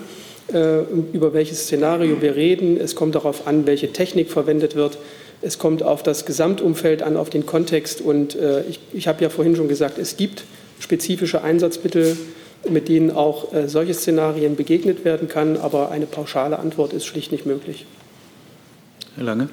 über 0.50 1.32
welches 1.32 1.62
Szenario 1.62 2.20
wir 2.20 2.36
reden. 2.36 2.78
Es 2.78 2.94
kommt 2.94 3.14
darauf 3.14 3.46
an, 3.46 3.66
welche 3.66 3.94
Technik 3.94 4.30
verwendet 4.30 4.76
wird. 4.76 4.98
Es 5.40 5.58
kommt 5.58 5.82
auf 5.82 6.02
das 6.02 6.26
Gesamtumfeld 6.26 7.02
an, 7.02 7.16
auf 7.16 7.30
den 7.30 7.46
Kontext. 7.46 8.02
Und 8.02 8.36
ich, 8.68 8.78
ich 8.92 9.08
habe 9.08 9.22
ja 9.22 9.30
vorhin 9.30 9.56
schon 9.56 9.68
gesagt, 9.68 9.96
es 9.96 10.18
gibt 10.18 10.44
spezifische 10.80 11.42
Einsatzmittel, 11.42 12.14
mit 12.70 12.88
denen 12.88 13.10
auch 13.10 13.52
äh, 13.52 13.68
solche 13.68 13.94
Szenarien 13.94 14.56
begegnet 14.56 15.04
werden 15.04 15.28
kann. 15.28 15.56
Aber 15.56 15.90
eine 15.90 16.06
pauschale 16.06 16.58
Antwort 16.58 16.92
ist 16.92 17.06
schlicht 17.06 17.32
nicht 17.32 17.46
möglich. 17.46 17.86
Herr 19.16 19.24
Lange. 19.24 19.48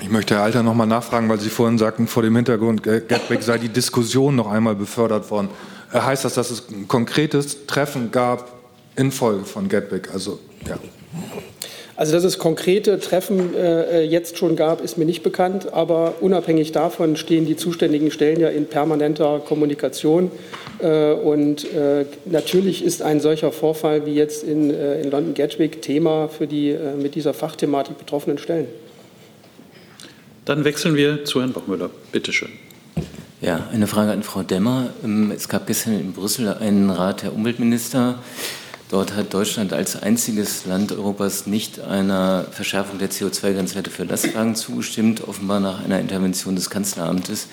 Ich 0.00 0.10
möchte 0.10 0.34
Herr 0.34 0.44
Alter 0.44 0.62
noch 0.62 0.74
mal 0.74 0.86
nachfragen, 0.86 1.28
weil 1.28 1.40
Sie 1.40 1.50
vorhin 1.50 1.78
sagten, 1.78 2.06
vor 2.06 2.22
dem 2.22 2.34
Hintergrund 2.34 2.82
Gatwick 2.82 3.42
sei 3.42 3.58
die 3.58 3.68
Diskussion 3.68 4.34
noch 4.36 4.50
einmal 4.50 4.74
befördert 4.74 5.30
worden. 5.30 5.48
Heißt 5.92 6.24
das, 6.24 6.34
dass 6.34 6.50
es 6.50 6.68
ein 6.70 6.88
konkretes 6.88 7.66
Treffen 7.66 8.10
gab 8.10 8.60
infolge 8.96 9.44
von 9.44 9.68
Gatwick. 9.68 10.12
Also, 10.12 10.38
ja. 10.66 10.78
Also, 12.00 12.14
dass 12.14 12.24
es 12.24 12.38
konkrete 12.38 12.98
Treffen 12.98 13.54
äh, 13.54 14.04
jetzt 14.04 14.38
schon 14.38 14.56
gab, 14.56 14.82
ist 14.82 14.96
mir 14.96 15.04
nicht 15.04 15.22
bekannt. 15.22 15.74
Aber 15.74 16.14
unabhängig 16.20 16.72
davon 16.72 17.14
stehen 17.16 17.44
die 17.44 17.56
zuständigen 17.56 18.10
Stellen 18.10 18.40
ja 18.40 18.48
in 18.48 18.64
permanenter 18.64 19.38
Kommunikation. 19.40 20.30
Äh, 20.78 21.12
und 21.12 21.70
äh, 21.74 22.06
natürlich 22.24 22.82
ist 22.82 23.02
ein 23.02 23.20
solcher 23.20 23.52
Vorfall 23.52 24.06
wie 24.06 24.14
jetzt 24.14 24.44
in, 24.44 24.70
äh, 24.70 25.02
in 25.02 25.10
London 25.10 25.34
Gatwick 25.34 25.82
Thema 25.82 26.28
für 26.28 26.46
die 26.46 26.70
äh, 26.70 26.96
mit 26.96 27.16
dieser 27.16 27.34
Fachthematik 27.34 27.98
betroffenen 27.98 28.38
Stellen. 28.38 28.68
Dann 30.46 30.64
wechseln 30.64 30.96
wir 30.96 31.26
zu 31.26 31.40
Herrn 31.40 31.52
Bockmüller. 31.52 31.90
Bitte 32.12 32.32
schön. 32.32 32.48
Ja, 33.42 33.68
eine 33.74 33.86
Frage 33.86 34.12
an 34.12 34.22
Frau 34.22 34.42
Demmer. 34.42 34.88
Ähm, 35.04 35.34
es 35.36 35.50
gab 35.50 35.66
gestern 35.66 36.00
in 36.00 36.14
Brüssel 36.14 36.48
einen 36.48 36.88
Rat 36.88 37.24
der 37.24 37.34
Umweltminister 37.34 38.20
Dort 38.90 39.14
hat 39.14 39.32
Deutschland 39.32 39.72
als 39.72 40.02
einziges 40.02 40.66
Land 40.66 40.90
Europas 40.90 41.46
nicht 41.46 41.78
einer 41.78 42.44
Verschärfung 42.50 42.98
der 42.98 43.08
CO2-Grenzwerte 43.08 43.88
für 43.88 44.02
Lastwagen 44.02 44.56
zugestimmt, 44.56 45.28
offenbar 45.28 45.60
nach 45.60 45.84
einer 45.84 46.00
Intervention 46.00 46.56
des 46.56 46.70
Kanzleramtes. 46.70 47.46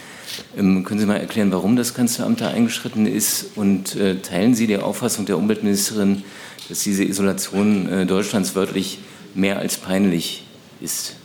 Ähm, 0.57 0.83
können 0.83 0.99
Sie 0.99 1.05
mal 1.05 1.17
erklären, 1.17 1.51
warum 1.51 1.75
das 1.75 1.93
Kanzleramt 1.93 2.41
da 2.41 2.47
eingeschritten 2.47 3.05
ist? 3.05 3.51
Und 3.55 3.95
äh, 3.95 4.15
teilen 4.15 4.55
Sie 4.55 4.65
die 4.65 4.77
Auffassung 4.77 5.27
der 5.27 5.37
Umweltministerin, 5.37 6.23
dass 6.69 6.79
diese 6.79 7.03
Isolation 7.03 7.87
äh, 7.87 8.05
Deutschlands 8.07 8.55
wörtlich 8.55 8.97
mehr 9.35 9.59
als 9.59 9.77
peinlich 9.77 10.43
ist? 10.81 11.17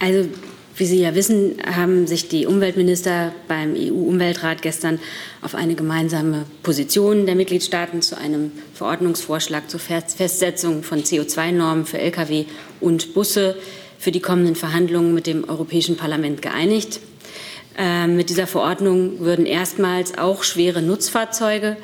Also 0.00 0.28
wie 0.80 0.86
Sie 0.86 1.00
ja 1.02 1.14
wissen, 1.14 1.58
haben 1.76 2.06
sich 2.06 2.28
die 2.28 2.46
Umweltminister 2.46 3.34
beim 3.48 3.74
EU-Umweltrat 3.76 4.62
gestern 4.62 4.98
auf 5.42 5.54
eine 5.54 5.74
gemeinsame 5.74 6.46
Position 6.62 7.26
der 7.26 7.34
Mitgliedstaaten 7.34 8.00
zu 8.00 8.16
einem 8.16 8.50
Verordnungsvorschlag 8.72 9.68
zur 9.68 9.78
Festsetzung 9.78 10.82
von 10.82 11.02
CO2-Normen 11.02 11.84
für 11.84 11.98
Lkw 11.98 12.46
und 12.80 13.12
Busse 13.12 13.56
für 13.98 14.10
die 14.10 14.20
kommenden 14.20 14.56
Verhandlungen 14.56 15.12
mit 15.12 15.26
dem 15.26 15.46
Europäischen 15.46 15.98
Parlament 15.98 16.40
geeinigt. 16.40 17.00
Äh, 17.76 18.06
mit 18.06 18.30
dieser 18.30 18.46
Verordnung 18.46 19.20
würden 19.20 19.44
erstmals 19.44 20.16
auch 20.16 20.42
schwere 20.44 20.80
Nutzfahrzeuge 20.80 21.76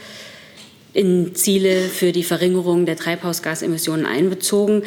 in 0.95 1.35
Ziele 1.35 1.83
für 1.83 2.13
die 2.13 2.25
Verringerung 2.25 2.87
der 2.87 2.97
Treibhausgasemissionen 2.97 4.07
einbezogen. 4.07 4.85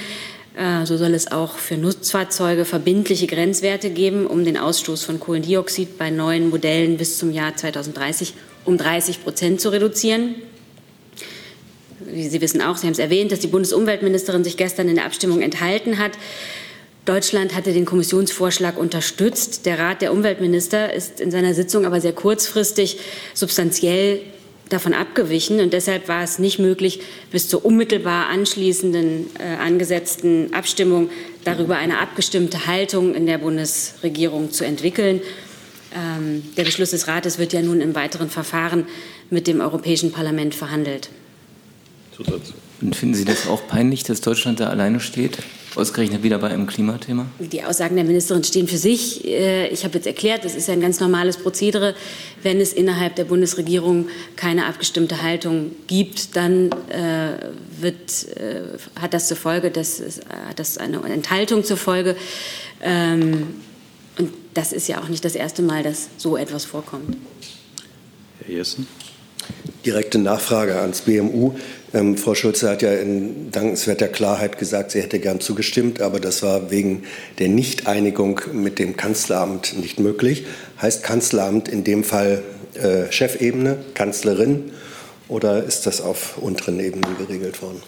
Äh, 0.55 0.85
so 0.85 0.97
soll 0.97 1.13
es 1.13 1.31
auch 1.31 1.57
für 1.57 1.77
Nutzfahrzeuge 1.77 2.65
verbindliche 2.65 3.27
Grenzwerte 3.27 3.89
geben, 3.89 4.27
um 4.27 4.43
den 4.43 4.57
Ausstoß 4.57 5.03
von 5.03 5.19
Kohlendioxid 5.19 5.97
bei 5.97 6.09
neuen 6.09 6.49
Modellen 6.49 6.97
bis 6.97 7.17
zum 7.17 7.31
Jahr 7.31 7.55
2030 7.55 8.33
um 8.65 8.77
30 8.77 9.23
Prozent 9.23 9.61
zu 9.61 9.69
reduzieren. 9.69 10.35
Sie 12.13 12.41
wissen 12.41 12.61
auch, 12.61 12.77
Sie 12.77 12.87
haben 12.87 12.93
es 12.93 12.99
erwähnt, 12.99 13.31
dass 13.31 13.39
die 13.39 13.47
Bundesumweltministerin 13.47 14.43
sich 14.43 14.57
gestern 14.57 14.89
in 14.89 14.95
der 14.95 15.05
Abstimmung 15.05 15.41
enthalten 15.41 15.97
hat. 15.97 16.11
Deutschland 17.05 17.55
hatte 17.55 17.73
den 17.73 17.85
Kommissionsvorschlag 17.85 18.77
unterstützt. 18.77 19.65
Der 19.65 19.79
Rat 19.79 20.01
der 20.01 20.11
Umweltminister 20.11 20.93
ist 20.93 21.19
in 21.19 21.31
seiner 21.31 21.53
Sitzung 21.53 21.85
aber 21.85 22.01
sehr 22.01 22.13
kurzfristig 22.13 22.99
substanziell 23.33 24.21
davon 24.69 24.93
abgewichen. 24.93 25.59
Und 25.59 25.73
deshalb 25.73 26.07
war 26.07 26.23
es 26.23 26.39
nicht 26.39 26.59
möglich, 26.59 27.01
bis 27.31 27.49
zur 27.49 27.65
unmittelbar 27.65 28.27
anschließenden 28.27 29.27
äh, 29.39 29.55
angesetzten 29.61 30.53
Abstimmung 30.53 31.09
darüber 31.43 31.75
eine 31.77 31.99
abgestimmte 31.99 32.67
Haltung 32.67 33.15
in 33.15 33.25
der 33.25 33.39
Bundesregierung 33.39 34.51
zu 34.51 34.65
entwickeln. 34.65 35.21
Ähm, 35.95 36.43
der 36.55 36.63
Beschluss 36.63 36.91
des 36.91 37.07
Rates 37.07 37.39
wird 37.39 37.53
ja 37.53 37.61
nun 37.61 37.81
im 37.81 37.95
weiteren 37.95 38.29
Verfahren 38.29 38.85
mit 39.29 39.47
dem 39.47 39.59
Europäischen 39.59 40.11
Parlament 40.11 40.55
verhandelt. 40.55 41.09
Zusatz. 42.15 42.53
Und 42.81 42.95
finden 42.95 43.15
Sie 43.15 43.25
das 43.25 43.47
auch 43.47 43.67
peinlich, 43.67 44.03
dass 44.03 44.21
Deutschland 44.21 44.59
da 44.59 44.69
alleine 44.69 44.99
steht? 44.99 45.39
Ausgerechnet 45.75 46.23
wieder 46.23 46.39
bei 46.39 46.47
einem 46.47 46.65
Klimathema? 46.65 47.27
Die 47.39 47.63
Aussagen 47.63 47.95
der 47.95 48.05
Ministerin 48.05 48.43
stehen 48.43 48.67
für 48.67 48.77
sich. 48.77 49.25
Äh, 49.25 49.67
ich 49.67 49.83
habe 49.83 49.95
jetzt 49.95 50.07
erklärt, 50.07 50.45
das 50.45 50.55
ist 50.55 50.67
ja 50.67 50.73
ein 50.73 50.81
ganz 50.81 50.99
normales 50.99 51.37
Prozedere. 51.37 51.93
Wenn 52.41 52.59
es 52.59 52.73
innerhalb 52.73 53.15
der 53.15 53.25
Bundesregierung 53.25 54.07
keine 54.35 54.65
abgestimmte 54.65 55.21
Haltung 55.21 55.71
gibt, 55.87 56.35
dann 56.35 56.71
äh, 56.89 57.51
wird, 57.79 58.27
äh, 58.37 58.77
hat 58.99 59.13
das 59.13 59.27
zur 59.27 59.37
Folge, 59.37 59.71
dass 59.71 59.99
es, 59.99 60.21
hat 60.47 60.57
das 60.59 60.77
eine 60.77 61.01
Enthaltung 61.03 61.63
zur 61.63 61.77
Folge. 61.77 62.15
Ähm, 62.81 63.47
und 64.17 64.31
das 64.53 64.73
ist 64.73 64.87
ja 64.87 65.01
auch 65.01 65.07
nicht 65.07 65.23
das 65.23 65.35
erste 65.35 65.61
Mal, 65.61 65.83
dass 65.83 66.09
so 66.17 66.35
etwas 66.37 66.65
vorkommt. 66.65 67.17
Herr 68.45 68.55
Jessen. 68.55 68.87
Direkte 69.85 70.17
Nachfrage 70.19 70.79
ans 70.79 71.01
BMU. 71.01 71.53
Ähm, 71.93 72.17
Frau 72.17 72.35
Schulze 72.35 72.69
hat 72.69 72.81
ja 72.81 72.93
in 72.93 73.51
dankenswerter 73.51 74.07
Klarheit 74.07 74.59
gesagt, 74.59 74.91
sie 74.91 75.01
hätte 75.01 75.19
gern 75.19 75.39
zugestimmt, 75.39 76.01
aber 76.01 76.19
das 76.19 76.43
war 76.43 76.71
wegen 76.71 77.03
der 77.39 77.49
Nichteinigung 77.49 78.41
mit 78.53 78.79
dem 78.79 78.95
Kanzleramt 78.95 79.77
nicht 79.79 79.99
möglich. 79.99 80.45
Heißt 80.81 81.03
Kanzleramt 81.03 81.67
in 81.67 81.83
dem 81.83 82.03
Fall 82.03 82.43
äh, 82.75 83.11
Chefebene, 83.11 83.77
Kanzlerin 83.95 84.71
oder 85.27 85.63
ist 85.63 85.87
das 85.87 86.01
auf 86.01 86.37
unteren 86.37 86.79
Ebenen 86.79 87.17
geregelt 87.17 87.61
worden? 87.61 87.81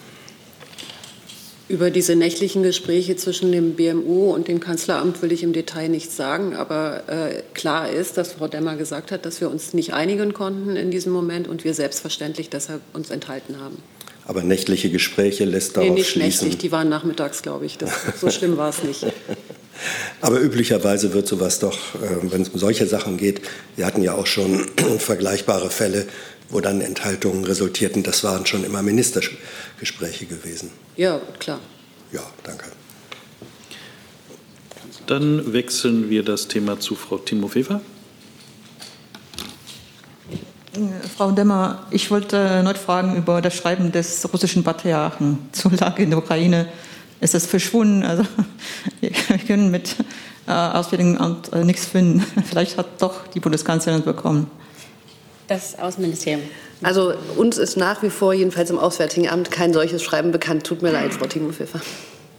Über 1.71 1.89
diese 1.89 2.17
nächtlichen 2.17 2.63
Gespräche 2.63 3.15
zwischen 3.15 3.53
dem 3.53 3.75
BMU 3.75 4.33
und 4.33 4.49
dem 4.49 4.59
Kanzleramt 4.59 5.21
will 5.21 5.31
ich 5.31 5.41
im 5.41 5.53
Detail 5.53 5.87
nichts 5.87 6.17
sagen, 6.17 6.53
aber 6.53 7.03
äh, 7.07 7.43
klar 7.53 7.89
ist, 7.89 8.17
dass 8.17 8.33
Frau 8.33 8.49
Demmer 8.49 8.75
gesagt 8.75 9.09
hat, 9.09 9.25
dass 9.25 9.39
wir 9.39 9.49
uns 9.49 9.73
nicht 9.73 9.93
einigen 9.93 10.33
konnten 10.33 10.75
in 10.75 10.91
diesem 10.91 11.13
Moment 11.13 11.47
und 11.47 11.63
wir 11.63 11.73
selbstverständlich 11.73 12.49
deshalb 12.49 12.81
uns 12.91 13.09
enthalten 13.09 13.57
haben. 13.61 13.77
Aber 14.25 14.43
nächtliche 14.43 14.89
Gespräche 14.89 15.45
lässt 15.45 15.77
darauf 15.77 15.87
nee, 15.87 15.95
nicht 15.95 16.09
schließen. 16.09 16.49
nächtlich, 16.49 16.57
die 16.57 16.73
waren 16.73 16.89
nachmittags, 16.89 17.41
glaube 17.41 17.65
ich. 17.65 17.77
Das, 17.77 17.89
so 18.19 18.29
schlimm 18.29 18.57
war 18.57 18.69
es 18.69 18.83
nicht. 18.83 19.05
Aber 20.21 20.41
üblicherweise 20.41 21.13
wird 21.13 21.25
sowas 21.25 21.59
doch, 21.59 21.77
äh, 21.95 22.31
wenn 22.31 22.41
es 22.41 22.49
um 22.49 22.59
solche 22.59 22.85
Sachen 22.85 23.15
geht, 23.15 23.39
wir 23.77 23.85
hatten 23.85 24.03
ja 24.03 24.13
auch 24.13 24.27
schon 24.27 24.67
vergleichbare 24.99 25.69
Fälle, 25.69 26.05
wo 26.51 26.59
dann 26.59 26.81
Enthaltungen 26.81 27.43
resultierten. 27.45 28.03
Das 28.03 28.23
waren 28.23 28.45
schon 28.45 28.63
immer 28.63 28.81
Ministergespräche 28.81 30.25
gewesen. 30.25 30.71
Ja, 30.97 31.19
klar. 31.39 31.59
Ja, 32.11 32.21
danke. 32.43 32.65
Dann 35.07 35.53
wechseln 35.53 36.09
wir 36.09 36.23
das 36.23 36.47
Thema 36.47 36.79
zu 36.79 36.95
Frau 36.95 37.17
Timofeva. 37.17 37.81
Frau 41.17 41.31
Demmer, 41.31 41.85
ich 41.91 42.11
wollte 42.11 42.37
erneut 42.37 42.77
fragen 42.77 43.17
über 43.17 43.41
das 43.41 43.55
Schreiben 43.55 43.91
des 43.91 44.31
russischen 44.31 44.63
Patriarchen 44.63 45.37
zur 45.51 45.71
Lage 45.71 46.03
in 46.03 46.11
der 46.11 46.19
Ukraine. 46.19 46.69
Ist 47.19 47.35
es 47.35 47.45
verschwunden? 47.45 48.03
Also, 48.03 48.23
wir 49.01 49.11
können 49.45 49.69
mit 49.69 49.95
äh, 50.47 50.51
Auswärtigem 50.51 51.17
Amt 51.17 51.51
äh, 51.51 51.63
nichts 51.63 51.85
finden. 51.85 52.25
Vielleicht 52.49 52.77
hat 52.77 53.01
doch 53.01 53.27
die 53.27 53.39
Bundeskanzlerin 53.39 54.03
bekommen. 54.03 54.49
Das 55.51 55.77
Außenministerium. 55.77 56.43
Also 56.81 57.13
uns 57.35 57.57
ist 57.57 57.75
nach 57.75 58.01
wie 58.03 58.09
vor 58.09 58.33
jedenfalls 58.33 58.69
im 58.69 58.79
Auswärtigen 58.79 59.27
Amt 59.27 59.51
kein 59.51 59.73
solches 59.73 60.01
Schreiben 60.01 60.31
bekannt. 60.31 60.65
Tut 60.65 60.81
mir 60.81 60.91
leid, 60.91 61.13
Frau 61.13 61.25
Timo 61.25 61.51
Pfeffer. 61.51 61.81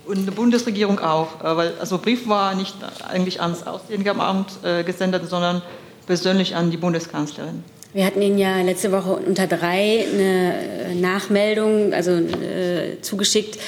Und 0.07 0.25
die 0.25 0.31
Bundesregierung 0.31 0.99
auch, 0.99 1.45
äh, 1.45 1.55
weil 1.55 1.73
also 1.79 1.99
Brief 1.99 2.27
war 2.27 2.55
nicht 2.55 2.75
eigentlich 3.07 3.43
ans 3.43 3.67
Auswärtige 3.67 4.15
Amt 4.15 4.53
äh, 4.65 4.83
gesendet, 4.83 5.29
sondern 5.29 5.61
persönlich 6.07 6.57
an 6.57 6.71
die 6.71 6.79
Bundeskanzlerin. 6.79 7.63
Wir 7.93 8.07
hatten 8.07 8.23
Ihnen 8.23 8.39
ja 8.39 8.63
letzte 8.63 8.91
Woche 8.93 9.13
unter 9.13 9.47
drei 9.47 10.07
eine 10.11 10.55
äh, 10.89 10.95
Nachmeldung 10.95 11.93
also, 11.93 12.13
äh, 12.13 12.99
zugeschickt. 13.03 13.59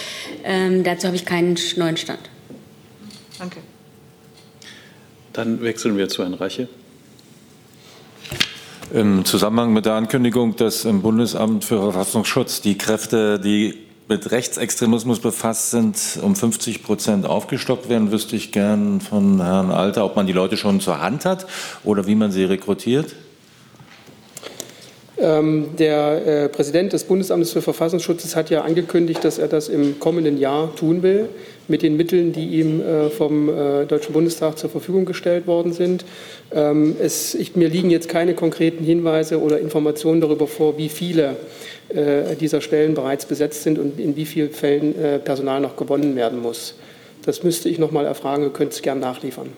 Ähm, 0.43 0.85
dazu 0.85 1.07
habe 1.07 1.17
ich 1.17 1.27
keinen 1.27 1.59
neuen 1.77 1.99
Stand. 1.99 2.31
Danke. 3.39 3.59
Dann 5.35 5.61
wechseln 5.61 5.99
wir 5.99 6.09
zu 6.09 6.23
Herrn 6.23 6.33
Reiche. 6.33 6.67
Im 8.93 9.25
Zusammenhang 9.25 9.73
mit 9.73 9.87
der 9.87 9.95
Ankündigung, 9.95 10.57
dass 10.57 10.85
im 10.85 11.01
Bundesamt 11.01 11.65
für 11.65 11.81
Verfassungsschutz 11.81 12.61
die 12.61 12.77
Kräfte, 12.77 13.41
die 13.41 13.79
mit 14.09 14.31
Rechtsextremismus 14.31 15.21
befasst 15.21 15.71
sind, 15.71 15.97
um 16.21 16.37
50 16.37 16.83
Prozent 16.83 17.27
aufgestockt 17.27 17.89
werden, 17.89 18.13
wüsste 18.13 18.37
ich 18.37 18.53
gern 18.53 19.01
von 19.01 19.41
Herrn 19.43 19.71
Alter, 19.71 20.05
ob 20.05 20.17
man 20.17 20.27
die 20.27 20.35
Leute 20.35 20.57
schon 20.57 20.81
zur 20.81 21.01
Hand 21.01 21.25
hat 21.25 21.47
oder 21.83 22.07
wie 22.07 22.15
man 22.15 22.31
sie 22.31 22.45
rekrutiert. 22.45 23.15
Ähm, 25.17 25.77
der 25.79 26.27
äh, 26.27 26.49
Präsident 26.49 26.93
des 26.93 27.05
Bundesamtes 27.05 27.53
für 27.53 27.63
Verfassungsschutzes 27.63 28.37
hat 28.37 28.51
ja 28.51 28.63
angekündigt, 28.63 29.25
dass 29.25 29.39
er 29.39 29.49
das 29.49 29.69
im 29.69 30.01
kommenden 30.01 30.39
Jahr 30.39 30.75
tun 30.75 31.03
will, 31.03 31.29
mit 31.69 31.83
den 31.83 31.97
Mitteln, 31.97 32.33
die 32.33 32.61
ihm 32.61 32.81
äh, 32.81 33.11
vom 33.11 33.49
äh, 33.49 33.87
Deutschen 33.87 34.13
Bundestag 34.13 34.59
zur 34.59 34.71
Verfügung 34.71 35.05
gestellt 35.05 35.47
worden 35.47 35.73
sind. 35.73 36.05
Ähm, 36.53 36.97
es, 37.01 37.35
ich, 37.35 37.57
mir 37.57 37.69
liegen 37.69 37.91
jetzt 37.91 38.09
keine 38.09 38.35
konkreten 38.35 38.85
Hinweise 38.85 39.41
oder 39.41 39.59
Informationen 39.59 40.21
darüber 40.21 40.47
vor, 40.47 40.77
wie 40.79 40.89
viele 40.89 41.37
äh, 41.89 42.37
dieser 42.37 42.61
Stellen 42.61 42.95
bereits 42.95 43.27
besetzt 43.27 43.63
sind 43.63 43.79
und 43.79 43.99
in 43.99 44.17
wie 44.17 44.27
vielen 44.27 44.51
Fällen 44.51 44.99
äh, 44.99 45.19
Personal 45.19 45.61
noch 45.61 45.77
gewonnen 45.77 46.17
werden 46.17 46.41
muss. 46.41 46.75
Das 47.25 47.43
müsste 47.43 47.69
ich 47.69 47.79
noch 47.79 47.91
mal 47.91 48.05
erfragen, 48.05 48.45
ihr 48.45 48.51
könnt 48.51 48.73
es 48.73 48.83
gern 48.83 49.01
nachliefern. 49.01 49.49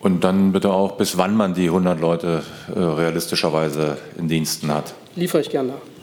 Und 0.00 0.22
dann 0.22 0.52
bitte 0.52 0.70
auch, 0.70 0.92
bis 0.92 1.16
wann 1.16 1.34
man 1.34 1.54
die 1.54 1.64
100 1.64 1.98
Leute 1.98 2.42
äh, 2.74 2.78
realistischerweise 2.78 3.96
in 4.18 4.28
Diensten 4.28 4.72
hat. 4.72 4.92
Liefere 5.16 5.40
ich 5.40 5.48
gern 5.48 5.68
nach. 5.68 5.93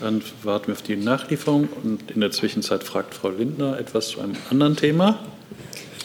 Dann 0.00 0.22
warten 0.42 0.68
wir 0.68 0.74
auf 0.74 0.82
die 0.82 0.96
Nachlieferung 0.96 1.68
und 1.82 2.10
in 2.10 2.20
der 2.20 2.30
Zwischenzeit 2.30 2.84
fragt 2.84 3.14
Frau 3.14 3.30
Lindner 3.30 3.78
etwas 3.78 4.08
zu 4.08 4.20
einem 4.20 4.36
anderen 4.50 4.76
Thema. 4.76 5.18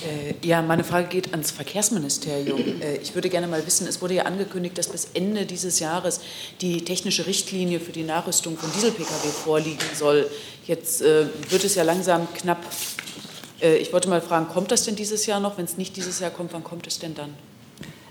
Äh, 0.03 0.45
ja, 0.45 0.61
meine 0.61 0.83
Frage 0.83 1.07
geht 1.07 1.31
ans 1.31 1.51
Verkehrsministerium. 1.51 2.81
Äh, 2.81 2.97
ich 2.97 3.15
würde 3.15 3.29
gerne 3.29 3.47
mal 3.47 3.65
wissen, 3.65 3.87
es 3.87 4.01
wurde 4.01 4.15
ja 4.15 4.23
angekündigt, 4.23 4.77
dass 4.77 4.89
bis 4.89 5.09
Ende 5.13 5.45
dieses 5.45 5.79
Jahres 5.79 6.19
die 6.61 6.83
technische 6.83 7.25
Richtlinie 7.25 7.79
für 7.79 7.91
die 7.91 8.03
Nachrüstung 8.03 8.57
von 8.57 8.71
Diesel-Pkw 8.73 9.27
vorliegen 9.29 9.85
soll. 9.93 10.27
Jetzt 10.65 11.01
äh, 11.01 11.25
wird 11.49 11.63
es 11.63 11.75
ja 11.75 11.83
langsam 11.83 12.27
knapp. 12.33 12.59
Äh, 13.61 13.77
ich 13.77 13.93
wollte 13.93 14.09
mal 14.09 14.21
fragen, 14.21 14.47
kommt 14.47 14.71
das 14.71 14.83
denn 14.83 14.95
dieses 14.95 15.25
Jahr 15.25 15.39
noch? 15.39 15.57
Wenn 15.57 15.65
es 15.65 15.77
nicht 15.77 15.95
dieses 15.95 16.19
Jahr 16.19 16.31
kommt, 16.31 16.53
wann 16.53 16.63
kommt 16.63 16.87
es 16.87 16.99
denn 16.99 17.15
dann? 17.15 17.29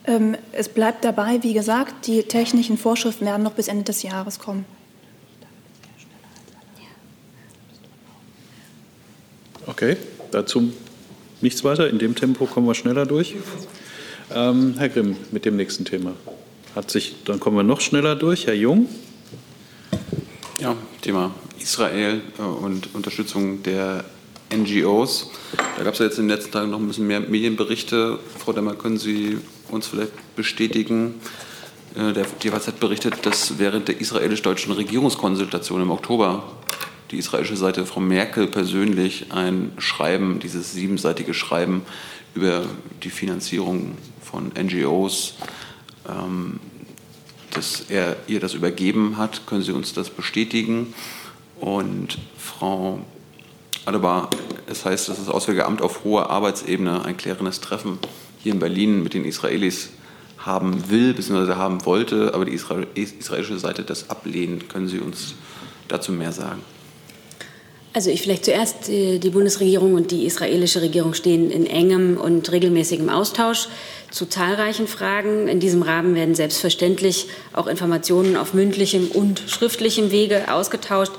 Ähm, 0.07 0.37
es 0.53 0.69
bleibt 0.69 1.05
dabei, 1.05 1.43
wie 1.43 1.53
gesagt, 1.53 2.07
die 2.07 2.23
technischen 2.23 2.79
Vorschriften 2.79 3.27
werden 3.27 3.43
noch 3.43 3.53
bis 3.53 3.69
Ende 3.69 3.85
des 3.85 4.03
Jahres 4.03 4.39
kommen. 4.39 4.65
Okay, 9.83 9.97
dazu 10.31 10.73
nichts 11.41 11.65
weiter. 11.65 11.91
In 11.91 11.99
dem 11.99 12.15
Tempo 12.15 12.47
kommen 12.47 12.69
wir 12.69 12.75
schneller 12.77 13.05
durch. 13.05 13.35
Ähm, 14.33 14.75
Herr 14.79 14.89
Grimm, 14.89 15.17
mit 15.33 15.45
dem 15.45 15.57
nächsten 15.57 15.85
Thema. 15.85 16.13
Hat 16.77 16.89
sich, 16.89 17.17
dann 17.25 17.41
kommen 17.41 17.57
wir 17.57 17.65
noch 17.65 17.81
schneller 17.81 18.15
durch. 18.15 18.47
Herr 18.47 18.55
Jung. 18.55 18.89
Ja, 20.61 20.77
Thema 21.01 21.35
Israel 21.59 22.21
äh, 22.39 22.43
und 22.43 22.95
Unterstützung 22.95 23.65
der 23.65 24.05
NGOs. 24.55 25.33
Da 25.77 25.83
gab 25.83 25.95
es 25.95 25.99
ja 25.99 26.07
jetzt 26.07 26.17
in 26.17 26.29
den 26.29 26.37
letzten 26.37 26.53
Tagen 26.53 26.71
noch 26.71 26.79
ein 26.79 26.87
bisschen 26.87 27.09
mehr 27.09 27.19
Medienberichte. 27.19 28.21
Frau 28.39 28.53
Demmer, 28.53 28.77
können 28.77 28.99
Sie 28.99 29.39
uns 29.69 29.89
vielleicht 29.89 30.13
bestätigen? 30.37 31.17
Äh, 31.97 32.13
der 32.13 32.27
jeweils 32.41 32.69
hat 32.69 32.79
berichtet, 32.79 33.27
dass 33.27 33.59
während 33.59 33.89
der 33.89 34.01
israelisch-deutschen 34.01 34.75
Regierungskonsultation 34.75 35.83
im 35.83 35.91
Oktober 35.91 36.45
die 37.13 37.19
israelische 37.19 37.57
Seite 37.57 37.85
Frau 37.85 38.01
Merkel 38.01 38.47
persönlich 38.47 39.27
ein 39.33 39.73
Schreiben, 39.79 40.41
dieses 40.41 40.73
siebenseitige 40.73 41.35
Schreiben 41.35 41.83
über 42.35 42.65
die 43.03 43.11
Finanzierung 43.11 43.97
von 44.23 44.51
NGOs, 44.59 45.35
ähm, 46.09 46.59
dass 47.51 47.83
er 47.91 48.17
ihr 48.27 48.41
das 48.41 48.55
übergeben 48.55 49.19
hat. 49.19 49.47
Können 49.47 49.63
Sie 49.63 49.73
uns 49.73 49.93
das 49.93 50.09
bestätigen? 50.09 50.95
Und 51.61 52.19
Frau 52.39 53.01
Adebar, 53.85 54.31
es 54.67 54.85
heißt, 54.85 55.09
dass 55.09 55.19
das 55.19 55.29
Auswärtige 55.29 55.67
Amt 55.67 55.83
auf 55.83 56.05
hoher 56.05 56.31
Arbeitsebene 56.31 57.05
ein 57.05 57.17
klärendes 57.17 57.61
Treffen 57.61 57.99
hier 58.43 58.53
in 58.53 58.59
Berlin 58.59 59.03
mit 59.03 59.13
den 59.13 59.25
Israelis 59.25 59.91
haben 60.39 60.89
will 60.89 61.13
bzw. 61.13 61.55
haben 61.55 61.85
wollte, 61.85 62.33
aber 62.33 62.47
die 62.47 62.55
israelische 62.55 63.59
Seite 63.59 63.83
das 63.83 64.09
ablehnt. 64.09 64.69
Können 64.71 64.89
Sie 64.89 64.99
uns 64.99 65.35
dazu 65.89 66.11
mehr 66.11 66.33
sagen? 66.33 66.63
Also 67.95 68.09
ich 68.09 68.23
vielleicht 68.23 68.47
zuerst, 68.47 68.89
äh, 68.89 69.19
die 69.19 69.31
Bundesregierung 69.31 69.95
und 69.95 70.11
die 70.11 70.25
israelische 70.25 70.81
Regierung 70.81 71.13
stehen 71.13 71.51
in 71.51 71.67
engem 71.67 72.17
und 72.17 72.51
regelmäßigem 72.51 73.11
Austausch 73.11 73.69
zu 74.11 74.25
zahlreichen 74.27 74.87
Fragen. 74.87 75.47
In 75.47 75.61
diesem 75.61 75.83
Rahmen 75.83 76.15
werden 76.15 76.35
selbstverständlich 76.35 77.27
auch 77.53 77.67
Informationen 77.67 78.37
auf 78.37 78.55
mündlichem 78.55 79.11
und 79.11 79.43
schriftlichem 79.47 80.11
Wege 80.11 80.51
ausgetauscht. 80.53 81.13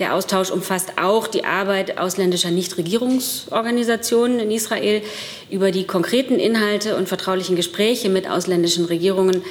Der 0.00 0.14
Austausch 0.14 0.50
umfasst 0.50 0.94
auch 1.00 1.28
die 1.28 1.44
Arbeit 1.44 1.98
ausländischer 1.98 2.50
Nichtregierungsorganisationen 2.50 4.40
in 4.40 4.50
Israel 4.50 5.02
über 5.50 5.70
die 5.70 5.84
konkreten 5.84 6.40
Inhalte 6.40 6.96
und 6.96 7.06
vertraulichen 7.06 7.54
Gespräche 7.54 8.08
mit 8.08 8.28
ausländischen 8.28 8.86
Regierungen. 8.86 9.42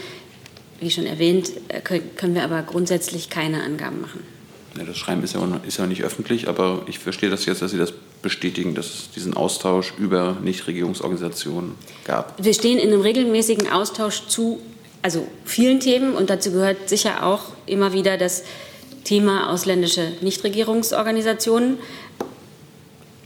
Wie 0.82 0.92
schon 0.92 1.06
erwähnt, 1.06 1.52
äh, 1.70 1.80
können 1.80 2.36
wir 2.36 2.44
aber 2.44 2.64
grundsätzlich 2.64 3.30
keine 3.30 3.64
Angaben 3.64 4.02
machen. 4.02 4.39
Ja, 4.78 4.84
das 4.84 4.98
Schreiben 4.98 5.24
ist 5.24 5.34
ja, 5.34 5.42
ist 5.68 5.78
ja 5.78 5.88
nicht 5.88 6.04
öffentlich, 6.04 6.48
aber 6.48 6.84
ich 6.88 7.00
verstehe 7.00 7.30
das 7.30 7.46
jetzt, 7.46 7.62
dass 7.62 7.72
Sie 7.72 7.78
das 7.78 7.92
bestätigen, 8.22 8.76
dass 8.76 8.86
es 8.86 9.12
diesen 9.12 9.34
Austausch 9.34 9.94
über 9.98 10.38
Nichtregierungsorganisationen 10.44 11.74
gab. 12.06 12.44
Wir 12.44 12.54
stehen 12.54 12.78
in 12.78 12.90
einem 12.90 13.02
regelmäßigen 13.02 13.72
Austausch 13.72 14.28
zu 14.28 14.60
also 15.02 15.26
vielen 15.46 15.80
Themen 15.80 16.14
und 16.14 16.30
dazu 16.30 16.52
gehört 16.52 16.90
sicher 16.90 17.26
auch 17.26 17.42
immer 17.66 17.94
wieder 17.94 18.18
das 18.18 18.44
Thema 19.04 19.52
ausländische 19.52 20.12
Nichtregierungsorganisationen. 20.22 21.78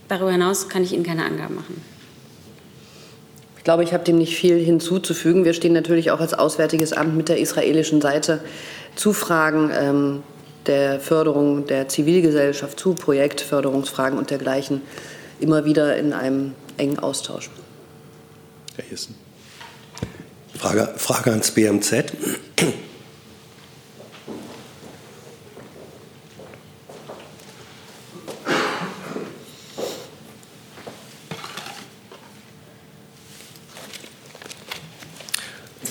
Darüber 0.07 0.31
hinaus 0.31 0.69
kann 0.69 0.83
ich 0.83 0.93
Ihnen 0.93 1.03
keine 1.03 1.25
Angaben 1.25 1.55
machen. 1.55 1.81
Ich 3.57 3.63
glaube, 3.63 3.83
ich 3.83 3.93
habe 3.93 4.03
dem 4.03 4.17
nicht 4.17 4.35
viel 4.35 4.59
hinzuzufügen. 4.59 5.45
Wir 5.45 5.53
stehen 5.53 5.73
natürlich 5.73 6.11
auch 6.11 6.19
als 6.19 6.33
Auswärtiges 6.33 6.93
Amt 6.93 7.15
mit 7.15 7.29
der 7.29 7.39
israelischen 7.39 8.01
Seite 8.01 8.43
zu 8.95 9.13
Fragen 9.13 9.71
ähm, 9.73 10.23
der 10.67 10.99
Förderung 10.99 11.67
der 11.67 11.87
Zivilgesellschaft, 11.89 12.79
zu 12.79 12.93
Projektförderungsfragen 12.93 14.17
und 14.17 14.29
dergleichen 14.29 14.81
immer 15.39 15.65
wieder 15.65 15.97
in 15.97 16.13
einem 16.13 16.55
engen 16.77 16.99
Austausch. 16.99 17.49
Herr 18.75 18.85
Hissen. 18.85 19.15
Frage, 20.55 20.93
Frage 20.97 21.31
ans 21.31 21.51
BMZ. 21.51 22.13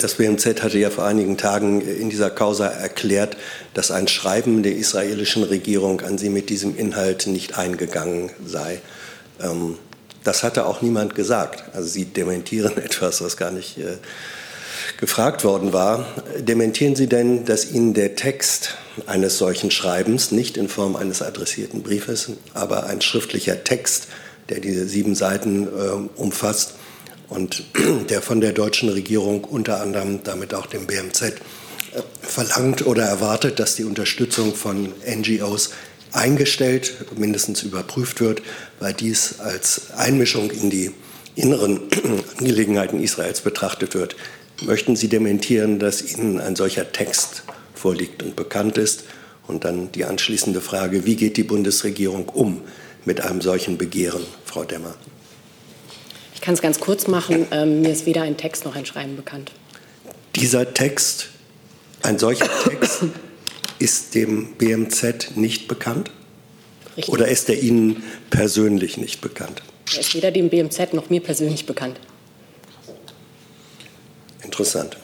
Das 0.03 0.15
BMZ 0.15 0.61
hatte 0.61 0.77
ja 0.77 0.89
vor 0.89 1.05
einigen 1.05 1.37
Tagen 1.37 1.79
in 1.79 2.09
dieser 2.09 2.29
Causa 2.29 2.67
erklärt, 2.67 3.37
dass 3.73 3.89
ein 3.89 4.09
Schreiben 4.09 4.61
der 4.61 4.75
israelischen 4.75 5.43
Regierung 5.43 6.01
an 6.01 6.17
sie 6.17 6.27
mit 6.27 6.49
diesem 6.49 6.77
Inhalt 6.77 7.25
nicht 7.25 7.57
eingegangen 7.57 8.29
sei. 8.45 8.81
Ähm, 9.41 9.77
das 10.25 10.43
hatte 10.43 10.65
auch 10.65 10.81
niemand 10.81 11.15
gesagt. 11.15 11.63
Also 11.73 11.87
Sie 11.87 12.03
dementieren 12.03 12.77
etwas, 12.83 13.21
was 13.21 13.37
gar 13.37 13.51
nicht 13.51 13.77
äh, 13.77 13.95
gefragt 14.99 15.45
worden 15.45 15.71
war. 15.71 16.05
Dementieren 16.37 16.97
Sie 16.97 17.07
denn, 17.07 17.45
dass 17.45 17.71
Ihnen 17.71 17.93
der 17.93 18.15
Text 18.15 18.75
eines 19.05 19.37
solchen 19.37 19.71
Schreibens, 19.71 20.31
nicht 20.31 20.57
in 20.57 20.67
Form 20.67 20.97
eines 20.97 21.21
adressierten 21.21 21.81
Briefes, 21.81 22.29
aber 22.53 22.87
ein 22.87 22.99
schriftlicher 22.99 23.63
Text, 23.63 24.07
der 24.49 24.59
diese 24.59 24.85
sieben 24.85 25.15
Seiten 25.15 25.67
äh, 25.67 26.19
umfasst, 26.19 26.73
und 27.29 27.63
der 28.09 28.21
von 28.21 28.41
der 28.41 28.53
deutschen 28.53 28.89
Regierung 28.89 29.43
unter 29.43 29.81
anderem 29.81 30.23
damit 30.23 30.53
auch 30.53 30.65
dem 30.65 30.87
BMZ 30.87 31.21
äh, 31.21 31.33
verlangt 32.21 32.85
oder 32.85 33.03
erwartet, 33.03 33.59
dass 33.59 33.75
die 33.75 33.83
Unterstützung 33.83 34.55
von 34.55 34.93
NGOs 35.05 35.71
eingestellt, 36.11 36.93
mindestens 37.17 37.63
überprüft 37.63 38.21
wird, 38.21 38.41
weil 38.79 38.93
dies 38.93 39.39
als 39.39 39.91
Einmischung 39.91 40.51
in 40.51 40.69
die 40.69 40.91
inneren 41.35 41.81
Angelegenheiten 42.37 43.01
Israels 43.01 43.41
betrachtet 43.41 43.95
wird. 43.95 44.15
Möchten 44.61 44.95
Sie 44.95 45.07
dementieren, 45.07 45.79
dass 45.79 46.01
Ihnen 46.01 46.39
ein 46.39 46.55
solcher 46.55 46.91
Text 46.91 47.43
vorliegt 47.73 48.21
und 48.23 48.35
bekannt 48.35 48.77
ist? 48.77 49.03
Und 49.45 49.65
dann 49.65 49.91
die 49.91 50.05
anschließende 50.05 50.61
Frage, 50.61 51.05
wie 51.05 51.17
geht 51.17 51.35
die 51.35 51.43
Bundesregierung 51.43 52.29
um 52.29 52.61
mit 53.03 53.19
einem 53.19 53.41
solchen 53.41 53.77
Begehren, 53.77 54.23
Frau 54.45 54.63
Demmer? 54.63 54.95
Kann 56.43 56.53
es 56.55 56.61
ganz 56.61 56.81
kurz 56.81 57.07
machen. 57.07 57.47
Ähm, 57.51 57.81
mir 57.81 57.91
ist 57.91 58.05
weder 58.05 58.23
ein 58.23 58.35
Text 58.35 58.65
noch 58.65 58.75
ein 58.75 58.85
Schreiben 58.85 59.15
bekannt. 59.15 59.51
Dieser 60.35 60.73
Text, 60.73 61.29
ein 62.01 62.19
solcher 62.19 62.49
Text, 62.65 63.05
ist 63.79 64.13
dem 64.13 64.53
BMZ 64.55 65.37
nicht 65.37 65.69
bekannt? 65.69 66.11
Richtig. 66.97 67.13
Oder 67.13 67.29
ist 67.29 67.49
er 67.49 67.61
Ihnen 67.61 68.03
persönlich 68.29 68.97
nicht 68.97 69.21
bekannt? 69.21 69.63
Er 69.93 70.01
ist 70.01 70.13
weder 70.15 70.31
dem 70.31 70.49
BMZ 70.49 70.93
noch 70.93 71.09
mir 71.09 71.21
persönlich 71.21 71.65
bekannt. 71.65 71.97
Interessant. 74.43 74.97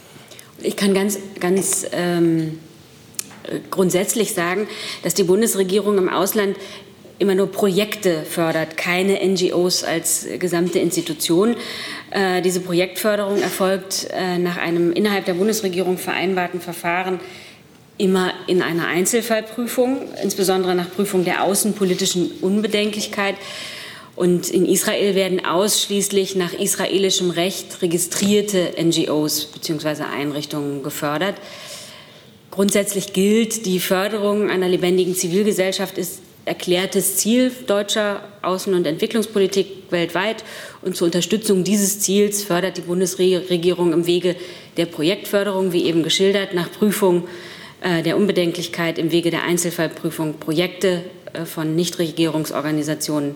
Ich 0.62 0.76
kann 0.76 0.94
ganz, 0.94 1.20
ganz 1.40 1.88
ähm, 1.94 2.60
grundsätzlich 3.72 4.34
sagen, 4.34 4.68
dass 5.04 5.14
die 5.14 5.24
Bundesregierung 5.24 5.98
im 5.98 6.10
Ausland 6.10 6.58
immer 7.20 7.36
nur 7.36 7.52
Projekte 7.52 8.24
fördert, 8.24 8.78
keine 8.78 9.20
NGOs 9.26 9.84
als 9.84 10.26
gesamte 10.40 10.80
Institution. 10.80 11.56
Äh, 12.12 12.42
diese 12.42 12.62
Projektförderung 12.62 13.42
erfolgt 13.42 14.08
äh, 14.12 14.38
nach 14.38 14.58
einem 14.58 14.94
innerhalb 14.94 15.26
der 15.26 15.34
Bundesregierung 15.34 15.98
vereinbarten 15.98 16.62
Verfahren 16.62 17.20
immer 17.98 18.32
in 18.48 18.62
einer 18.62 18.88
Einzelfallprüfung, 18.88 20.08
insbesondere 20.24 20.74
nach 20.74 20.90
Prüfung 20.90 21.26
der 21.26 21.44
außenpolitischen 21.44 22.32
Unbedenklichkeit. 22.42 23.36
Und 24.16 24.50
in 24.50 24.66
Israel 24.66 25.16
werden 25.16 25.46
ausschließlich 25.46 26.36
nach 26.36 26.54
israelischem 26.54 27.30
Recht 27.30 27.82
registrierte 27.82 28.74
NGOs 28.82 29.46
bzw. 29.46 30.04
Einrichtungen 30.04 30.82
gefördert. 30.82 31.36
Grundsätzlich 32.52 33.14
gilt, 33.14 33.66
die 33.66 33.80
Förderung 33.80 34.50
einer 34.50 34.68
lebendigen 34.68 35.16
Zivilgesellschaft 35.16 35.98
ist 35.98 36.22
erklärtes 36.50 37.18
Ziel 37.18 37.52
deutscher 37.68 38.22
Außen- 38.42 38.74
und 38.74 38.86
Entwicklungspolitik 38.88 39.84
weltweit. 39.92 40.44
Und 40.82 40.98
zur 40.98 41.06
Unterstützung 41.06 41.64
dieses 41.64 42.00
Ziels 42.00 42.44
fördert 42.44 42.78
die 42.78 42.82
Bundesregierung 42.82 43.94
im 43.94 44.08
Wege 44.08 44.36
der 44.76 44.88
Projektförderung, 44.88 45.74
wie 45.74 45.86
eben 45.86 46.02
geschildert, 46.02 46.56
nach 46.56 46.72
Prüfung 46.72 47.28
äh, 47.82 48.02
der 48.02 48.18
Unbedenklichkeit 48.18 48.98
im 48.98 49.12
Wege 49.12 49.30
der 49.30 49.44
Einzelfallprüfung 49.44 50.40
Projekte 50.40 51.04
äh, 51.34 51.46
von 51.46 51.76
Nichtregierungsorganisationen, 51.76 53.36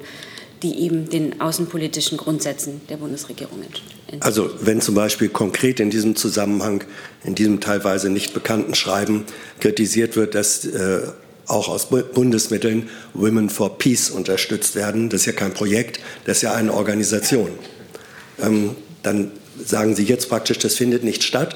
die 0.63 0.79
eben 0.79 1.07
den 1.07 1.39
außenpolitischen 1.39 2.17
Grundsätzen 2.17 2.81
der 2.89 2.97
Bundesregierung 2.97 3.61
entsprechen. 3.61 4.21
Also 4.21 4.49
wenn 4.61 4.81
zum 4.81 4.95
Beispiel 4.95 5.29
konkret 5.29 5.79
in 5.79 5.91
diesem 5.91 6.15
Zusammenhang, 6.15 6.83
in 7.23 7.35
diesem 7.35 7.59
teilweise 7.59 8.09
nicht 8.09 8.33
bekannten 8.33 8.73
Schreiben 8.73 9.25
kritisiert 9.59 10.15
wird, 10.15 10.33
dass 10.33 10.65
äh, 10.65 11.01
auch 11.47 11.67
aus 11.67 11.87
Bundesmitteln 11.89 12.89
Women 13.13 13.49
for 13.49 13.77
Peace 13.77 14.09
unterstützt 14.09 14.75
werden. 14.75 15.09
Das 15.09 15.21
ist 15.21 15.25
ja 15.25 15.33
kein 15.33 15.53
Projekt, 15.53 15.99
das 16.25 16.37
ist 16.37 16.41
ja 16.43 16.53
eine 16.53 16.73
Organisation. 16.73 17.49
Ähm, 18.41 18.75
dann 19.03 19.31
sagen 19.63 19.95
Sie 19.95 20.03
jetzt 20.03 20.29
praktisch, 20.29 20.59
das 20.59 20.75
findet 20.75 21.03
nicht 21.03 21.23
statt. 21.23 21.55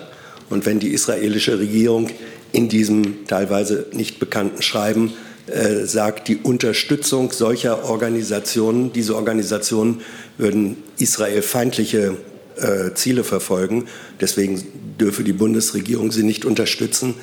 Und 0.50 0.66
wenn 0.66 0.80
die 0.80 0.90
israelische 0.90 1.60
Regierung 1.60 2.10
in 2.52 2.70
diesem 2.70 3.28
teilweise 3.28 3.88
nicht 3.92 4.20
bekannten 4.20 4.62
Schreiben 4.62 5.14
äh, 5.48 5.86
sagt, 5.86 6.28
die 6.28 6.38
Unterstützung 6.38 7.32
solcher 7.32 7.90
Organisationen, 7.90 8.94
diese 8.94 9.16
Organisationen 9.16 10.02
würden 10.38 10.78
israelfeindliche 10.98 12.18
äh, 12.60 12.94
Ziele 12.94 13.24
verfolgen. 13.24 13.86
Deswegen 14.20 14.64
dürfe 15.00 15.24
die 15.24 15.34
Bundesregierung 15.34 16.12
sie 16.12 16.24
nicht 16.24 16.46
unterstützen. 16.46 17.16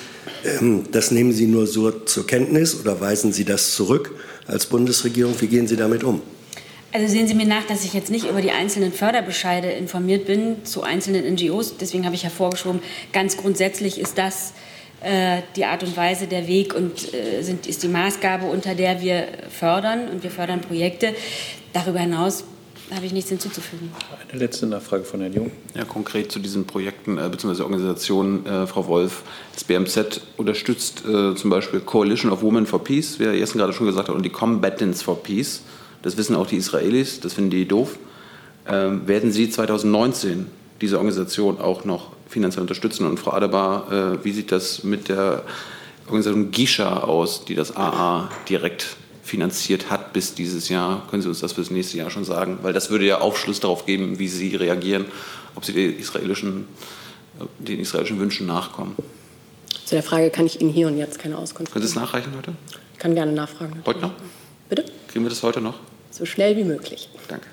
Ähm, 0.44 0.84
das 0.92 1.10
nehmen 1.10 1.32
Sie 1.32 1.46
nur 1.46 1.66
so 1.66 1.90
zur 1.90 2.26
Kenntnis 2.26 2.78
oder 2.80 3.00
weisen 3.00 3.32
Sie 3.32 3.44
das 3.44 3.74
zurück 3.74 4.12
als 4.46 4.66
Bundesregierung? 4.66 5.34
Wie 5.40 5.46
gehen 5.46 5.66
Sie 5.66 5.76
damit 5.76 6.04
um? 6.04 6.22
Also 6.92 7.08
sehen 7.08 7.26
Sie 7.26 7.34
mir 7.34 7.46
nach, 7.46 7.64
dass 7.66 7.84
ich 7.84 7.92
jetzt 7.92 8.10
nicht 8.10 8.28
über 8.28 8.40
die 8.40 8.52
einzelnen 8.52 8.92
Förderbescheide 8.92 9.68
informiert 9.70 10.26
bin 10.26 10.64
zu 10.64 10.82
einzelnen 10.82 11.34
NGOs. 11.34 11.76
Deswegen 11.76 12.04
habe 12.04 12.14
ich 12.14 12.22
hervorgeschoben, 12.22 12.80
ganz 13.12 13.36
grundsätzlich 13.36 13.98
ist 13.98 14.16
das 14.16 14.52
äh, 15.02 15.42
die 15.56 15.64
Art 15.64 15.82
und 15.82 15.96
Weise, 15.96 16.28
der 16.28 16.46
Weg 16.46 16.74
und 16.74 17.12
äh, 17.12 17.42
sind, 17.42 17.66
ist 17.66 17.82
die 17.82 17.88
Maßgabe, 17.88 18.46
unter 18.46 18.74
der 18.74 19.02
wir 19.02 19.26
fördern. 19.50 20.08
Und 20.08 20.22
wir 20.22 20.30
fördern 20.30 20.60
Projekte. 20.60 21.14
Darüber 21.72 21.98
hinaus 21.98 22.44
habe 22.92 23.06
ich 23.06 23.12
nichts 23.12 23.30
hinzuzufügen. 23.30 23.92
Eine 24.30 24.38
letzte 24.38 24.66
Nachfrage 24.66 25.04
von 25.04 25.20
Herrn 25.20 25.32
Jung. 25.32 25.50
Ja, 25.74 25.84
konkret 25.84 26.30
zu 26.30 26.38
diesen 26.38 26.66
Projekten 26.66 27.18
äh, 27.18 27.28
bzw. 27.28 27.62
Organisationen, 27.62 28.44
äh, 28.46 28.66
Frau 28.66 28.86
Wolf. 28.86 29.22
Das 29.54 29.64
BMZ 29.64 30.20
unterstützt 30.36 31.04
äh, 31.06 31.34
zum 31.34 31.50
Beispiel 31.50 31.80
Coalition 31.80 32.30
of 32.30 32.42
Women 32.42 32.66
for 32.66 32.82
Peace, 32.82 33.18
wie 33.18 33.24
Herr 33.24 33.34
Jessen 33.34 33.58
gerade 33.58 33.72
schon 33.72 33.86
gesagt 33.86 34.08
hat, 34.08 34.14
und 34.14 34.22
die 34.22 34.30
Combatants 34.30 35.02
for 35.02 35.22
Peace. 35.22 35.62
Das 36.02 36.16
wissen 36.16 36.36
auch 36.36 36.46
die 36.46 36.56
Israelis, 36.56 37.20
das 37.20 37.32
finden 37.32 37.50
die 37.50 37.66
doof. 37.66 37.98
Ähm, 38.68 39.06
werden 39.08 39.32
Sie 39.32 39.48
2019 39.48 40.46
diese 40.80 40.98
Organisation 40.98 41.60
auch 41.60 41.84
noch 41.84 42.12
finanziell 42.28 42.62
unterstützen? 42.62 43.06
Und 43.06 43.18
Frau 43.18 43.32
Adebar, 43.32 43.90
äh, 43.90 44.24
wie 44.24 44.32
sieht 44.32 44.52
das 44.52 44.84
mit 44.84 45.08
der 45.08 45.44
Organisation 46.06 46.50
Gisha 46.50 46.98
aus, 46.98 47.44
die 47.46 47.54
das 47.54 47.74
AA 47.74 48.30
direkt 48.48 48.96
finanziert 49.22 49.90
hat 49.90 50.03
bis 50.14 50.34
dieses 50.34 50.70
Jahr. 50.70 51.06
Können 51.10 51.20
Sie 51.20 51.28
uns 51.28 51.40
das 51.40 51.52
für 51.52 51.60
das 51.60 51.70
nächste 51.70 51.98
Jahr 51.98 52.08
schon 52.08 52.24
sagen? 52.24 52.60
Weil 52.62 52.72
das 52.72 52.88
würde 52.88 53.04
ja 53.04 53.18
Aufschluss 53.18 53.60
darauf 53.60 53.84
geben, 53.84 54.18
wie 54.18 54.28
Sie 54.28 54.56
reagieren, 54.56 55.04
ob 55.54 55.66
Sie 55.66 55.74
den 55.74 55.98
israelischen, 55.98 56.66
den 57.58 57.80
israelischen 57.80 58.18
Wünschen 58.18 58.46
nachkommen. 58.46 58.96
Zu 59.84 59.96
der 59.96 60.02
Frage 60.02 60.30
kann 60.30 60.46
ich 60.46 60.62
Ihnen 60.62 60.70
hier 60.70 60.86
und 60.86 60.96
jetzt 60.96 61.18
keine 61.18 61.36
Auskunft 61.36 61.72
geben. 61.72 61.82
Können 61.82 61.84
Sie 61.84 61.90
es 61.90 61.96
nachreichen 62.02 62.32
heute? 62.34 62.54
Ich 62.94 62.98
kann 62.98 63.14
gerne 63.14 63.32
nachfragen. 63.32 63.82
Heute 63.84 64.00
noch? 64.00 64.12
Bitte? 64.70 64.86
Kriegen 65.08 65.26
wir 65.26 65.28
das 65.28 65.42
heute 65.42 65.60
noch? 65.60 65.74
So 66.10 66.24
schnell 66.24 66.56
wie 66.56 66.64
möglich. 66.64 67.10
Danke. 67.28 67.46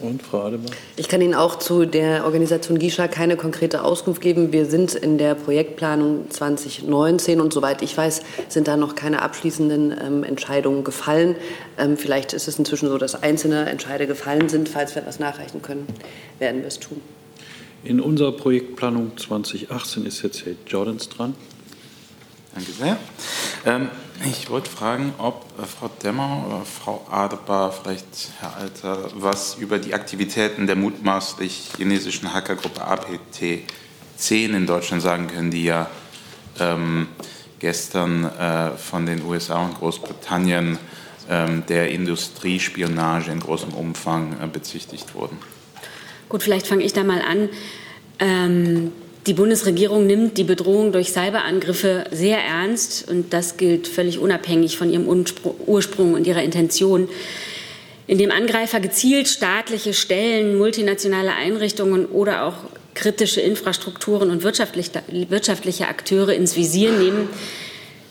Und 0.00 0.22
Frau 0.22 0.42
Adebar? 0.42 0.70
Ich 0.96 1.08
kann 1.08 1.20
Ihnen 1.20 1.34
auch 1.34 1.58
zu 1.58 1.84
der 1.84 2.24
Organisation 2.24 2.78
GISHA 2.78 3.08
keine 3.08 3.36
konkrete 3.36 3.82
Auskunft 3.82 4.20
geben. 4.20 4.52
Wir 4.52 4.66
sind 4.66 4.94
in 4.94 5.18
der 5.18 5.34
Projektplanung 5.34 6.30
2019 6.30 7.40
und 7.40 7.52
soweit 7.52 7.82
ich 7.82 7.96
weiß, 7.96 8.22
sind 8.48 8.68
da 8.68 8.76
noch 8.76 8.94
keine 8.94 9.22
abschließenden 9.22 9.94
ähm, 10.00 10.24
Entscheidungen 10.24 10.84
gefallen. 10.84 11.34
Ähm, 11.78 11.96
vielleicht 11.96 12.32
ist 12.32 12.46
es 12.46 12.58
inzwischen 12.60 12.88
so, 12.88 12.96
dass 12.96 13.20
einzelne 13.20 13.68
Entscheide 13.68 14.06
gefallen 14.06 14.48
sind. 14.48 14.68
Falls 14.68 14.94
wir 14.94 15.02
etwas 15.02 15.18
nachreichen 15.18 15.62
können, 15.62 15.86
werden 16.38 16.60
wir 16.60 16.68
es 16.68 16.78
tun. 16.78 17.00
In 17.82 18.00
unserer 18.00 18.32
Projektplanung 18.32 19.16
2018 19.16 20.06
ist 20.06 20.22
jetzt 20.22 20.46
Herr 20.46 20.54
Jordans 20.66 21.08
dran. 21.08 21.34
Danke 22.54 22.70
sehr. 22.72 22.96
Ähm, 23.66 23.88
ich 24.24 24.50
wollte 24.50 24.70
fragen, 24.70 25.14
ob 25.18 25.44
äh, 25.58 25.64
Frau 25.64 25.88
Demmer 26.02 26.44
oder 26.46 26.64
Frau 26.64 27.06
Adebar, 27.10 27.72
vielleicht 27.72 28.32
Herr 28.40 28.56
Alter, 28.56 29.10
was 29.14 29.56
über 29.56 29.78
die 29.78 29.94
Aktivitäten 29.94 30.66
der 30.66 30.76
mutmaßlich 30.76 31.70
chinesischen 31.76 32.32
Hackergruppe 32.32 32.80
APT-10 32.82 34.56
in 34.56 34.66
Deutschland 34.66 35.02
sagen 35.02 35.28
können, 35.28 35.50
die 35.50 35.64
ja 35.64 35.88
ähm, 36.58 37.08
gestern 37.58 38.24
äh, 38.24 38.70
von 38.76 39.06
den 39.06 39.24
USA 39.24 39.64
und 39.64 39.78
Großbritannien 39.78 40.78
ähm, 41.30 41.64
der 41.68 41.90
Industriespionage 41.90 43.30
in 43.30 43.40
großem 43.40 43.72
Umfang 43.74 44.36
äh, 44.42 44.46
bezichtigt 44.46 45.14
wurden. 45.14 45.38
Gut, 46.28 46.42
vielleicht 46.42 46.66
fange 46.66 46.84
ich 46.84 46.92
da 46.92 47.04
mal 47.04 47.22
an. 47.22 47.48
Ähm, 48.18 48.92
die 49.26 49.34
Bundesregierung 49.34 50.06
nimmt 50.06 50.38
die 50.38 50.44
Bedrohung 50.44 50.92
durch 50.92 51.10
Cyberangriffe 51.12 52.04
sehr 52.10 52.38
ernst 52.38 53.08
und 53.10 53.32
das 53.32 53.56
gilt 53.56 53.88
völlig 53.88 54.18
unabhängig 54.18 54.78
von 54.78 54.90
ihrem 54.90 55.06
Ursprung 55.66 56.14
und 56.14 56.26
ihrer 56.26 56.42
Intention. 56.42 57.08
Indem 58.06 58.30
Angreifer 58.30 58.80
gezielt 58.80 59.28
staatliche 59.28 59.92
Stellen, 59.92 60.56
multinationale 60.56 61.34
Einrichtungen 61.34 62.06
oder 62.06 62.44
auch 62.44 62.54
kritische 62.94 63.40
Infrastrukturen 63.40 64.30
und 64.30 64.42
wirtschaftliche 64.42 65.88
Akteure 65.88 66.32
ins 66.32 66.56
Visier 66.56 66.92
nehmen, 66.92 67.28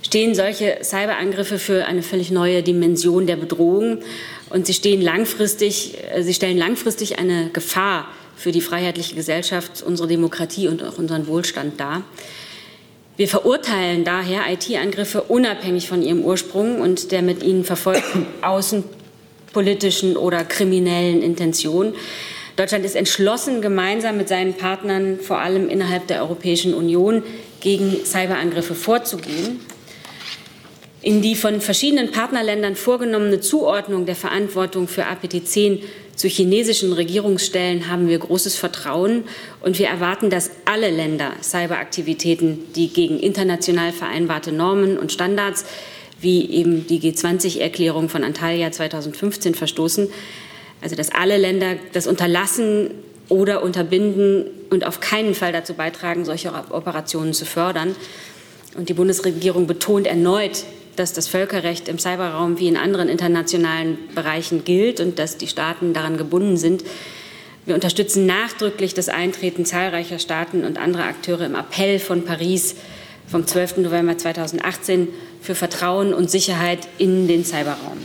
stehen 0.04 0.36
solche 0.36 0.78
Cyberangriffe 0.84 1.58
für 1.58 1.86
eine 1.86 2.04
völlig 2.04 2.32
neue 2.32 2.64
Dimension 2.64 3.28
der 3.28 3.36
Bedrohung 3.36 4.00
und 4.50 4.68
sie, 4.68 4.74
äh, 4.74 6.22
sie 6.22 6.34
stellen 6.34 6.58
langfristig 6.58 7.20
eine 7.20 7.50
Gefahr 7.50 8.08
für 8.38 8.52
die 8.52 8.62
freiheitliche 8.62 9.16
Gesellschaft, 9.16 9.84
unsere 9.86 10.08
Demokratie 10.08 10.68
und 10.68 10.84
auch 10.84 10.98
unseren 10.98 11.28
Wohlstand 11.28 11.80
dar. 11.80 12.04
Wir 13.18 13.28
verurteilen 13.28 14.04
daher 14.04 14.42
IT-Angriffe 14.48 15.24
unabhängig 15.24 15.90
von 15.90 16.04
ihrem 16.04 16.24
Ursprung 16.24 16.80
und 16.80 17.12
der 17.12 17.24
mit 17.24 17.42
ihnen 17.42 17.64
verfolgten 17.64 18.28
außenpolitischen 18.44 20.16
oder 20.16 20.46
kriminellen 20.46 21.24
Intention. 21.24 21.96
Deutschland 22.56 22.86
ist 22.86 22.96
entschlossen, 22.96 23.62
gemeinsam 23.62 24.18
mit 24.18 24.30
seinen 24.30 24.54
Partnern, 24.54 25.20
vor 25.20 25.40
allem 25.40 25.68
innerhalb 25.68 26.08
der 26.08 26.22
Europäischen 26.22 26.76
Union, 26.76 27.24
gegen 27.60 28.06
Cyberangriffe 28.06 28.76
vorzugehen. 28.76 29.62
In 31.02 31.22
die 31.22 31.36
von 31.36 31.62
verschiedenen 31.62 32.12
Partnerländern 32.12 32.76
vorgenommene 32.76 33.40
Zuordnung 33.40 34.06
der 34.06 34.16
Verantwortung 34.16 34.88
für 34.88 35.06
APT-10 35.06 35.82
zu 36.18 36.28
chinesischen 36.28 36.94
Regierungsstellen 36.94 37.90
haben 37.90 38.08
wir 38.08 38.18
großes 38.18 38.56
Vertrauen 38.56 39.24
und 39.62 39.78
wir 39.78 39.88
erwarten, 39.88 40.32
dass 40.32 40.50
alle 40.66 40.90
Länder 40.90 41.34
Cyberaktivitäten, 41.44 42.74
die 42.74 42.90
gegen 42.90 43.20
international 43.20 43.94
vereinbarte 43.94 44.52
Normen 44.52 44.98
und 44.98 45.12
Standards 45.12 45.64
wie 46.20 46.50
eben 46.50 46.88
die 46.88 47.00
G20-Erklärung 47.00 48.10
von 48.10 48.24
Antalya 48.24 48.72
2015 48.72 49.54
verstoßen, 49.54 50.10
also 50.82 50.96
dass 50.96 51.12
alle 51.12 51.38
Länder 51.38 51.76
das 51.94 52.08
unterlassen 52.08 52.90
oder 53.30 53.62
unterbinden 53.62 54.46
und 54.72 54.88
auf 54.88 55.00
keinen 55.00 55.36
Fall 55.36 55.52
dazu 55.52 55.76
beitragen, 55.76 56.26
solche 56.26 56.52
Operationen 56.72 57.34
zu 57.34 57.46
fördern. 57.46 57.96
Und 58.76 58.90
die 58.90 58.94
Bundesregierung 58.96 59.68
betont 59.68 60.08
erneut 60.08 60.64
dass 60.98 61.14
das 61.14 61.28
Völkerrecht 61.28 61.88
im 61.88 62.00
Cyberraum 62.00 62.60
wie 62.60 62.68
in 62.68 62.76
anderen 62.76 63.08
internationalen 63.08 63.98
Bereichen 64.14 64.64
gilt 64.64 65.00
und 65.00 65.20
dass 65.20 65.38
die 65.38 65.48
Staaten 65.48 65.94
daran 65.94 66.18
gebunden 66.18 66.58
sind. 66.58 66.84
Wir 67.66 67.76
unterstützen 67.76 68.26
nachdrücklich 68.26 68.94
das 68.94 69.08
Eintreten 69.08 69.66
zahlreicher 69.66 70.20
Staaten 70.20 70.64
und 70.64 70.78
anderer 70.78 71.06
Akteure 71.06 71.46
im 71.46 71.56
Appell 71.56 72.00
von 72.00 72.26
Paris 72.26 72.76
vom 73.28 73.46
12. 73.46 73.78
November 73.78 74.18
2018 74.18 75.10
für 75.42 75.54
Vertrauen 75.54 76.14
und 76.14 76.32
Sicherheit 76.32 76.88
in 76.98 77.28
den 77.28 77.46
Cyberraum. 77.46 77.98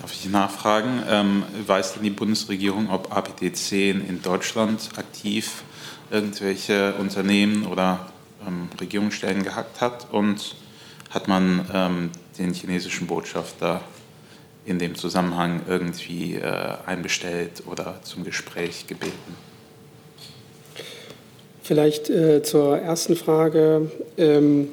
Darf 0.00 0.12
ich 0.12 0.28
nachfragen? 0.30 1.02
Ähm, 1.08 1.44
weiß 1.66 1.94
denn 1.94 2.02
die 2.02 2.10
Bundesregierung, 2.10 2.90
ob 2.90 3.16
APT10 3.16 4.06
in 4.06 4.20
Deutschland 4.22 4.90
aktiv 4.96 5.62
irgendwelche 6.10 6.94
Unternehmen 6.94 7.66
oder 7.66 8.12
ähm, 8.46 8.68
Regierungsstellen 8.80 9.42
gehackt 9.42 9.80
hat 9.80 10.08
und 10.12 10.56
hat 11.10 11.28
man 11.28 11.66
ähm, 11.72 12.10
den 12.38 12.52
chinesischen 12.52 13.06
Botschafter 13.06 13.80
in 14.64 14.78
dem 14.78 14.96
Zusammenhang 14.96 15.62
irgendwie 15.68 16.34
äh, 16.34 16.42
einbestellt 16.86 17.62
oder 17.66 18.00
zum 18.02 18.24
Gespräch 18.24 18.86
gebeten. 18.86 19.36
Vielleicht 21.62 22.10
äh, 22.10 22.42
zur 22.42 22.78
ersten 22.78 23.16
Frage. 23.16 23.90
Ähm, 24.18 24.68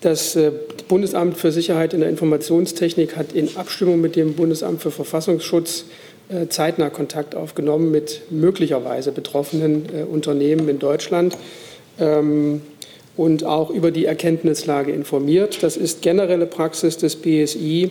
das 0.00 0.36
äh, 0.36 0.52
Bundesamt 0.88 1.38
für 1.38 1.50
Sicherheit 1.50 1.94
in 1.94 2.00
der 2.00 2.10
Informationstechnik 2.10 3.16
hat 3.16 3.32
in 3.32 3.56
Abstimmung 3.56 4.00
mit 4.00 4.16
dem 4.16 4.34
Bundesamt 4.34 4.82
für 4.82 4.90
Verfassungsschutz 4.90 5.86
äh, 6.28 6.48
zeitnah 6.48 6.90
Kontakt 6.90 7.34
aufgenommen 7.34 7.90
mit 7.90 8.22
möglicherweise 8.30 9.12
betroffenen 9.12 9.86
äh, 9.94 10.02
Unternehmen 10.02 10.68
in 10.68 10.78
Deutschland 10.78 11.36
ähm, 11.98 12.62
und 13.16 13.44
auch 13.44 13.70
über 13.70 13.90
die 13.90 14.06
Erkenntnislage 14.06 14.92
informiert. 14.92 15.62
Das 15.62 15.76
ist 15.76 16.02
generelle 16.02 16.46
Praxis 16.46 16.96
des 16.96 17.16
BSI, 17.16 17.90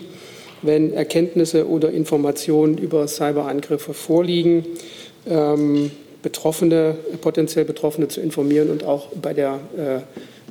wenn 0.61 0.93
Erkenntnisse 0.93 1.67
oder 1.67 1.91
Informationen 1.91 2.77
über 2.77 3.07
Cyberangriffe 3.07 3.93
vorliegen, 3.93 4.65
ähm, 5.27 5.91
Betroffene, 6.21 6.95
potenziell 7.21 7.65
Betroffene 7.65 8.07
zu 8.07 8.21
informieren 8.21 8.69
und 8.69 8.85
auch 8.85 9.09
bei 9.21 9.33
der 9.33 9.59
äh, 9.77 9.99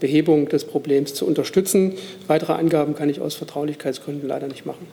Behebung 0.00 0.48
des 0.48 0.64
Problems 0.64 1.14
zu 1.14 1.26
unterstützen. 1.26 1.94
Weitere 2.26 2.53
Angaben 2.53 2.94
kann 2.94 3.09
ich 3.09 3.20
aus 3.20 3.34
Vertraulichkeitsgründen 3.36 4.28
leider 4.28 4.48
nicht 4.48 4.66
machen. 4.66 4.86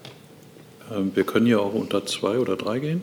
Ähm, 0.95 1.11
wir 1.15 1.23
können 1.23 1.47
ja 1.47 1.59
auch 1.59 1.73
unter 1.73 2.05
zwei 2.05 2.39
oder 2.39 2.55
drei 2.55 2.79
gehen. 2.79 3.01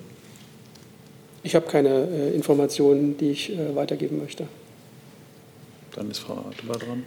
Ich 1.42 1.54
habe 1.54 1.66
keine 1.66 2.08
äh, 2.08 2.34
Informationen, 2.34 3.16
die 3.18 3.30
ich 3.30 3.52
äh, 3.52 3.76
weitergeben 3.76 4.18
möchte. 4.18 4.46
Dann 5.96 6.10
ist 6.10 6.18
Frau 6.18 6.44
Adler 6.50 6.78
dran. 6.78 7.02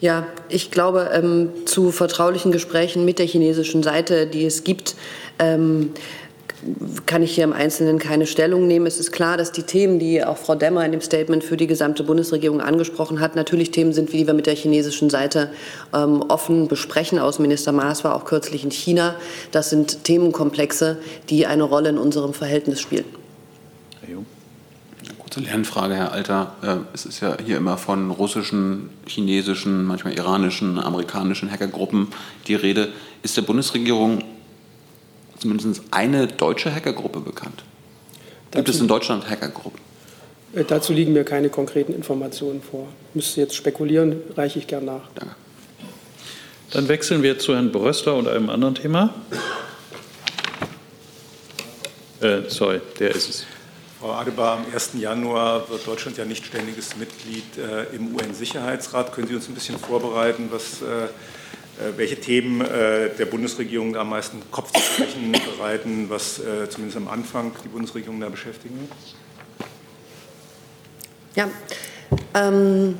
Ja, 0.00 0.26
ich 0.48 0.70
glaube, 0.70 1.10
ähm, 1.12 1.50
zu 1.64 1.90
vertraulichen 1.90 2.52
Gesprächen 2.52 3.04
mit 3.04 3.18
der 3.18 3.26
chinesischen 3.26 3.82
Seite, 3.82 4.26
die 4.26 4.44
es 4.44 4.62
gibt, 4.62 4.94
ähm, 5.38 5.92
kann 7.06 7.22
ich 7.22 7.34
hier 7.34 7.44
im 7.44 7.52
Einzelnen 7.52 7.98
keine 7.98 8.26
Stellung 8.26 8.66
nehmen. 8.66 8.86
Es 8.86 8.98
ist 8.98 9.12
klar, 9.12 9.36
dass 9.36 9.52
die 9.52 9.62
Themen, 9.62 9.98
die 9.98 10.24
auch 10.24 10.36
Frau 10.36 10.54
Demmer 10.54 10.84
in 10.84 10.92
dem 10.92 11.00
Statement 11.00 11.44
für 11.44 11.56
die 11.56 11.66
gesamte 11.66 12.02
Bundesregierung 12.02 12.60
angesprochen 12.60 13.20
hat, 13.20 13.36
natürlich 13.36 13.70
Themen 13.70 13.92
sind, 13.92 14.12
wie 14.12 14.26
wir 14.26 14.34
mit 14.34 14.46
der 14.46 14.54
chinesischen 14.54 15.08
Seite 15.08 15.50
ähm, 15.94 16.22
offen 16.28 16.68
besprechen. 16.68 17.18
Außenminister 17.18 17.72
Maas 17.72 18.04
war 18.04 18.14
auch 18.14 18.24
kürzlich 18.24 18.64
in 18.64 18.70
China. 18.70 19.16
Das 19.50 19.70
sind 19.70 20.04
Themenkomplexe, 20.04 20.98
die 21.30 21.46
eine 21.46 21.62
Rolle 21.62 21.90
in 21.90 21.98
unserem 21.98 22.34
Verhältnis 22.34 22.80
spielen. 22.80 23.06
Herr 24.00 24.10
Jung 24.10 24.26
kurze 25.26 25.40
Lernfrage, 25.40 25.94
Herr 25.94 26.12
Alter. 26.12 26.54
Äh, 26.62 26.94
es 26.94 27.04
ist 27.04 27.20
ja 27.20 27.36
hier 27.44 27.56
immer 27.56 27.78
von 27.78 28.12
russischen, 28.12 28.90
chinesischen, 29.06 29.84
manchmal 29.84 30.14
iranischen, 30.14 30.78
amerikanischen 30.78 31.50
Hackergruppen 31.50 32.08
die 32.46 32.54
Rede. 32.54 32.92
Ist 33.24 33.36
der 33.36 33.42
Bundesregierung 33.42 34.22
zumindest 35.38 35.82
eine 35.90 36.28
deutsche 36.28 36.72
Hackergruppe 36.72 37.20
bekannt? 37.20 37.64
Gibt 38.52 38.68
es 38.68 38.80
in 38.80 38.86
Deutschland 38.86 39.28
Hackergruppen? 39.28 39.80
Äh, 40.54 40.62
dazu 40.62 40.92
liegen 40.92 41.12
mir 41.12 41.24
keine 41.24 41.48
konkreten 41.48 41.92
Informationen 41.92 42.62
vor. 42.62 42.86
Müsste 43.12 43.40
jetzt 43.40 43.56
spekulieren, 43.56 44.20
reiche 44.36 44.60
ich 44.60 44.68
gern 44.68 44.84
nach. 44.84 45.08
Danke. 45.16 45.34
Dann 46.70 46.86
wechseln 46.86 47.24
wir 47.24 47.38
zu 47.40 47.54
Herrn 47.54 47.72
Brössler 47.72 48.14
und 48.14 48.28
einem 48.28 48.48
anderen 48.48 48.76
Thema. 48.76 49.12
Äh, 52.20 52.42
sorry, 52.48 52.80
der 53.00 53.10
ist 53.10 53.28
es. 53.28 53.46
Frau 53.98 54.12
Adebar, 54.12 54.58
am 54.58 54.66
1. 54.74 54.90
Januar 54.98 55.70
wird 55.70 55.86
Deutschland 55.86 56.18
ja 56.18 56.26
nicht 56.26 56.44
ständiges 56.44 56.96
Mitglied 56.96 57.56
äh, 57.56 57.84
im 57.96 58.14
UN-Sicherheitsrat. 58.14 59.12
Können 59.12 59.26
Sie 59.26 59.34
uns 59.34 59.48
ein 59.48 59.54
bisschen 59.54 59.78
vorbereiten, 59.78 60.48
was, 60.50 60.82
äh, 60.82 61.04
äh 61.04 61.08
welche 61.96 62.20
Themen 62.20 62.60
der 62.60 63.26
Bundesregierung 63.26 63.96
am 63.96 64.10
meisten 64.10 64.42
Kopfzerbrechen 64.50 65.32
bereiten, 65.32 66.10
was 66.10 66.40
zumindest 66.68 66.96
am 66.96 67.08
Anfang 67.08 67.52
die 67.64 67.68
Bundesregierung 67.68 68.20
da 68.20 68.28
beschäftigen 68.28 68.80
wird? 68.80 68.90
Ja, 71.34 71.50
ähm, 72.34 72.96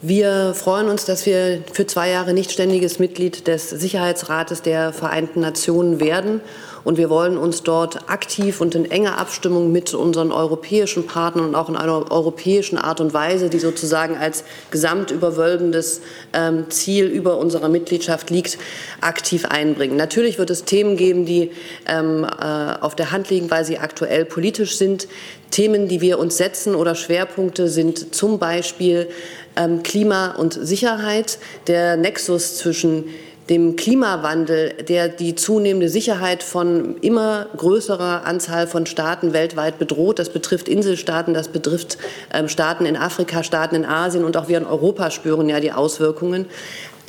Wir 0.00 0.54
freuen 0.54 0.88
uns, 0.88 1.06
dass 1.06 1.26
wir 1.26 1.64
für 1.72 1.84
zwei 1.84 2.10
Jahre 2.10 2.32
nicht 2.32 2.52
ständiges 2.52 3.00
Mitglied 3.00 3.48
des 3.48 3.68
Sicherheitsrates 3.68 4.62
der 4.62 4.92
Vereinten 4.92 5.40
Nationen 5.40 5.98
werden. 5.98 6.40
Und 6.88 6.96
wir 6.96 7.10
wollen 7.10 7.36
uns 7.36 7.64
dort 7.64 8.08
aktiv 8.08 8.62
und 8.62 8.74
in 8.74 8.90
enger 8.90 9.18
Abstimmung 9.18 9.72
mit 9.72 9.92
unseren 9.92 10.32
europäischen 10.32 11.06
Partnern 11.06 11.48
und 11.48 11.54
auch 11.54 11.68
in 11.68 11.76
einer 11.76 12.10
europäischen 12.10 12.78
Art 12.78 13.02
und 13.02 13.12
Weise, 13.12 13.50
die 13.50 13.58
sozusagen 13.58 14.16
als 14.16 14.42
gesamtüberwölbendes 14.70 16.00
ähm, 16.32 16.70
Ziel 16.70 17.04
über 17.04 17.36
unserer 17.36 17.68
Mitgliedschaft 17.68 18.30
liegt, 18.30 18.56
aktiv 19.02 19.44
einbringen. 19.44 19.98
Natürlich 19.98 20.38
wird 20.38 20.48
es 20.48 20.64
Themen 20.64 20.96
geben, 20.96 21.26
die 21.26 21.50
ähm, 21.86 22.24
äh, 22.24 22.80
auf 22.80 22.96
der 22.96 23.10
Hand 23.10 23.28
liegen, 23.28 23.50
weil 23.50 23.66
sie 23.66 23.76
aktuell 23.76 24.24
politisch 24.24 24.78
sind. 24.78 25.08
Themen, 25.50 25.88
die 25.88 26.00
wir 26.00 26.18
uns 26.18 26.38
setzen 26.38 26.74
oder 26.74 26.94
Schwerpunkte 26.94 27.68
sind 27.68 28.14
zum 28.14 28.38
Beispiel 28.38 29.10
ähm, 29.56 29.82
Klima 29.82 30.36
und 30.36 30.54
Sicherheit, 30.54 31.38
der 31.66 31.98
Nexus 31.98 32.56
zwischen 32.56 33.10
dem 33.48 33.76
Klimawandel, 33.76 34.74
der 34.88 35.08
die 35.08 35.34
zunehmende 35.34 35.88
Sicherheit 35.88 36.42
von 36.42 36.96
immer 37.00 37.46
größerer 37.56 38.26
Anzahl 38.26 38.66
von 38.66 38.84
Staaten 38.84 39.32
weltweit 39.32 39.78
bedroht. 39.78 40.18
Das 40.18 40.28
betrifft 40.28 40.68
Inselstaaten, 40.68 41.32
das 41.32 41.48
betrifft 41.48 41.96
ähm, 42.32 42.48
Staaten 42.48 42.84
in 42.84 42.96
Afrika, 42.96 43.42
Staaten 43.42 43.74
in 43.74 43.84
Asien 43.86 44.24
und 44.24 44.36
auch 44.36 44.48
wir 44.48 44.58
in 44.58 44.66
Europa 44.66 45.10
spüren 45.10 45.48
ja 45.48 45.60
die 45.60 45.72
Auswirkungen 45.72 46.46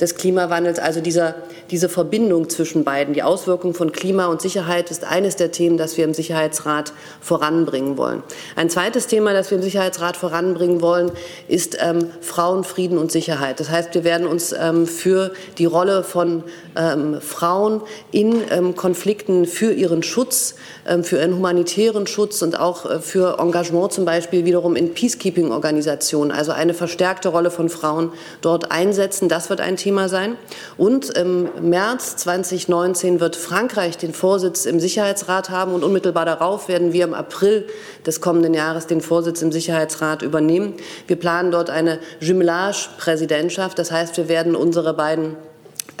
des 0.00 0.14
Klimawandels. 0.14 0.78
Also 0.78 1.00
dieser, 1.00 1.34
diese 1.70 1.88
Verbindung 1.88 2.48
zwischen 2.48 2.84
beiden, 2.84 3.14
die 3.14 3.22
Auswirkung 3.22 3.74
von 3.74 3.92
Klima 3.92 4.26
und 4.26 4.40
Sicherheit 4.40 4.90
ist 4.90 5.04
eines 5.04 5.36
der 5.36 5.52
Themen, 5.52 5.76
das 5.76 5.96
wir 5.96 6.04
im 6.04 6.14
Sicherheitsrat 6.14 6.92
voranbringen 7.20 7.96
wollen. 7.96 8.22
Ein 8.56 8.70
zweites 8.70 9.06
Thema, 9.06 9.32
das 9.32 9.50
wir 9.50 9.58
im 9.58 9.62
Sicherheitsrat 9.62 10.16
voranbringen 10.16 10.80
wollen, 10.80 11.12
ist 11.48 11.76
ähm, 11.80 12.10
Frauen, 12.20 12.64
Frieden 12.64 12.98
und 12.98 13.12
Sicherheit. 13.12 13.60
Das 13.60 13.70
heißt, 13.70 13.94
wir 13.94 14.04
werden 14.04 14.26
uns 14.26 14.52
ähm, 14.52 14.86
für 14.86 15.32
die 15.58 15.66
Rolle 15.66 16.02
von 16.02 16.44
ähm, 16.76 17.20
Frauen 17.20 17.82
in 18.12 18.42
ähm, 18.50 18.76
Konflikten, 18.76 19.46
für 19.46 19.72
ihren 19.72 20.02
Schutz, 20.02 20.54
ähm, 20.86 21.04
für 21.04 21.18
ihren 21.18 21.34
humanitären 21.34 22.06
Schutz 22.06 22.42
und 22.42 22.58
auch 22.58 22.86
äh, 22.86 23.00
für 23.00 23.38
Engagement 23.38 23.92
zum 23.92 24.04
Beispiel 24.04 24.44
wiederum 24.44 24.76
in 24.76 24.94
Peacekeeping-Organisationen, 24.94 26.30
also 26.30 26.52
eine 26.52 26.74
verstärkte 26.74 27.28
Rolle 27.28 27.50
von 27.50 27.68
Frauen 27.68 28.12
dort 28.40 28.70
einsetzen. 28.72 29.28
Das 29.28 29.50
wird 29.50 29.60
ein 29.60 29.76
Thema 29.76 30.08
sein. 30.08 30.36
Und 30.76 31.10
im 31.10 31.48
März 31.60 32.16
2019 32.16 33.20
wird 33.20 33.36
Frankreich 33.36 33.98
den 33.98 34.12
Vorsitz 34.12 34.66
im 34.66 34.80
Sicherheitsrat 34.80 35.50
haben 35.50 35.72
und 35.72 35.84
unmittelbar 35.84 36.24
darauf 36.24 36.68
werden 36.68 36.92
wir 36.92 37.04
im 37.04 37.14
April 37.14 37.66
des 38.06 38.20
kommenden 38.20 38.54
Jahres 38.54 38.86
den 38.86 39.00
Vorsitz 39.00 39.42
im 39.42 39.52
Sicherheitsrat 39.52 40.22
übernehmen. 40.22 40.74
Wir 41.06 41.16
planen 41.16 41.50
dort 41.50 41.70
eine 41.70 41.98
Jumelage-Präsidentschaft. 42.20 43.78
Das 43.78 43.90
heißt, 43.90 44.16
wir 44.16 44.28
werden 44.28 44.56
unsere 44.56 44.94
beiden 44.94 45.36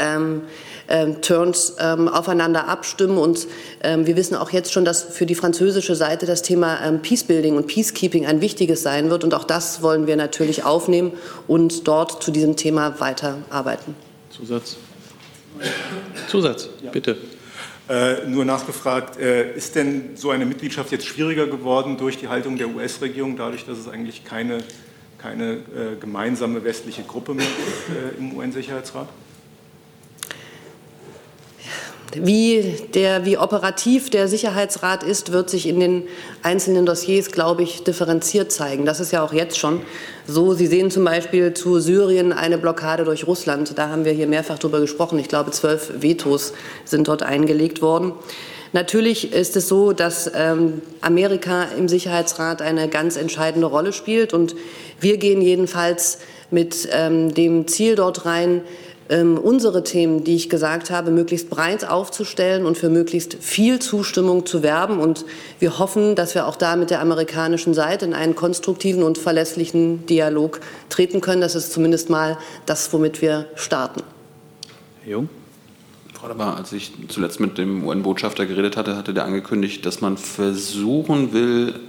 ähm, 0.00 0.42
ähm, 0.88 1.22
Turns 1.22 1.76
ähm, 1.78 2.08
aufeinander 2.08 2.68
abstimmen. 2.68 3.16
Und 3.16 3.46
ähm, 3.82 4.06
wir 4.06 4.16
wissen 4.16 4.34
auch 4.34 4.50
jetzt 4.50 4.72
schon, 4.72 4.84
dass 4.84 5.02
für 5.02 5.24
die 5.24 5.34
französische 5.34 5.94
Seite 5.94 6.26
das 6.26 6.42
Thema 6.42 6.84
ähm, 6.84 7.00
Peacebuilding 7.00 7.56
und 7.56 7.66
Peacekeeping 7.66 8.26
ein 8.26 8.40
wichtiges 8.40 8.82
sein 8.82 9.08
wird. 9.10 9.24
Und 9.24 9.32
auch 9.34 9.44
das 9.44 9.82
wollen 9.82 10.06
wir 10.06 10.16
natürlich 10.16 10.64
aufnehmen 10.64 11.12
und 11.46 11.86
dort 11.86 12.22
zu 12.22 12.30
diesem 12.30 12.56
Thema 12.56 12.98
weiterarbeiten. 13.00 13.94
Zusatz? 14.30 14.76
Zusatz, 16.28 16.68
ja. 16.82 16.90
bitte. 16.90 17.16
Äh, 17.88 18.26
nur 18.28 18.44
nachgefragt, 18.44 19.18
äh, 19.18 19.52
ist 19.52 19.74
denn 19.74 20.10
so 20.14 20.30
eine 20.30 20.46
Mitgliedschaft 20.46 20.92
jetzt 20.92 21.06
schwieriger 21.06 21.48
geworden 21.48 21.96
durch 21.98 22.18
die 22.18 22.28
Haltung 22.28 22.56
der 22.56 22.68
US-Regierung, 22.68 23.36
dadurch, 23.36 23.66
dass 23.66 23.78
es 23.78 23.88
eigentlich 23.88 24.24
keine, 24.24 24.58
keine 25.18 25.54
äh, 25.54 25.96
gemeinsame 25.98 26.62
westliche 26.62 27.02
Gruppe 27.02 27.34
mehr 27.34 27.46
gibt 27.46 27.98
äh, 27.98 28.18
im 28.18 28.36
UN-Sicherheitsrat? 28.36 29.08
Wie, 32.14 32.74
der, 32.94 33.24
wie 33.24 33.38
operativ 33.38 34.10
der 34.10 34.26
Sicherheitsrat 34.26 35.04
ist, 35.04 35.30
wird 35.30 35.48
sich 35.48 35.68
in 35.68 35.78
den 35.78 36.02
einzelnen 36.42 36.84
Dossiers, 36.84 37.30
glaube 37.30 37.62
ich, 37.62 37.84
differenziert 37.84 38.50
zeigen. 38.50 38.84
Das 38.84 38.98
ist 38.98 39.12
ja 39.12 39.22
auch 39.22 39.32
jetzt 39.32 39.58
schon 39.58 39.80
so. 40.26 40.52
Sie 40.52 40.66
sehen 40.66 40.90
zum 40.90 41.04
Beispiel 41.04 41.54
zu 41.54 41.78
Syrien 41.78 42.32
eine 42.32 42.58
Blockade 42.58 43.04
durch 43.04 43.28
Russland. 43.28 43.78
Da 43.78 43.90
haben 43.90 44.04
wir 44.04 44.12
hier 44.12 44.26
mehrfach 44.26 44.58
darüber 44.58 44.80
gesprochen. 44.80 45.20
Ich 45.20 45.28
glaube, 45.28 45.52
zwölf 45.52 46.02
Vetos 46.02 46.52
sind 46.84 47.06
dort 47.06 47.22
eingelegt 47.22 47.80
worden. 47.80 48.12
Natürlich 48.72 49.32
ist 49.32 49.56
es 49.56 49.68
so, 49.68 49.92
dass 49.92 50.30
ähm, 50.34 50.82
Amerika 51.00 51.66
im 51.76 51.88
Sicherheitsrat 51.88 52.60
eine 52.60 52.88
ganz 52.88 53.16
entscheidende 53.16 53.68
Rolle 53.68 53.92
spielt. 53.92 54.32
Und 54.32 54.56
wir 55.00 55.16
gehen 55.16 55.42
jedenfalls 55.42 56.18
mit 56.50 56.88
ähm, 56.92 57.34
dem 57.34 57.68
Ziel 57.68 57.94
dort 57.94 58.26
rein, 58.26 58.62
ähm, 59.10 59.36
unsere 59.36 59.82
Themen, 59.82 60.24
die 60.24 60.36
ich 60.36 60.48
gesagt 60.48 60.90
habe, 60.90 61.10
möglichst 61.10 61.50
breit 61.50 61.86
aufzustellen 61.86 62.64
und 62.64 62.78
für 62.78 62.88
möglichst 62.88 63.34
viel 63.34 63.80
Zustimmung 63.80 64.46
zu 64.46 64.62
werben. 64.62 65.00
Und 65.00 65.24
wir 65.58 65.78
hoffen, 65.78 66.14
dass 66.14 66.34
wir 66.34 66.46
auch 66.46 66.56
da 66.56 66.76
mit 66.76 66.90
der 66.90 67.00
amerikanischen 67.00 67.74
Seite 67.74 68.04
in 68.04 68.14
einen 68.14 68.36
konstruktiven 68.36 69.02
und 69.02 69.18
verlässlichen 69.18 70.06
Dialog 70.06 70.60
treten 70.88 71.20
können. 71.20 71.40
Das 71.40 71.56
ist 71.56 71.72
zumindest 71.72 72.08
mal 72.08 72.38
das, 72.66 72.92
womit 72.92 73.20
wir 73.20 73.46
starten. 73.56 74.02
Herr 75.02 75.10
Jung? 75.10 75.28
Frau 76.14 76.28
Dabbar, 76.28 76.56
als 76.56 76.72
ich 76.72 76.92
zuletzt 77.08 77.40
mit 77.40 77.58
dem 77.58 77.84
UN-Botschafter 77.86 78.46
geredet 78.46 78.76
hatte, 78.76 78.96
hatte 78.96 79.12
der 79.12 79.24
angekündigt, 79.24 79.84
dass 79.86 80.00
man 80.00 80.18
versuchen 80.18 81.32
will, 81.32 81.80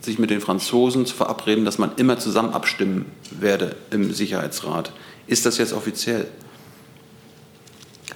sich 0.00 0.18
mit 0.18 0.30
den 0.30 0.40
Franzosen 0.40 1.06
zu 1.06 1.14
verabreden, 1.14 1.64
dass 1.64 1.78
man 1.78 1.92
immer 1.96 2.18
zusammen 2.18 2.52
abstimmen 2.52 3.06
werde 3.30 3.76
im 3.90 4.12
Sicherheitsrat. 4.12 4.92
Ist 5.26 5.46
das 5.46 5.56
jetzt 5.58 5.72
offiziell? 5.72 6.26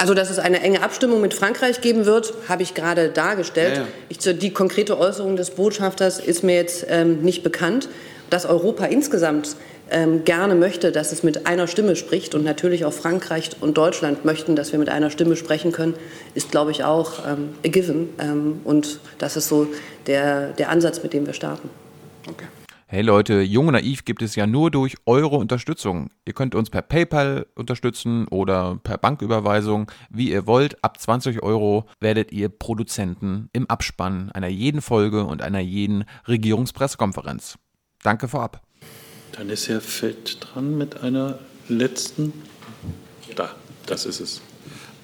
Also, 0.00 0.14
dass 0.14 0.30
es 0.30 0.38
eine 0.38 0.62
enge 0.62 0.82
Abstimmung 0.82 1.20
mit 1.20 1.34
Frankreich 1.34 1.82
geben 1.82 2.06
wird, 2.06 2.32
habe 2.48 2.62
ich 2.62 2.72
gerade 2.72 3.10
dargestellt. 3.10 3.76
Ja, 3.76 3.82
ja. 3.82 3.88
Ich, 4.08 4.18
die 4.18 4.50
konkrete 4.50 4.98
Äußerung 4.98 5.36
des 5.36 5.50
Botschafters 5.50 6.18
ist 6.18 6.42
mir 6.42 6.54
jetzt 6.54 6.86
ähm, 6.88 7.20
nicht 7.20 7.42
bekannt. 7.42 7.90
Dass 8.30 8.46
Europa 8.46 8.86
insgesamt 8.86 9.56
ähm, 9.90 10.24
gerne 10.24 10.54
möchte, 10.54 10.90
dass 10.90 11.12
es 11.12 11.22
mit 11.22 11.46
einer 11.46 11.66
Stimme 11.66 11.96
spricht 11.96 12.34
und 12.34 12.44
natürlich 12.44 12.86
auch 12.86 12.94
Frankreich 12.94 13.50
und 13.60 13.76
Deutschland 13.76 14.24
möchten, 14.24 14.56
dass 14.56 14.72
wir 14.72 14.78
mit 14.78 14.88
einer 14.88 15.10
Stimme 15.10 15.36
sprechen 15.36 15.70
können, 15.70 15.94
ist, 16.34 16.50
glaube 16.50 16.70
ich, 16.70 16.82
auch 16.82 17.26
ähm, 17.26 17.50
a 17.62 17.68
given. 17.68 18.08
Ähm, 18.18 18.60
und 18.64 19.00
das 19.18 19.36
ist 19.36 19.48
so 19.48 19.66
der, 20.06 20.52
der 20.52 20.70
Ansatz, 20.70 21.02
mit 21.02 21.12
dem 21.12 21.26
wir 21.26 21.34
starten. 21.34 21.68
Okay. 22.26 22.46
Hey 22.92 23.02
Leute, 23.02 23.40
Jung 23.42 23.68
und 23.68 23.74
Naiv 23.74 24.04
gibt 24.04 24.20
es 24.20 24.34
ja 24.34 24.48
nur 24.48 24.72
durch 24.72 24.96
eure 25.06 25.36
Unterstützung. 25.36 26.10
Ihr 26.24 26.32
könnt 26.32 26.56
uns 26.56 26.70
per 26.70 26.82
PayPal 26.82 27.46
unterstützen 27.54 28.26
oder 28.26 28.80
per 28.82 28.98
Banküberweisung, 28.98 29.92
wie 30.10 30.32
ihr 30.32 30.48
wollt. 30.48 30.82
Ab 30.82 30.98
20 30.98 31.40
Euro 31.40 31.84
werdet 32.00 32.32
ihr 32.32 32.48
Produzenten 32.48 33.48
im 33.52 33.70
Abspann 33.70 34.32
einer 34.32 34.48
jeden 34.48 34.82
Folge 34.82 35.22
und 35.22 35.40
einer 35.40 35.60
jeden 35.60 36.04
Regierungspressekonferenz. 36.26 37.58
Danke 38.02 38.26
vorab. 38.26 38.60
Dann 39.30 39.50
ist 39.50 39.68
Herr 39.68 39.80
Feld 39.80 40.38
dran 40.40 40.76
mit 40.76 41.00
einer 41.00 41.38
letzten. 41.68 42.32
Da, 43.36 43.54
das 43.86 44.04
ist 44.04 44.18
es. 44.18 44.42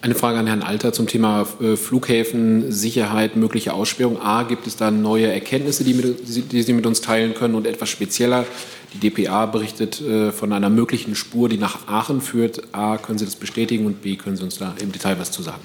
Eine 0.03 0.15
Frage 0.15 0.39
an 0.39 0.47
Herrn 0.47 0.63
Alter 0.63 0.93
zum 0.93 1.07
Thema 1.07 1.47
äh, 1.61 1.77
Flughäfen, 1.77 2.71
Sicherheit, 2.71 3.35
mögliche 3.35 3.73
Aussperrung. 3.73 4.21
A, 4.21 4.43
gibt 4.43 4.67
es 4.67 4.77
da 4.77 4.91
neue 4.91 5.27
Erkenntnisse, 5.27 5.85
die, 5.85 5.95
mit, 5.95 6.53
die 6.53 6.63
Sie 6.63 6.73
mit 6.75 6.87
uns 6.87 7.01
teilen 7.01 7.35
können? 7.35 7.55
Und 7.55 7.67
etwas 7.67 7.89
spezieller, 7.89 8.45
die 8.93 9.11
DPA 9.11 9.47
berichtet 9.47 10.01
äh, 10.03 10.33
von 10.33 10.53
einer 10.53 10.69
möglichen 10.69 11.15
Spur, 11.15 11.49
die 11.49 11.57
nach 11.57 11.89
Aachen 11.89 12.21
führt. 12.21 12.63
A, 12.73 12.99
können 12.99 13.19
Sie 13.19 13.25
das 13.25 13.37
bestätigen? 13.37 13.87
Und 13.87 14.03
B, 14.03 14.17
können 14.17 14.37
Sie 14.37 14.45
uns 14.45 14.59
da 14.59 14.75
im 14.81 14.93
Detail 14.93 15.19
was 15.19 15.33
zu 15.33 15.43
sagen? 15.43 15.63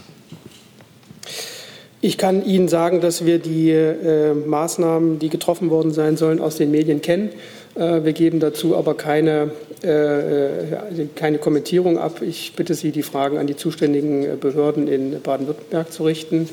Ich 2.00 2.18
kann 2.18 2.44
Ihnen 2.44 2.68
sagen, 2.68 3.00
dass 3.00 3.26
wir 3.26 3.38
die 3.38 3.70
äh, 3.70 4.34
Maßnahmen, 4.34 5.20
die 5.20 5.30
getroffen 5.30 5.70
worden 5.70 5.92
sein 5.92 6.18
sollen, 6.18 6.40
aus 6.40 6.56
den 6.56 6.72
Medien 6.72 7.02
kennen. 7.02 7.30
Äh, 7.76 8.04
wir 8.04 8.14
geben 8.14 8.40
dazu 8.40 8.76
aber 8.76 8.96
keine, 8.96 9.52
keine 9.82 11.38
Kommentierung 11.40 11.98
ab. 11.98 12.22
Ich 12.22 12.54
bitte 12.56 12.74
Sie, 12.74 12.92
die 12.92 13.04
Fragen 13.04 13.38
an 13.38 13.48
die 13.48 13.56
zuständigen 13.56 14.40
Behörden 14.40 14.88
in 14.88 15.22
Baden-Württemberg 15.22 15.92
zu 15.92 16.04
richten. 16.04 16.50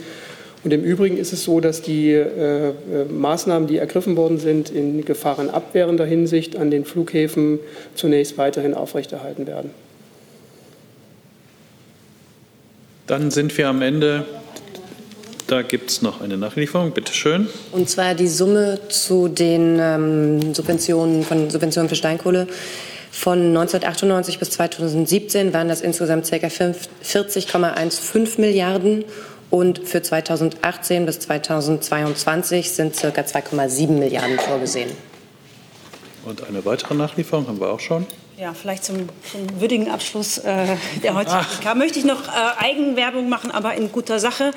Und 0.64 0.72
im 0.72 0.82
Übrigen 0.82 1.18
ist 1.18 1.32
es 1.32 1.44
so, 1.44 1.60
dass 1.60 1.82
die 1.82 2.22
Maßnahmen, 3.10 3.68
die 3.68 3.78
ergriffen 3.78 4.16
worden 4.16 4.38
sind, 4.38 4.70
in 4.70 5.04
gefahrenabwehrender 5.04 6.06
Hinsicht 6.06 6.56
an 6.56 6.70
den 6.70 6.84
Flughäfen 6.84 7.58
zunächst 7.94 8.38
weiterhin 8.38 8.74
aufrechterhalten 8.74 9.46
werden. 9.46 9.70
Dann 13.06 13.30
sind 13.30 13.56
wir 13.56 13.68
am 13.68 13.82
Ende 13.82 14.26
da 15.48 15.62
gibt 15.62 15.90
es 15.90 16.02
noch 16.02 16.20
eine 16.20 16.36
Nachlieferung, 16.36 16.90
bitte 16.90 17.14
schön. 17.14 17.48
Und 17.72 17.88
zwar 17.88 18.14
die 18.14 18.28
Summe 18.28 18.80
zu 18.90 19.28
den 19.28 19.78
ähm, 19.80 20.54
Subventionen 20.54 21.24
von 21.24 21.48
Subventionen 21.48 21.88
für 21.88 21.94
Steinkohle. 21.94 22.46
Von 23.18 23.48
1998 23.48 24.38
bis 24.38 24.50
2017 24.50 25.52
waren 25.52 25.66
das 25.66 25.80
insgesamt 25.80 26.30
ca. 26.30 26.36
40,15 26.36 28.40
Milliarden 28.40 29.04
und 29.50 29.80
für 29.80 30.00
2018 30.00 31.04
bis 31.04 31.18
2022 31.18 32.70
sind 32.70 32.96
ca. 32.96 33.08
2,7 33.08 33.88
Milliarden 33.88 34.38
vorgesehen. 34.38 34.92
Und 36.24 36.46
eine 36.46 36.64
weitere 36.64 36.94
Nachlieferung 36.94 37.48
haben 37.48 37.58
wir 37.58 37.70
auch 37.70 37.80
schon. 37.80 38.06
Ja, 38.40 38.54
vielleicht 38.54 38.84
zum, 38.84 39.08
zum 39.32 39.60
würdigen 39.60 39.90
Abschluss 39.90 40.38
äh, 40.38 40.76
der 41.02 41.14
heutigen 41.14 41.40
PK 41.40 41.74
möchte 41.74 41.98
ich 41.98 42.04
noch 42.04 42.28
äh, 42.28 42.30
Eigenwerbung 42.58 43.28
machen, 43.28 43.50
aber 43.50 43.74
in 43.74 43.90
guter 43.90 44.20
Sache. 44.20 44.52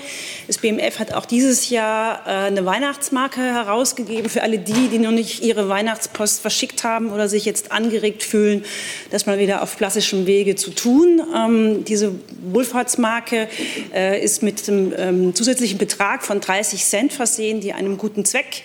Das 0.46 0.60
BMF 0.60 1.00
hat 1.00 1.14
auch 1.16 1.26
dieses 1.26 1.72
Jahr 1.72 2.22
äh, 2.28 2.30
eine 2.30 2.64
Weihnachtsmarke 2.64 3.42
herausgegeben 3.42 4.30
für 4.30 4.44
alle 4.44 4.60
die, 4.60 4.90
die 4.90 5.00
noch 5.00 5.10
nicht 5.10 5.42
ihre 5.42 5.68
Weihnachtspost 5.68 6.42
verschickt 6.42 6.84
haben 6.84 7.12
oder 7.12 7.28
sich 7.28 7.44
jetzt 7.46 7.72
angeregt 7.72 8.22
fühlen, 8.22 8.66
das 9.10 9.26
mal 9.26 9.40
wieder 9.40 9.64
auf 9.64 9.78
klassischem 9.78 10.28
Wege 10.28 10.56
zu 10.56 10.70
tun. 10.70 11.20
Ähm, 11.36 11.84
diese 11.84 12.14
Wohlfahrtsmarke 12.52 13.48
äh, 13.96 14.24
ist 14.24 14.44
mit 14.44 14.70
einem 14.70 14.94
ähm, 14.96 15.34
zusätzlichen 15.34 15.80
Betrag 15.80 16.24
von 16.24 16.40
30 16.40 16.86
Cent 16.86 17.14
versehen, 17.14 17.62
die 17.62 17.74
einem 17.74 17.98
guten 17.98 18.26
Zweck 18.26 18.62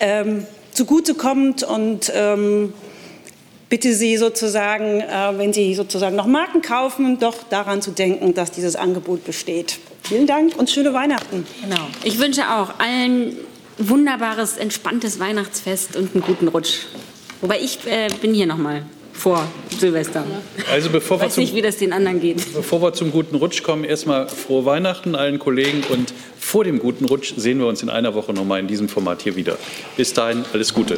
ähm, 0.00 0.44
zugutekommt 0.72 1.62
und 1.62 2.10
ähm, 2.12 2.74
bitte 3.68 3.94
Sie 3.94 4.16
sozusagen, 4.16 5.00
äh, 5.00 5.32
wenn 5.36 5.52
Sie 5.52 5.74
sozusagen 5.74 6.16
noch 6.16 6.26
Marken 6.26 6.62
kaufen, 6.62 7.18
doch 7.18 7.36
daran 7.50 7.82
zu 7.82 7.90
denken, 7.90 8.34
dass 8.34 8.50
dieses 8.52 8.76
Angebot 8.76 9.24
besteht. 9.24 9.78
Vielen 10.02 10.26
Dank 10.26 10.56
und 10.56 10.70
schöne 10.70 10.94
Weihnachten. 10.94 11.46
Genau. 11.62 11.82
Ich 12.04 12.18
wünsche 12.18 12.42
auch 12.42 12.78
allen 12.78 13.36
wunderbares, 13.78 14.56
entspanntes 14.56 15.18
Weihnachtsfest 15.18 15.96
und 15.96 16.14
einen 16.14 16.22
guten 16.22 16.48
Rutsch. 16.48 16.86
Wobei 17.40 17.60
ich 17.60 17.78
äh, 17.86 18.08
bin 18.20 18.32
hier 18.32 18.46
noch 18.46 18.56
mal 18.56 18.82
vor 19.12 19.46
Silvester. 19.78 20.24
Also 20.70 20.90
bevor 20.90 21.16
ich 21.16 21.22
wir 21.22 21.26
weiß 21.26 21.34
zum, 21.34 21.44
nicht, 21.44 21.54
wie 21.54 21.62
das 21.62 21.78
den 21.78 21.92
anderen 21.92 22.20
geht. 22.20 22.52
bevor 22.54 22.82
wir 22.82 22.92
zum 22.92 23.10
guten 23.10 23.36
Rutsch 23.36 23.62
kommen, 23.62 23.84
erstmal 23.84 24.28
frohe 24.28 24.64
Weihnachten 24.64 25.14
allen 25.14 25.38
Kollegen 25.38 25.82
und 25.88 26.12
vor 26.38 26.64
dem 26.64 26.78
guten 26.78 27.06
Rutsch 27.06 27.34
sehen 27.36 27.58
wir 27.58 27.66
uns 27.66 27.82
in 27.82 27.90
einer 27.90 28.14
Woche 28.14 28.32
noch 28.32 28.44
mal 28.44 28.60
in 28.60 28.66
diesem 28.68 28.88
Format 28.88 29.22
hier 29.22 29.36
wieder. 29.36 29.58
Bis 29.96 30.12
dahin 30.12 30.44
alles 30.52 30.72
Gute. 30.72 30.96